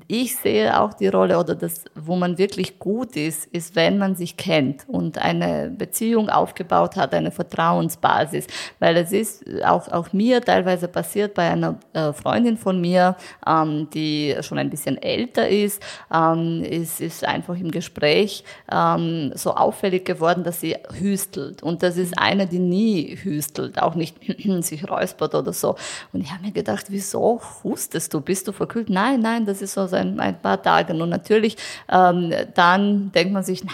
ich 0.07 0.35
sehe 0.35 0.79
auch 0.79 0.93
die 0.93 1.07
Rolle 1.07 1.39
oder 1.39 1.55
das, 1.55 1.83
wo 1.95 2.15
man 2.15 2.37
wirklich 2.37 2.77
gut 2.77 3.15
ist, 3.15 3.47
ist, 3.47 3.75
wenn 3.75 3.97
man 3.97 4.15
sich 4.15 4.37
kennt 4.37 4.87
und 4.87 5.17
eine 5.17 5.71
Beziehung 5.75 6.29
aufgebaut 6.29 6.95
hat, 6.95 7.15
eine 7.15 7.31
Vertrauensbasis, 7.31 8.45
weil 8.79 8.97
es 8.97 9.11
ist 9.11 9.43
auch, 9.63 9.87
auch 9.87 10.13
mir 10.13 10.41
teilweise 10.41 10.87
passiert 10.87 11.33
bei 11.33 11.49
einer 11.49 11.79
äh, 11.93 12.13
Freundin 12.13 12.57
von 12.57 12.79
mir, 12.79 13.15
ähm, 13.47 13.89
die 13.91 14.35
schon 14.41 14.59
ein 14.59 14.69
bisschen 14.69 15.01
älter 15.01 15.49
ist, 15.49 15.81
ähm, 16.13 16.63
ist, 16.63 17.01
ist 17.01 17.25
einfach 17.25 17.57
im 17.57 17.71
Gespräch 17.71 18.43
ähm, 18.71 19.31
so 19.33 19.55
auffällig 19.55 20.05
geworden, 20.05 20.43
dass 20.43 20.61
sie 20.61 20.75
hüstelt 20.99 21.63
und 21.63 21.81
das 21.81 21.97
ist 21.97 22.13
eine, 22.19 22.45
die 22.45 22.59
nie 22.59 23.15
hüstelt, 23.15 23.81
auch 23.81 23.95
nicht 23.95 24.17
sich 24.63 24.87
räuspert 24.87 25.33
oder 25.33 25.51
so. 25.51 25.75
Und 26.13 26.21
ich 26.21 26.31
habe 26.31 26.43
mir 26.43 26.51
gedacht, 26.51 26.85
wieso 26.89 27.41
hustest 27.63 28.13
du? 28.13 28.21
Bist 28.21 28.47
du 28.47 28.51
verkühlt? 28.51 28.89
Nein, 28.89 29.19
nein, 29.21 29.45
das 29.45 29.61
ist 29.61 29.73
so 29.73 29.87
seit 29.87 30.05
ein 30.19 30.41
paar 30.41 30.61
Tagen. 30.61 31.01
Und 31.01 31.09
natürlich, 31.09 31.57
ähm, 31.91 32.33
dann 32.53 33.11
denkt 33.11 33.33
man 33.33 33.43
sich, 33.43 33.63
na, 33.63 33.71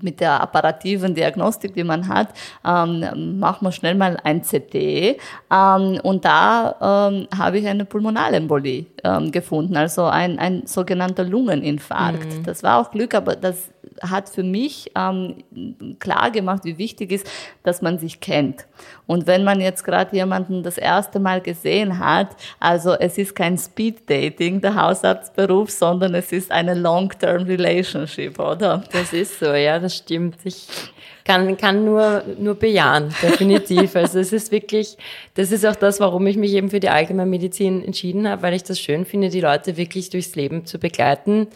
mit 0.00 0.20
der 0.20 0.40
apparativen 0.40 1.14
Diagnostik, 1.14 1.74
die 1.74 1.84
man 1.84 2.08
hat, 2.08 2.28
ähm, 2.64 3.38
machen 3.38 3.66
wir 3.66 3.72
schnell 3.72 3.94
mal 3.94 4.18
ein 4.22 4.42
CT. 4.42 4.74
Ähm, 4.74 6.00
und 6.02 6.24
da 6.24 7.10
ähm, 7.10 7.28
habe 7.36 7.58
ich 7.58 7.66
eine 7.66 7.84
Pulmonalembolie 7.84 8.86
ähm, 9.04 9.32
gefunden, 9.32 9.76
also 9.76 10.04
ein, 10.04 10.38
ein 10.38 10.66
sogenannter 10.66 11.24
Lungeninfarkt. 11.24 12.38
Mhm. 12.38 12.42
Das 12.44 12.62
war 12.62 12.80
auch 12.80 12.90
Glück, 12.90 13.14
aber 13.14 13.36
das 13.36 13.70
hat 14.00 14.28
für 14.28 14.42
mich 14.42 14.90
ähm, 14.96 15.36
klar 15.98 16.30
gemacht, 16.30 16.64
wie 16.64 16.78
wichtig 16.78 17.12
ist, 17.12 17.26
dass 17.62 17.82
man 17.82 17.98
sich 17.98 18.20
kennt. 18.20 18.66
Und 19.06 19.26
wenn 19.26 19.44
man 19.44 19.60
jetzt 19.60 19.84
gerade 19.84 20.14
jemanden 20.14 20.62
das 20.62 20.78
erste 20.78 21.20
Mal 21.20 21.40
gesehen 21.40 21.98
hat, 21.98 22.28
also 22.58 22.92
es 22.92 23.18
ist 23.18 23.34
kein 23.34 23.58
Speed 23.58 24.08
Dating, 24.08 24.60
der 24.60 24.74
Hausarztberuf, 24.74 25.70
sondern 25.70 26.14
es 26.14 26.32
ist 26.32 26.50
eine 26.50 26.74
Long-Term 26.74 27.44
Relationship, 27.44 28.38
oder? 28.38 28.84
Das 28.92 29.12
ist 29.12 29.38
so, 29.38 29.52
ja, 29.52 29.78
das 29.78 29.96
stimmt. 29.96 30.36
Ich 30.44 30.66
kann, 31.24 31.56
kann 31.56 31.84
nur, 31.84 32.24
nur 32.38 32.54
bejahen, 32.54 33.14
definitiv. 33.22 33.94
Also 33.96 34.18
es 34.18 34.32
ist 34.32 34.50
wirklich, 34.50 34.96
das 35.34 35.52
ist 35.52 35.64
auch 35.66 35.76
das, 35.76 36.00
warum 36.00 36.26
ich 36.26 36.36
mich 36.36 36.52
eben 36.52 36.70
für 36.70 36.80
die 36.80 36.88
Allgemeinmedizin 36.88 37.84
entschieden 37.84 38.28
habe, 38.28 38.42
weil 38.42 38.54
ich 38.54 38.64
das 38.64 38.80
schön 38.80 39.04
finde, 39.04 39.28
die 39.28 39.40
Leute 39.40 39.76
wirklich 39.76 40.10
durchs 40.10 40.34
Leben 40.34 40.66
zu 40.66 40.78
begleiten, 40.78 41.48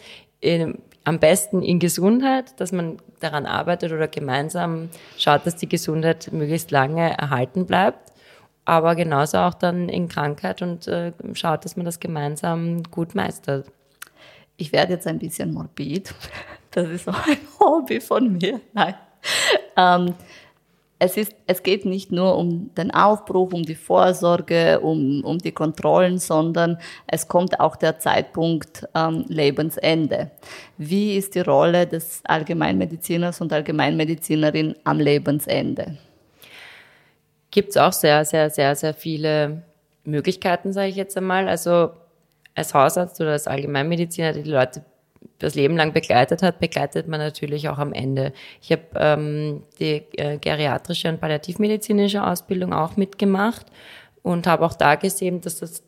am 1.07 1.19
besten 1.19 1.61
in 1.61 1.79
Gesundheit, 1.79 2.59
dass 2.59 2.73
man 2.73 2.97
daran 3.21 3.45
arbeitet 3.45 3.93
oder 3.93 4.09
gemeinsam 4.09 4.89
schaut, 5.17 5.45
dass 5.45 5.55
die 5.55 5.69
Gesundheit 5.69 6.33
möglichst 6.33 6.69
lange 6.69 7.17
erhalten 7.17 7.65
bleibt, 7.65 8.11
aber 8.65 8.93
genauso 8.93 9.37
auch 9.37 9.53
dann 9.53 9.87
in 9.87 10.09
Krankheit 10.09 10.61
und 10.61 10.85
äh, 10.89 11.13
schaut, 11.31 11.63
dass 11.63 11.77
man 11.77 11.85
das 11.85 12.01
gemeinsam 12.01 12.83
gut 12.91 13.15
meistert. 13.15 13.71
Ich 14.57 14.73
werde 14.73 14.93
jetzt 14.93 15.07
ein 15.07 15.19
bisschen 15.19 15.53
morbid. 15.53 16.13
Das 16.71 16.89
ist 16.89 17.05
so 17.05 17.11
ein 17.11 17.37
Hobby 17.59 17.99
von 18.01 18.33
mir. 18.33 18.59
Nein. 18.73 18.93
Ähm, 19.77 20.13
es, 20.99 21.15
ist, 21.15 21.35
es 21.45 21.61
geht 21.61 21.85
nicht 21.85 22.11
nur 22.11 22.37
um 22.37 22.73
den 22.75 22.91
Aufbruch, 22.91 23.53
um 23.53 23.63
die 23.63 23.75
Vorsorge, 23.75 24.79
um, 24.79 25.23
um 25.23 25.37
die 25.37 25.51
Kontrollen, 25.51 26.17
sondern 26.17 26.79
es 27.05 27.27
kommt 27.27 27.59
auch 27.59 27.75
der 27.75 27.99
Zeitpunkt 27.99 28.87
ähm, 28.95 29.25
Lebensende. 29.27 30.31
Wie 30.77 31.15
ist 31.15 31.35
die 31.35 31.41
Rolle 31.41 31.85
des 31.85 32.21
Allgemeinmediziners 32.25 33.41
und 33.41 33.53
Allgemeinmedizinerin 33.53 34.75
am 34.83 34.99
Lebensende? 34.99 35.97
Gibt 37.51 37.69
es 37.69 37.77
auch 37.77 37.93
sehr, 37.93 38.25
sehr, 38.25 38.49
sehr, 38.49 38.75
sehr 38.75 38.93
viele 38.93 39.63
Möglichkeiten, 40.03 40.73
sage 40.73 40.89
ich 40.89 40.95
jetzt 40.95 41.15
einmal. 41.15 41.47
Also 41.47 41.91
als 42.55 42.73
Hausarzt 42.73 43.21
oder 43.21 43.33
als 43.33 43.47
Allgemeinmediziner, 43.47 44.33
die, 44.33 44.43
die 44.43 44.49
Leute 44.49 44.83
das 45.39 45.55
Leben 45.55 45.77
lang 45.77 45.93
begleitet 45.93 46.41
hat, 46.41 46.59
begleitet 46.59 47.07
man 47.07 47.19
natürlich 47.19 47.69
auch 47.69 47.77
am 47.77 47.93
Ende. 47.93 48.33
Ich 48.61 48.71
habe 48.71 48.83
ähm, 48.95 49.63
die 49.79 50.03
äh, 50.17 50.37
geriatrische 50.37 51.09
und 51.09 51.21
palliativmedizinische 51.21 52.25
Ausbildung 52.25 52.73
auch 52.73 52.97
mitgemacht 52.97 53.67
und 54.23 54.47
habe 54.47 54.65
auch 54.65 54.73
da 54.73 54.95
gesehen, 54.95 55.41
dass 55.41 55.59
das 55.59 55.83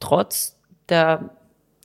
trotz 0.00 0.56
der 0.88 1.30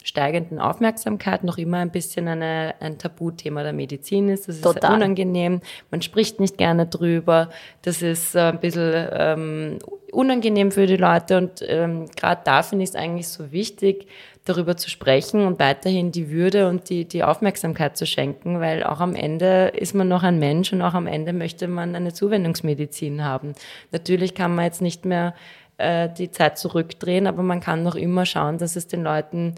steigenden 0.03 0.59
Aufmerksamkeit 0.59 1.43
noch 1.43 1.57
immer 1.57 1.77
ein 1.77 1.91
bisschen 1.91 2.27
eine, 2.27 2.73
ein 2.79 2.97
Tabuthema 2.97 3.61
der 3.63 3.73
Medizin 3.73 4.29
ist. 4.29 4.47
Das 4.47 4.55
ist 4.55 4.63
Total. 4.63 4.95
unangenehm. 4.95 5.61
Man 5.91 6.01
spricht 6.01 6.39
nicht 6.39 6.57
gerne 6.57 6.87
drüber. 6.87 7.49
Das 7.83 8.01
ist 8.01 8.35
äh, 8.35 8.39
ein 8.39 8.59
bisschen 8.59 9.07
ähm, 9.11 9.79
unangenehm 10.11 10.71
für 10.71 10.87
die 10.87 10.97
Leute. 10.97 11.37
Und 11.37 11.63
ähm, 11.67 12.07
gerade 12.15 12.41
da 12.43 12.63
finde 12.63 12.83
ich 12.83 12.89
es 12.89 12.95
eigentlich 12.95 13.27
so 13.27 13.51
wichtig, 13.51 14.07
darüber 14.45 14.75
zu 14.75 14.89
sprechen 14.89 15.45
und 15.45 15.59
weiterhin 15.59 16.11
die 16.11 16.31
Würde 16.31 16.67
und 16.67 16.89
die, 16.89 17.05
die 17.05 17.23
Aufmerksamkeit 17.23 17.95
zu 17.95 18.07
schenken, 18.07 18.59
weil 18.59 18.83
auch 18.83 18.99
am 18.99 19.15
Ende 19.15 19.71
ist 19.75 19.93
man 19.93 20.07
noch 20.07 20.23
ein 20.23 20.39
Mensch 20.39 20.73
und 20.73 20.81
auch 20.81 20.95
am 20.95 21.05
Ende 21.05 21.31
möchte 21.31 21.67
man 21.67 21.95
eine 21.95 22.13
Zuwendungsmedizin 22.13 23.23
haben. 23.23 23.53
Natürlich 23.91 24.33
kann 24.33 24.55
man 24.55 24.65
jetzt 24.65 24.81
nicht 24.81 25.05
mehr 25.05 25.35
äh, 25.77 26.09
die 26.09 26.31
Zeit 26.31 26.57
zurückdrehen, 26.57 27.27
aber 27.27 27.43
man 27.43 27.59
kann 27.59 27.83
noch 27.83 27.95
immer 27.95 28.25
schauen, 28.25 28.57
dass 28.57 28.75
es 28.75 28.87
den 28.87 29.03
Leuten 29.03 29.55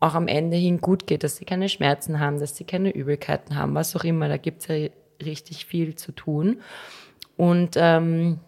auch 0.00 0.14
am 0.14 0.26
Ende 0.26 0.56
hin 0.56 0.80
gut 0.80 1.06
geht, 1.06 1.22
dass 1.22 1.36
sie 1.36 1.44
keine 1.44 1.68
Schmerzen 1.68 2.18
haben, 2.18 2.40
dass 2.40 2.56
sie 2.56 2.64
keine 2.64 2.90
Übelkeiten 2.90 3.56
haben, 3.56 3.74
was 3.74 3.94
auch 3.94 4.04
immer. 4.04 4.28
Da 4.28 4.36
gibt 4.36 4.62
es 4.62 4.68
ja 4.68 4.88
richtig 5.24 5.64
viel 5.66 5.94
zu 5.94 6.12
tun. 6.12 6.60
Und 7.36 7.76
ähm, 7.76 8.40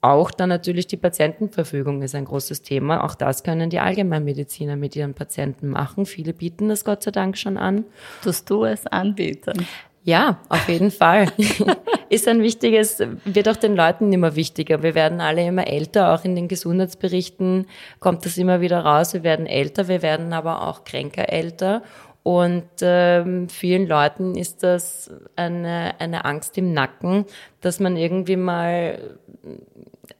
auch 0.00 0.30
dann 0.30 0.48
natürlich 0.48 0.86
die 0.86 0.96
Patientenverfügung 0.96 2.02
ist 2.02 2.14
ein 2.14 2.24
großes 2.24 2.62
Thema. 2.62 3.04
Auch 3.04 3.16
das 3.16 3.42
können 3.42 3.68
die 3.68 3.80
Allgemeinmediziner 3.80 4.76
mit 4.76 4.94
ihren 4.94 5.14
Patienten 5.14 5.68
machen. 5.68 6.06
Viele 6.06 6.32
bieten 6.32 6.68
das 6.68 6.84
Gott 6.84 7.02
sei 7.02 7.10
Dank 7.10 7.36
schon 7.36 7.56
an. 7.56 7.84
Tust 8.22 8.48
du 8.48 8.64
es 8.64 8.86
anbieten? 8.86 9.66
Ja, 10.04 10.38
auf 10.48 10.68
jeden 10.68 10.90
Fall. 10.90 11.26
ist 12.08 12.28
ein 12.28 12.42
wichtiges, 12.42 13.02
wird 13.24 13.48
auch 13.48 13.56
den 13.56 13.76
Leuten 13.76 14.12
immer 14.12 14.36
wichtiger. 14.36 14.82
Wir 14.82 14.94
werden 14.94 15.20
alle 15.20 15.46
immer 15.46 15.66
älter, 15.66 16.14
auch 16.14 16.24
in 16.24 16.34
den 16.34 16.48
Gesundheitsberichten 16.48 17.66
kommt 17.98 18.24
das 18.24 18.38
immer 18.38 18.60
wieder 18.60 18.80
raus. 18.80 19.12
Wir 19.12 19.22
werden 19.22 19.46
älter, 19.46 19.88
wir 19.88 20.00
werden 20.00 20.32
aber 20.32 20.66
auch 20.66 20.84
kränker 20.84 21.30
älter. 21.30 21.82
Und 22.28 22.68
ähm, 22.82 23.48
vielen 23.48 23.86
Leuten 23.86 24.34
ist 24.34 24.62
das 24.62 25.10
eine, 25.34 25.94
eine 25.98 26.26
Angst 26.26 26.58
im 26.58 26.74
Nacken, 26.74 27.24
dass 27.62 27.80
man 27.80 27.96
irgendwie 27.96 28.36
mal 28.36 29.16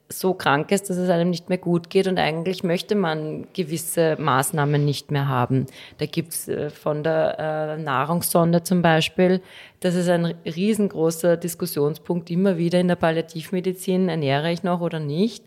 so 0.09 0.33
krank 0.33 0.73
ist, 0.73 0.89
dass 0.89 0.97
es 0.97 1.11
einem 1.11 1.29
nicht 1.29 1.51
mehr 1.51 1.59
gut 1.59 1.91
geht 1.91 2.07
und 2.07 2.19
eigentlich 2.19 2.65
möchte 2.65 2.95
man 2.95 3.47
gewisse 3.53 4.17
Maßnahmen 4.19 4.83
nicht 4.83 5.11
mehr 5.11 5.29
haben. 5.29 5.67
Da 5.99 6.07
gibt's 6.07 6.49
äh, 6.49 6.71
von 6.71 7.03
der 7.03 7.77
äh, 7.77 7.83
Nahrungssonde 7.83 8.63
zum 8.63 8.81
Beispiel, 8.81 9.43
das 9.81 9.95
ist 9.95 10.09
ein 10.09 10.35
riesengroßer 10.47 11.37
Diskussionspunkt 11.37 12.31
immer 12.31 12.57
wieder 12.57 12.81
in 12.81 12.89
der 12.89 12.97
Palliativmedizin, 12.97 14.09
ernähre 14.09 14.51
ich 14.51 14.63
noch 14.63 14.81
oder 14.81 14.99
nicht 14.99 15.45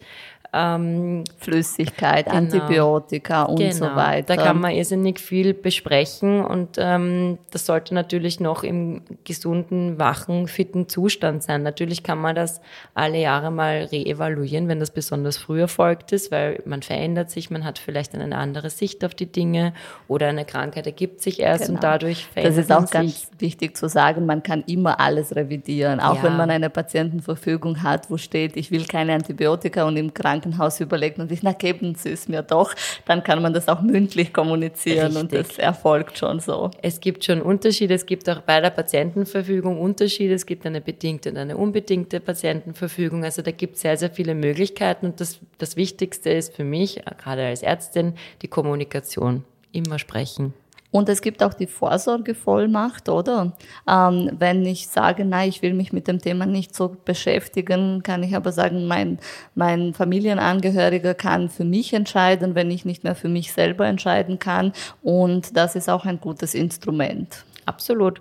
ähm, 0.54 1.24
Flüssigkeit, 1.38 2.26
genau. 2.26 2.38
Antibiotika 2.38 3.44
und 3.44 3.58
genau. 3.58 3.74
so 3.74 3.86
weiter. 3.96 4.36
Da 4.36 4.44
kann 4.44 4.60
man 4.60 4.72
irrsinnig 4.72 5.20
viel 5.20 5.54
besprechen 5.54 6.44
und 6.44 6.78
ähm, 6.78 7.38
das 7.52 7.66
sollte 7.66 7.94
natürlich 7.94 8.42
noch 8.42 8.64
im 8.64 9.02
gesunden, 9.24 9.98
wachen, 9.98 10.48
fitten 10.48 10.90
Zustand 10.90 11.42
sein. 11.42 11.64
Natürlich 11.64 12.04
kann 12.04 12.18
man 12.18 12.36
das 12.36 12.60
alle 12.94 13.20
Jahre 13.20 13.50
mal 13.50 13.88
reevaluieren, 13.92 14.68
wenn 14.68 14.82
das 14.82 14.92
besonders 14.92 15.38
früh 15.38 15.62
erfolgt 15.62 16.12
ist, 16.12 16.32
weil 16.32 16.62
man 16.66 16.82
verändert 16.82 17.30
sich, 17.30 17.50
man 17.50 17.64
hat 17.64 17.80
vielleicht 17.80 18.14
eine 18.14 18.38
andere 18.38 18.70
Sicht 18.70 19.06
auf 19.06 19.16
die 19.16 19.32
Dinge 19.32 19.74
oder 20.10 20.28
eine 20.28 20.44
Krankheit 20.44 20.86
ergibt 20.86 21.22
sich 21.22 21.40
erst 21.40 21.68
genau. 21.68 21.78
und 21.78 21.84
dadurch 21.84 22.26
verändert 22.26 22.56
sich. 22.56 22.68
Das 22.68 22.80
ist 22.80 22.90
auch 22.90 22.92
ganz 22.92 23.32
wichtig 23.40 23.78
zu 23.78 23.88
sagen, 23.88 24.26
man 24.26 24.44
kann 24.44 24.66
immer 24.68 25.00
alles 25.00 25.34
revidieren, 25.34 26.02
auch 26.02 26.18
ja. 26.18 26.24
wenn 26.24 26.36
man 26.36 26.50
eine 26.50 26.70
Patientenverfügung 26.70 27.84
hat, 27.84 28.10
wo 28.10 28.18
steht, 28.18 28.58
ich 28.58 28.70
will 28.70 28.86
keine 28.86 29.14
Antibiotika 29.14 29.86
und 29.86 29.96
im 29.96 30.14
Krankenhaus 30.14 30.41
Krankenhaus 30.42 30.80
überlegt 30.80 31.20
und 31.20 31.30
sich, 31.30 31.44
na 31.44 31.54
geben 31.54 31.96
Sie 31.96 32.12
es 32.12 32.28
mir 32.28 32.42
doch, 32.42 32.74
dann 33.06 33.24
kann 33.24 33.42
man 33.42 33.54
das 33.54 33.68
auch 33.68 33.82
mündlich 33.82 34.34
kommunizieren 34.34 35.16
Richtig. 35.16 35.22
und 35.22 35.34
das 35.34 35.58
erfolgt 35.58 36.18
schon 36.18 36.40
so. 36.40 36.72
Es 36.82 37.00
gibt 37.00 37.24
schon 37.24 37.42
Unterschiede, 37.42 37.94
es 37.94 38.06
gibt 38.06 38.30
auch 38.30 38.42
bei 38.42 38.60
der 38.60 38.72
Patientenverfügung 38.72 39.80
Unterschiede, 39.80 40.34
es 40.34 40.46
gibt 40.46 40.66
eine 40.66 40.82
bedingte 40.82 41.30
und 41.32 41.38
eine 41.38 41.58
unbedingte 41.58 42.20
Patientenverfügung, 42.20 43.24
also 43.24 43.42
da 43.42 43.52
gibt 43.52 43.76
es 43.76 43.82
sehr, 43.82 43.98
sehr 43.98 44.10
viele 44.10 44.36
Möglichkeiten 44.36 45.06
und 45.06 45.20
das, 45.20 45.40
das 45.58 45.76
Wichtigste 45.76 46.30
ist 46.32 46.56
für 46.56 46.64
mich, 46.64 47.02
gerade 47.18 47.46
als 47.46 47.64
Ärztin, 47.64 48.14
die 48.42 48.48
Kommunikation. 48.48 49.44
Immer 49.74 50.00
sprechen. 50.00 50.54
Und 50.92 51.08
es 51.08 51.22
gibt 51.22 51.42
auch 51.42 51.54
die 51.54 51.68
Vorsorgevollmacht, 51.68 53.08
oder? 53.08 53.54
Ähm, 53.88 54.30
wenn 54.38 54.66
ich 54.66 54.90
sage, 54.90 55.24
nein, 55.24 55.48
ich 55.48 55.62
will 55.62 55.74
mich 55.74 55.94
mit 55.94 56.08
dem 56.08 56.20
Thema 56.20 56.46
nicht 56.46 56.76
so 56.76 56.96
beschäftigen, 57.06 58.04
kann 58.04 58.24
ich 58.24 58.36
aber 58.36 58.52
sagen, 58.52 58.88
mein, 58.88 59.20
mein 59.56 59.94
Familienangehöriger 59.94 61.14
kann 61.14 61.50
für 61.50 61.64
mich 61.64 61.94
entscheiden, 61.94 62.56
wenn 62.56 62.70
ich 62.70 62.84
nicht 62.84 63.04
mehr 63.06 63.16
für 63.16 63.30
mich 63.30 63.54
selber 63.54 63.88
entscheiden 63.88 64.38
kann. 64.38 64.74
Und 65.02 65.56
das 65.56 65.76
ist 65.76 65.90
auch 65.90 66.06
ein 66.06 66.20
gutes 66.20 66.54
Instrument. 66.54 67.46
Absolut. 67.66 68.20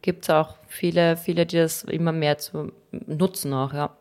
Gibt 0.00 0.24
es 0.24 0.30
auch 0.30 0.54
viele, 0.66 1.16
viele, 1.16 1.44
die 1.44 1.58
das 1.58 1.84
immer 1.84 2.12
mehr 2.12 2.38
zu 2.38 2.72
nutzen 3.06 3.52
auch, 3.52 3.74
ja. 3.74 3.97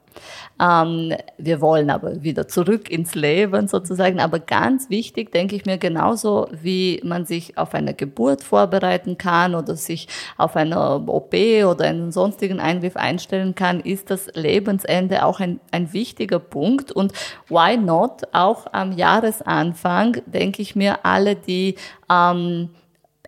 Ähm, 0.59 1.13
wir 1.37 1.61
wollen 1.61 1.89
aber 1.89 2.23
wieder 2.23 2.47
zurück 2.47 2.89
ins 2.89 3.15
Leben 3.15 3.67
sozusagen. 3.67 4.19
Aber 4.19 4.39
ganz 4.39 4.89
wichtig, 4.89 5.31
denke 5.31 5.55
ich 5.55 5.65
mir, 5.65 5.77
genauso 5.77 6.47
wie 6.51 7.01
man 7.03 7.25
sich 7.25 7.57
auf 7.57 7.73
eine 7.73 7.93
Geburt 7.93 8.43
vorbereiten 8.43 9.17
kann 9.17 9.55
oder 9.55 9.75
sich 9.75 10.07
auf 10.37 10.55
eine 10.55 10.99
OP 11.07 11.33
oder 11.33 11.85
einen 11.85 12.11
sonstigen 12.11 12.59
Eingriff 12.59 12.95
einstellen 12.95 13.55
kann, 13.55 13.79
ist 13.79 14.09
das 14.09 14.27
Lebensende 14.33 15.25
auch 15.25 15.39
ein, 15.39 15.59
ein 15.71 15.93
wichtiger 15.93 16.39
Punkt. 16.39 16.91
Und 16.91 17.13
why 17.49 17.77
not? 17.77 18.23
Auch 18.31 18.67
am 18.71 18.91
Jahresanfang 18.91 20.21
denke 20.25 20.61
ich 20.61 20.75
mir, 20.75 21.05
alle, 21.05 21.35
die 21.35 21.75
ähm, 22.09 22.69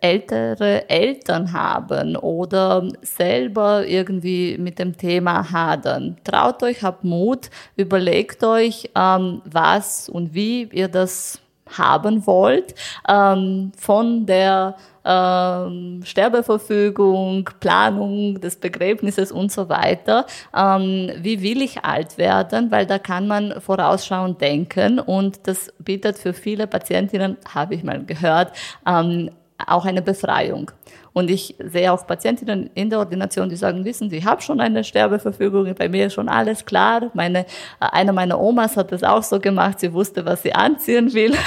ältere 0.00 0.88
Eltern 0.88 1.52
haben 1.52 2.16
oder 2.16 2.88
selber 3.02 3.86
irgendwie 3.86 4.56
mit 4.58 4.78
dem 4.78 4.96
Thema 4.96 5.50
hadern. 5.50 6.16
Traut 6.24 6.62
euch, 6.62 6.82
habt 6.82 7.04
Mut, 7.04 7.50
überlegt 7.76 8.42
euch, 8.44 8.90
ähm, 8.96 9.42
was 9.44 10.08
und 10.08 10.34
wie 10.34 10.64
ihr 10.72 10.88
das 10.88 11.40
haben 11.78 12.26
wollt, 12.26 12.74
ähm, 13.08 13.72
von 13.76 14.26
der 14.26 14.76
ähm, 15.04 16.02
Sterbeverfügung, 16.04 17.48
Planung 17.60 18.40
des 18.40 18.56
Begräbnisses 18.56 19.32
und 19.32 19.50
so 19.50 19.68
weiter. 19.68 20.26
Ähm, 20.56 21.10
wie 21.18 21.42
will 21.42 21.62
ich 21.62 21.84
alt 21.84 22.18
werden? 22.18 22.70
Weil 22.70 22.86
da 22.86 22.98
kann 22.98 23.26
man 23.26 23.60
vorausschauend 23.60 24.40
denken 24.40 24.98
und 24.98 25.46
das 25.46 25.72
bietet 25.78 26.18
für 26.18 26.32
viele 26.32 26.66
Patientinnen, 26.66 27.36
habe 27.52 27.74
ich 27.74 27.84
mal 27.84 28.04
gehört, 28.04 28.52
ähm, 28.86 29.30
auch 29.66 29.84
eine 29.84 30.02
Befreiung. 30.02 30.70
Und 31.12 31.30
ich 31.30 31.56
sehe 31.58 31.92
auch 31.92 32.06
Patientinnen 32.06 32.70
in 32.74 32.90
der 32.90 33.00
Ordination, 33.00 33.48
die 33.48 33.56
sagen, 33.56 33.84
wissen 33.84 34.10
Sie, 34.10 34.18
ich 34.18 34.24
habe 34.24 34.40
schon 34.42 34.60
eine 34.60 34.84
Sterbeverfügung, 34.84 35.74
bei 35.74 35.88
mir 35.88 36.06
ist 36.06 36.14
schon 36.14 36.28
alles 36.28 36.64
klar. 36.64 37.10
Meine, 37.14 37.46
eine 37.80 38.12
meiner 38.12 38.40
Omas 38.40 38.76
hat 38.76 38.92
das 38.92 39.02
auch 39.02 39.22
so 39.22 39.40
gemacht, 39.40 39.80
sie 39.80 39.92
wusste, 39.92 40.24
was 40.24 40.42
sie 40.42 40.52
anziehen 40.52 41.12
will. 41.12 41.34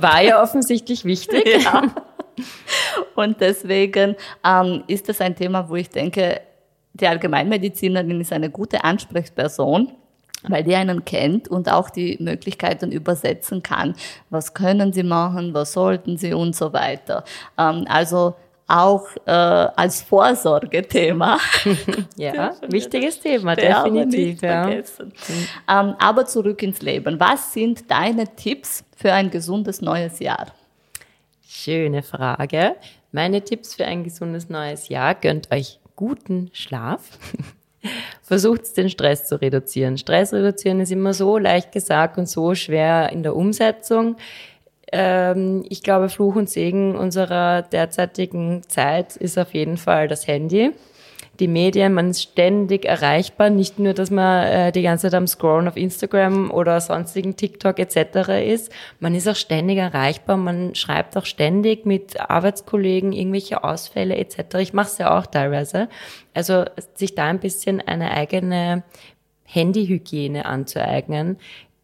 War 0.00 0.22
ja 0.22 0.42
offensichtlich 0.42 1.04
wichtig. 1.04 1.44
Ja. 1.64 1.82
Und 3.16 3.40
deswegen 3.40 4.14
ähm, 4.46 4.84
ist 4.86 5.08
das 5.08 5.20
ein 5.20 5.34
Thema, 5.34 5.68
wo 5.68 5.74
ich 5.74 5.90
denke, 5.90 6.40
die 6.92 7.08
Allgemeinmedizinerin 7.08 8.20
ist 8.20 8.32
eine 8.32 8.48
gute 8.48 8.84
Ansprechperson 8.84 9.92
weil 10.42 10.62
die 10.64 10.74
einen 10.74 11.04
kennt 11.04 11.48
und 11.48 11.70
auch 11.70 11.90
die 11.90 12.16
Möglichkeiten 12.20 12.92
übersetzen 12.92 13.62
kann. 13.62 13.94
Was 14.30 14.54
können 14.54 14.92
sie 14.92 15.02
machen, 15.02 15.54
was 15.54 15.72
sollten 15.72 16.16
sie 16.16 16.32
und 16.32 16.54
so 16.54 16.72
weiter. 16.72 17.24
Ähm, 17.56 17.84
also 17.88 18.34
auch 18.68 19.06
äh, 19.24 19.30
als 19.30 20.02
Vorsorgethema. 20.02 21.38
ja, 22.16 22.52
wichtiges 22.68 23.18
Thema, 23.18 23.56
definitiv. 23.56 24.42
Ja. 24.42 24.64
Vergessen. 24.64 25.12
Ähm, 25.68 25.94
aber 25.98 26.26
zurück 26.26 26.62
ins 26.62 26.82
Leben. 26.82 27.18
Was 27.18 27.54
sind 27.54 27.90
deine 27.90 28.24
Tipps 28.36 28.84
für 28.94 29.12
ein 29.12 29.30
gesundes 29.30 29.80
neues 29.80 30.18
Jahr? 30.18 30.48
Schöne 31.46 32.02
Frage. 32.02 32.76
Meine 33.10 33.42
Tipps 33.42 33.74
für 33.74 33.86
ein 33.86 34.04
gesundes 34.04 34.50
neues 34.50 34.90
Jahr 34.90 35.14
gönnt 35.14 35.50
euch 35.50 35.80
guten 35.96 36.50
Schlaf. 36.52 37.18
Versucht 38.22 38.76
den 38.76 38.90
Stress 38.90 39.26
zu 39.26 39.40
reduzieren. 39.40 39.98
Stress 39.98 40.32
reduzieren 40.32 40.80
ist 40.80 40.92
immer 40.92 41.14
so 41.14 41.38
leicht 41.38 41.72
gesagt 41.72 42.18
und 42.18 42.28
so 42.28 42.54
schwer 42.54 43.10
in 43.12 43.22
der 43.22 43.36
Umsetzung. 43.36 44.16
Ähm, 44.92 45.64
ich 45.68 45.82
glaube, 45.82 46.08
Fluch 46.08 46.36
und 46.36 46.50
Segen 46.50 46.96
unserer 46.96 47.62
derzeitigen 47.62 48.62
Zeit 48.68 49.16
ist 49.16 49.38
auf 49.38 49.54
jeden 49.54 49.76
Fall 49.76 50.08
das 50.08 50.26
Handy 50.26 50.72
die 51.40 51.48
Medien, 51.48 51.94
man 51.94 52.10
ist 52.10 52.22
ständig 52.22 52.84
erreichbar, 52.84 53.50
nicht 53.50 53.78
nur, 53.78 53.94
dass 53.94 54.10
man 54.10 54.46
äh, 54.46 54.72
die 54.72 54.82
ganze 54.82 55.02
Zeit 55.02 55.14
am 55.14 55.26
Scrollen 55.26 55.68
auf 55.68 55.76
Instagram 55.76 56.50
oder 56.50 56.80
sonstigen 56.80 57.36
TikTok 57.36 57.78
etc. 57.78 58.28
ist, 58.44 58.72
man 58.98 59.14
ist 59.14 59.28
auch 59.28 59.36
ständig 59.36 59.78
erreichbar, 59.78 60.36
man 60.36 60.74
schreibt 60.74 61.16
auch 61.16 61.26
ständig 61.26 61.86
mit 61.86 62.18
Arbeitskollegen 62.18 63.12
irgendwelche 63.12 63.62
Ausfälle 63.62 64.16
etc. 64.16 64.56
Ich 64.58 64.72
mache 64.72 64.88
es 64.88 64.98
ja 64.98 65.16
auch 65.16 65.26
teilweise. 65.26 65.88
Also 66.34 66.64
sich 66.94 67.14
da 67.14 67.26
ein 67.26 67.40
bisschen 67.40 67.80
eine 67.80 68.10
eigene 68.10 68.82
Handyhygiene 69.44 70.44
anzueignen, 70.44 71.38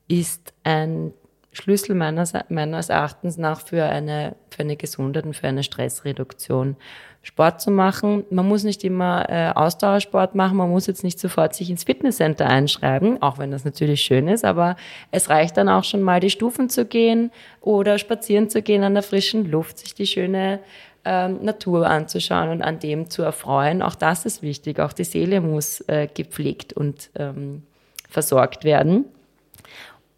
ist 0.09 0.53
ein 0.65 1.13
Schlüssel 1.53 1.95
meines, 1.95 2.33
meines 2.49 2.89
Erachtens 2.89 3.39
nach 3.39 3.61
für 3.61 3.85
eine, 3.85 4.35
für 4.51 4.63
eine 4.63 4.77
Gesundheit 4.77 5.25
und 5.25 5.37
für 5.37 5.47
eine 5.47 5.63
Stressreduktion. 5.63 6.77
Sport 7.25 7.62
zu 7.62 7.70
machen. 7.70 8.25
Man 8.31 8.47
muss 8.47 8.64
nicht 8.64 8.85
immer 8.85 9.29
äh, 9.31 9.51
Ausdauersport 9.55 10.35
machen, 10.35 10.59
man 10.59 10.70
muss 10.70 10.87
jetzt 10.87 11.03
nicht 11.03 11.18
sofort 11.18 11.55
sich 11.55 11.70
ins 11.70 11.85
Fitnesscenter 11.85 12.47
einschreiben, 12.47 13.20
auch 13.22 13.39
wenn 13.39 13.51
das 13.51 13.64
natürlich 13.64 14.03
schön 14.03 14.29
ist, 14.29 14.45
aber 14.45 14.77
es 15.11 15.31
reicht 15.31 15.57
dann 15.57 15.70
auch 15.70 15.85
schon 15.85 16.03
mal 16.03 16.20
die 16.20 16.31
Stufen 16.31 16.68
zu 16.68 16.85
gehen 16.85 17.33
oder 17.62 17.99
spazieren 17.99 18.51
zu 18.51 18.61
gehen 18.61 18.85
an 18.85 18.93
der 18.93 19.03
frischen 19.03 19.51
Luft, 19.51 19.79
sich 19.79 19.95
die 19.95 20.07
schöne 20.07 20.61
ähm, 21.07 21.43
Natur 21.43 21.89
anzuschauen 21.89 22.51
und 22.51 22.62
an 22.62 22.79
dem 22.79 23.09
zu 23.09 23.22
erfreuen. 23.22 23.81
Auch 23.81 23.95
das 23.95 24.27
ist 24.27 24.43
wichtig. 24.43 24.79
Auch 24.79 24.93
die 24.93 25.05
Seele 25.05 25.41
muss 25.41 25.81
äh, 25.89 26.09
gepflegt 26.12 26.75
und 26.75 27.11
ähm, 27.14 27.62
versorgt 28.09 28.64
werden. 28.64 29.07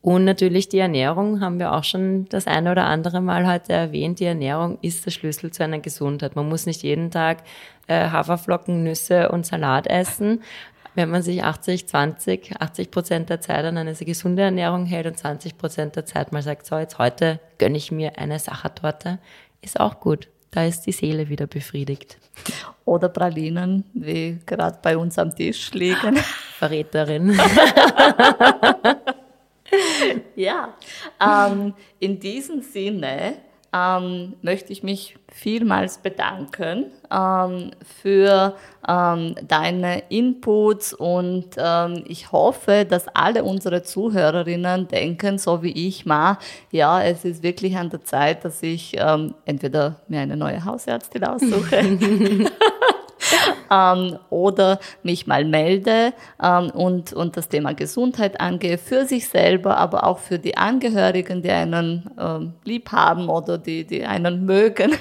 Und 0.06 0.24
natürlich 0.24 0.68
die 0.68 0.78
Ernährung 0.78 1.40
haben 1.40 1.58
wir 1.58 1.72
auch 1.72 1.82
schon 1.82 2.28
das 2.28 2.46
eine 2.46 2.70
oder 2.70 2.84
andere 2.84 3.20
Mal 3.20 3.44
heute 3.44 3.72
erwähnt. 3.72 4.20
Die 4.20 4.24
Ernährung 4.24 4.78
ist 4.80 5.04
der 5.04 5.10
Schlüssel 5.10 5.50
zu 5.50 5.64
einer 5.64 5.80
Gesundheit. 5.80 6.36
Man 6.36 6.48
muss 6.48 6.64
nicht 6.64 6.84
jeden 6.84 7.10
Tag 7.10 7.38
äh, 7.88 8.08
Haferflocken, 8.08 8.84
Nüsse 8.84 9.30
und 9.30 9.44
Salat 9.44 9.88
essen. 9.88 10.44
Wenn 10.94 11.10
man 11.10 11.22
sich 11.22 11.42
80, 11.42 11.88
20, 11.88 12.60
80 12.60 12.92
Prozent 12.92 13.30
der 13.30 13.40
Zeit 13.40 13.64
an 13.64 13.76
eine 13.78 13.94
gesunde 13.94 14.42
Ernährung 14.42 14.86
hält 14.86 15.08
und 15.08 15.18
20 15.18 15.58
Prozent 15.58 15.96
der 15.96 16.06
Zeit 16.06 16.30
mal 16.30 16.40
sagt, 16.40 16.66
so 16.66 16.78
jetzt 16.78 16.98
heute 16.98 17.40
gönne 17.58 17.76
ich 17.76 17.90
mir 17.90 18.16
eine 18.16 18.38
Sachertorte, 18.38 19.18
ist 19.60 19.80
auch 19.80 19.98
gut. 19.98 20.28
Da 20.52 20.64
ist 20.66 20.82
die 20.82 20.92
Seele 20.92 21.28
wieder 21.28 21.48
befriedigt. 21.48 22.18
Oder 22.84 23.08
Pralinen, 23.08 23.82
wie 23.92 24.38
gerade 24.46 24.78
bei 24.80 24.96
uns 24.96 25.18
am 25.18 25.34
Tisch 25.34 25.72
liegen. 25.72 26.16
Verräterin. 26.58 27.36
ja, 30.36 30.74
ähm, 31.20 31.74
in 31.98 32.20
diesem 32.20 32.62
Sinne 32.62 33.34
ähm, 33.72 34.34
möchte 34.42 34.72
ich 34.72 34.82
mich 34.82 35.16
vielmals 35.32 35.98
bedanken 35.98 36.86
ähm, 37.10 37.72
für 38.00 38.54
ähm, 38.88 39.34
deine 39.46 40.04
Inputs 40.08 40.94
und 40.94 41.48
ähm, 41.58 42.04
ich 42.06 42.32
hoffe, 42.32 42.86
dass 42.88 43.08
alle 43.08 43.44
unsere 43.44 43.82
Zuhörerinnen 43.82 44.88
denken, 44.88 45.38
so 45.38 45.62
wie 45.62 45.88
ich 45.88 46.06
mal, 46.06 46.38
ja, 46.70 47.02
es 47.02 47.24
ist 47.24 47.42
wirklich 47.42 47.76
an 47.76 47.90
der 47.90 48.04
Zeit, 48.04 48.44
dass 48.44 48.62
ich 48.62 48.96
ähm, 48.98 49.34
entweder 49.44 49.96
mir 50.08 50.20
eine 50.20 50.36
neue 50.36 50.64
Hausärztin 50.64 51.24
aussuche 51.24 51.76
ähm, 53.70 54.18
oder 54.30 54.78
mich 55.02 55.26
mal 55.26 55.44
melde 55.44 56.12
ähm, 56.42 56.70
und, 56.70 57.12
und 57.12 57.36
das 57.36 57.48
Thema 57.48 57.74
Gesundheit 57.74 58.40
angehe, 58.40 58.78
für 58.78 59.06
sich 59.06 59.28
selber, 59.28 59.76
aber 59.76 60.04
auch 60.04 60.18
für 60.18 60.38
die 60.38 60.56
Angehörigen, 60.56 61.42
die 61.42 61.50
einen 61.50 62.10
ähm, 62.18 62.54
lieb 62.64 62.92
haben 62.92 63.28
oder 63.28 63.58
die, 63.58 63.84
die 63.84 64.04
einen 64.04 64.44
mögen, 64.44 64.92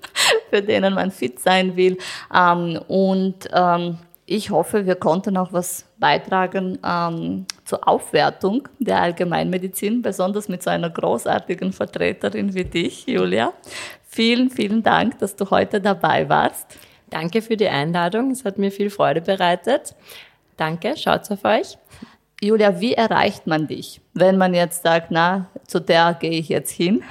für 0.50 0.62
denen 0.62 0.94
man 0.94 1.10
fit 1.10 1.38
sein 1.40 1.76
will. 1.76 1.98
Ähm, 2.34 2.80
und 2.88 3.48
ähm, 3.52 3.98
ich 4.24 4.50
hoffe, 4.50 4.86
wir 4.86 4.94
konnten 4.94 5.36
auch 5.36 5.52
was 5.52 5.84
beitragen 5.98 6.78
ähm, 6.84 7.46
zur 7.64 7.86
Aufwertung 7.86 8.68
der 8.78 9.02
Allgemeinmedizin, 9.02 10.00
besonders 10.00 10.48
mit 10.48 10.62
so 10.62 10.70
einer 10.70 10.90
großartigen 10.90 11.72
Vertreterin 11.72 12.54
wie 12.54 12.64
dich, 12.64 13.06
Julia. 13.06 13.52
Vielen, 14.06 14.50
vielen 14.50 14.82
Dank, 14.82 15.18
dass 15.18 15.36
du 15.36 15.50
heute 15.50 15.80
dabei 15.80 16.28
warst. 16.28 16.78
Danke 17.12 17.42
für 17.42 17.56
die 17.56 17.68
Einladung. 17.68 18.30
Es 18.30 18.44
hat 18.44 18.58
mir 18.58 18.72
viel 18.72 18.90
Freude 18.90 19.20
bereitet. 19.20 19.94
Danke, 20.56 20.96
schaut 20.96 21.30
auf 21.30 21.44
euch. 21.44 21.76
Julia, 22.42 22.80
wie 22.80 22.94
erreicht 22.94 23.46
man 23.46 23.68
dich, 23.68 24.00
wenn 24.14 24.36
man 24.36 24.54
jetzt 24.54 24.82
sagt, 24.82 25.10
na, 25.10 25.46
zu 25.66 25.78
der 25.78 26.16
gehe 26.18 26.32
ich 26.32 26.48
jetzt 26.48 26.72
hin? 26.72 27.04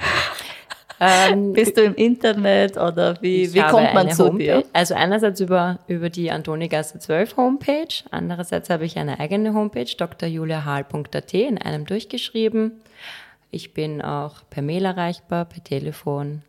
Ähm, 1.00 1.52
Bist 1.54 1.78
du 1.78 1.82
im 1.82 1.94
Internet 1.94 2.76
oder 2.76 3.16
wie, 3.22 3.54
wie 3.54 3.62
kommt 3.62 3.94
man 3.94 4.10
zu 4.10 4.26
Homepage, 4.26 4.44
dir? 4.44 4.64
Also 4.74 4.94
einerseits 4.94 5.40
über, 5.40 5.78
über 5.86 6.10
die 6.10 6.30
Antonigasse 6.30 6.98
12 6.98 7.36
Homepage, 7.38 7.94
andererseits 8.10 8.68
habe 8.68 8.84
ich 8.84 8.98
eine 8.98 9.20
eigene 9.20 9.54
Homepage, 9.54 9.86
drjuliahal.at, 9.86 11.34
in 11.34 11.58
einem 11.58 11.86
durchgeschrieben. 11.86 12.82
Ich 13.50 13.72
bin 13.72 14.02
auch 14.02 14.42
per 14.50 14.62
Mail 14.62 14.84
erreichbar, 14.84 15.46
per 15.46 15.64
Telefon. 15.64 16.42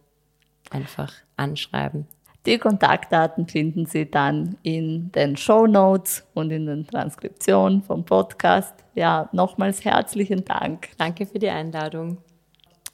Einfach 0.72 1.14
anschreiben. 1.38 2.08
Die 2.46 2.58
Kontaktdaten 2.58 3.48
finden 3.48 3.86
Sie 3.86 4.10
dann 4.10 4.58
in 4.64 5.12
den 5.14 5.38
Show 5.38 5.66
Notes 5.66 6.28
und 6.34 6.52
in 6.52 6.66
den 6.66 6.86
Transkriptionen 6.86 7.82
vom 7.82 8.04
Podcast. 8.04 8.74
Ja, 8.96 9.30
nochmals 9.32 9.86
herzlichen 9.86 10.44
Dank. 10.44 10.90
Danke 10.98 11.26
für 11.26 11.40
die 11.40 11.50
Einladung. 11.50 12.18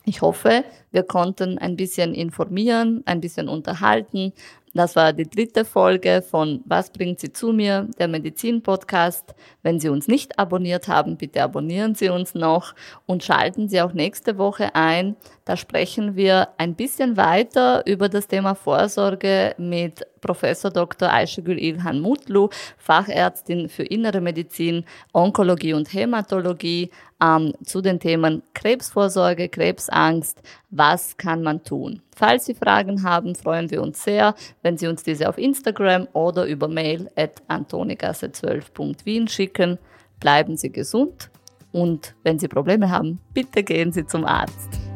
Ich 0.06 0.22
hoffe, 0.22 0.64
wir 0.92 1.04
konnten 1.04 1.58
ein 1.58 1.76
bisschen 1.76 2.14
informieren, 2.14 3.02
ein 3.06 3.22
bisschen 3.22 3.50
unterhalten. 3.50 4.34
Das 4.74 4.96
war 4.96 5.14
die 5.14 5.28
dritte 5.28 5.66
Folge 5.66 6.22
von 6.22 6.62
Was 6.66 6.92
bringt 6.92 7.20
sie 7.20 7.34
zu 7.34 7.52
mir, 7.52 7.88
der 7.98 8.08
Medizin-Podcast. 8.08 9.34
Wenn 9.64 9.80
Sie 9.80 9.90
uns 9.90 10.08
nicht 10.08 10.38
abonniert 10.38 10.88
haben, 10.88 11.18
bitte 11.18 11.42
abonnieren 11.42 11.96
Sie 11.96 12.10
uns 12.10 12.36
noch 12.36 12.76
und 13.08 13.24
schalten 13.24 13.68
Sie 13.68 13.82
auch 13.82 13.94
nächste 13.94 14.38
Woche 14.38 14.76
ein. 14.76 15.16
Da 15.46 15.58
sprechen 15.58 16.16
wir 16.16 16.50
ein 16.58 16.76
bisschen 16.76 17.18
weiter 17.18 17.84
über 17.88 18.10
das 18.10 18.28
Thema 18.28 18.54
Vorsorge 18.54 19.56
mit 19.58 20.06
Professor 20.22 20.70
Dr. 20.70 21.12
Ayşegül 21.12 21.58
Ilhan 21.58 22.00
Mutlu, 22.02 22.50
Fachärztin 22.78 23.70
für 23.70 23.84
Innere 23.84 24.22
Medizin, 24.22 24.86
Onkologie 25.14 25.74
und 25.74 25.92
Hämatologie, 25.92 26.92
ähm, 27.22 27.54
zu 27.64 27.82
den 27.82 28.00
Themen 28.00 28.44
Krebsvorsorge, 28.54 29.50
Krebsangst, 29.50 30.42
was 30.70 31.18
kann 31.18 31.44
man 31.44 31.64
tun? 31.64 32.02
Falls 32.16 32.46
Sie 32.46 32.54
Fragen 32.54 33.04
haben, 33.04 33.36
freuen 33.36 33.70
wir 33.72 33.82
uns 33.82 34.04
sehr, 34.04 34.36
wenn 34.62 34.78
Sie 34.78 34.88
uns 34.88 35.04
diese 35.04 35.28
auf 35.30 35.38
Instagram 35.38 36.08
oder 36.14 36.46
über 36.46 36.68
Mail 36.68 37.10
at 37.16 37.42
antonigasse12.wien 37.48 39.28
schicken. 39.28 39.78
Bleiben 40.20 40.58
Sie 40.58 40.72
gesund 40.72 41.30
und 41.72 42.16
wenn 42.24 42.40
Sie 42.40 42.48
Probleme 42.48 42.90
haben, 42.90 43.20
bitte 43.34 43.64
gehen 43.64 43.92
Sie 43.92 44.06
zum 44.06 44.26
Arzt. 44.26 44.89